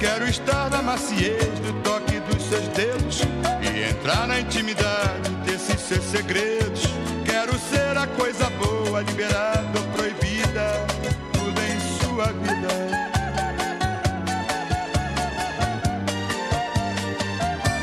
[0.00, 3.20] Quero estar na maciez do toque dos seus dedos
[3.60, 6.83] e entrar na intimidade desses seus segredos.
[8.94, 10.86] Quero ser a coisa boa, liberada ou proibida,
[11.32, 12.68] tudo em sua vida.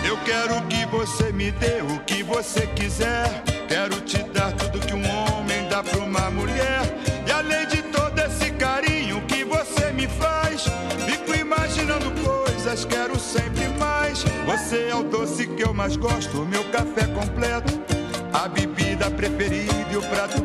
[0.08, 3.44] Eu quero que você me dê o que você quiser.
[3.68, 6.82] Quero te dar tudo que um homem dá pra uma mulher.
[7.28, 10.66] E além de todo esse carinho que você me faz,
[11.06, 14.24] fico imaginando coisas, quero sempre mais.
[14.46, 17.82] Você é o doce que eu mais gosto, meu café completo,
[18.34, 20.42] a bebida preferida e o prato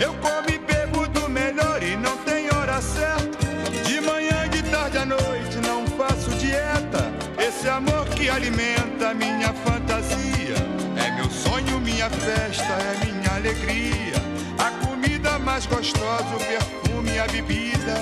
[0.00, 3.38] Eu como e bebo do melhor e não tem hora certa.
[3.86, 7.12] De manhã, de tarde à noite, não faço dieta.
[7.38, 10.56] Esse amor que alimenta minha fantasia.
[10.96, 14.14] É meu sonho, minha festa, é minha alegria.
[14.58, 17.94] A comida mais gostosa, o perfume, a bebida,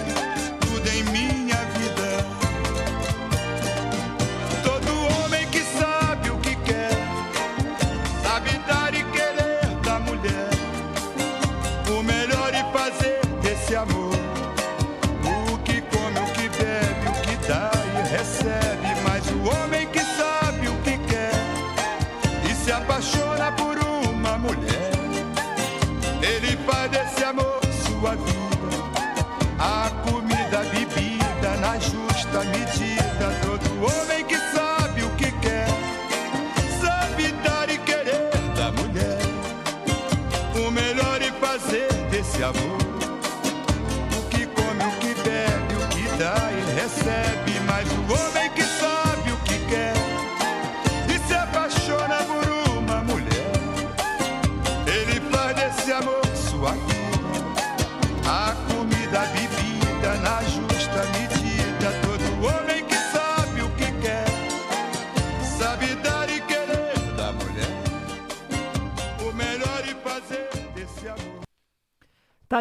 [46.91, 47.61] recebe.
[47.67, 48.60] Mas o homem que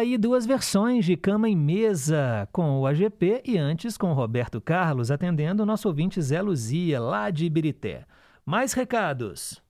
[0.00, 4.58] aí duas versões de Cama em Mesa, com o AGP e antes com o Roberto
[4.60, 8.06] Carlos, atendendo o nosso ouvinte Zé Luzia, lá de Ibirité.
[8.44, 9.62] Mais recados.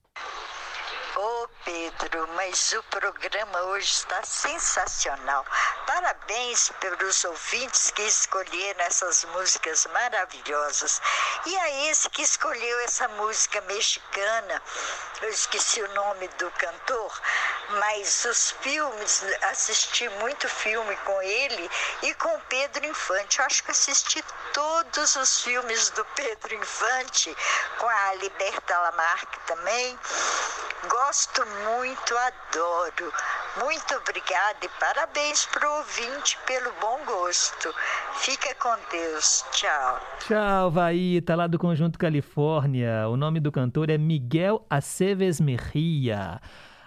[1.71, 5.45] Pedro, mas o programa hoje está sensacional.
[5.87, 11.01] Parabéns pelos ouvintes que escolheram essas músicas maravilhosas.
[11.45, 14.61] E a esse que escolheu essa música mexicana,
[15.21, 17.21] eu esqueci o nome do cantor,
[17.79, 21.71] mas os filmes, assisti muito filme com ele
[22.01, 23.39] e com Pedro Infante.
[23.39, 24.21] Eu acho que assisti
[24.51, 27.33] todos os filmes do Pedro Infante,
[27.77, 29.97] com a Liberta Lamarque também.
[30.87, 31.60] Gosto muito,
[32.51, 33.11] adoro.
[33.63, 37.73] Muito obrigada e parabéns para o ouvinte pelo bom gosto.
[38.19, 39.43] Fica com Deus.
[39.51, 40.01] Tchau.
[40.19, 43.07] Tchau, Vaíta, lá do Conjunto Califórnia.
[43.09, 46.39] O nome do cantor é Miguel Aceves Merria.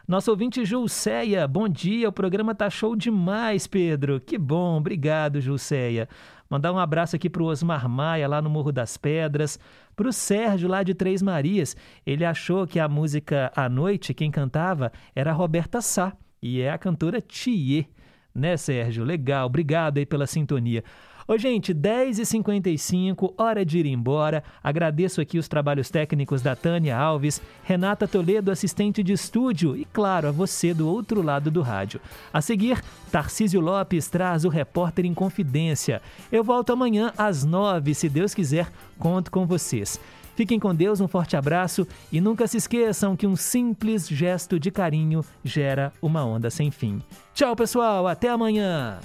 [0.07, 4.21] Nosso ouvinte Julceia, bom dia, o programa tá show demais, Pedro.
[4.21, 6.07] Que bom, obrigado, Julceia.
[6.49, 9.59] Mandar um abraço aqui pro Osmar Maia, lá no Morro das Pedras,
[9.97, 11.77] pro Sérgio, lá de Três Marias.
[12.07, 16.13] Ele achou que a música À Noite, quem cantava, era a Roberta Sá,
[16.43, 17.87] e é a cantora Thier.
[18.35, 19.05] Né, Sérgio?
[19.05, 20.83] Legal, obrigado aí pela sintonia.
[21.27, 24.45] Ô, gente, 10h55, hora de ir embora.
[24.63, 30.29] Agradeço aqui os trabalhos técnicos da Tânia Alves, Renata Toledo, assistente de estúdio, e claro,
[30.29, 31.99] a você do outro lado do rádio.
[32.31, 36.03] A seguir, Tarcísio Lopes traz o Repórter em Confidência.
[36.31, 39.99] Eu volto amanhã às 9 se Deus quiser, conto com vocês.
[40.37, 44.71] Fiquem com Deus, um forte abraço e nunca se esqueçam que um simples gesto de
[44.71, 47.01] carinho gera uma onda sem fim.
[47.33, 48.99] Tchau, pessoal, até amanhã!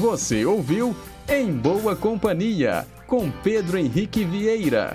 [0.00, 0.94] Você ouviu
[1.26, 4.94] Em Boa Companhia, com Pedro Henrique Vieira.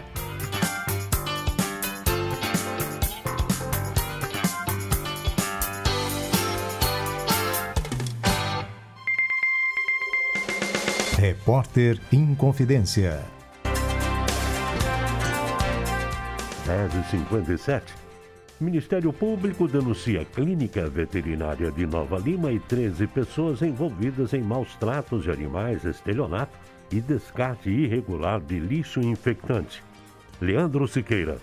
[11.17, 13.25] Repórter em Confidência.
[16.67, 18.10] 10h57.
[18.61, 25.23] Ministério Público denuncia clínica veterinária de Nova Lima e 13 pessoas envolvidas em maus tratos
[25.23, 26.55] de animais, estelionato
[26.91, 29.83] e descarte irregular de lixo infectante.
[30.39, 31.39] Leandro Siqueira.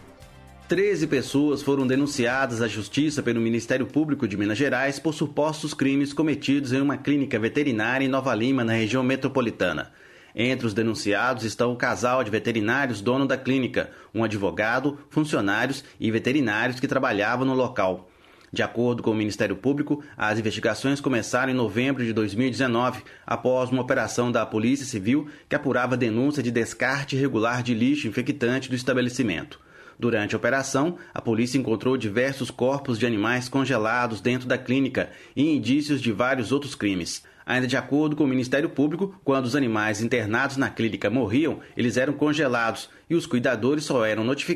[0.69, 6.13] 13 pessoas foram denunciadas à Justiça pelo Ministério Público de Minas Gerais por supostos crimes
[6.13, 9.91] cometidos em uma clínica veterinária em Nova Lima, na região metropolitana.
[10.35, 16.11] Entre os denunciados estão o casal de veterinários dono da clínica, um advogado, funcionários e
[16.11, 18.09] veterinários que trabalhavam no local.
[18.51, 23.83] De acordo com o Ministério Público, as investigações começaram em novembro de 2019, após uma
[23.83, 29.61] operação da Polícia Civil que apurava denúncia de descarte irregular de lixo infectante do estabelecimento.
[29.99, 35.55] Durante a operação, a polícia encontrou diversos corpos de animais congelados dentro da clínica e
[35.55, 37.25] indícios de vários outros crimes.
[37.49, 41.97] Ainda de acordo com o Ministério Público, quando os animais internados na clínica morriam, eles
[41.97, 44.49] eram congelados e os cuidadores só eram notificados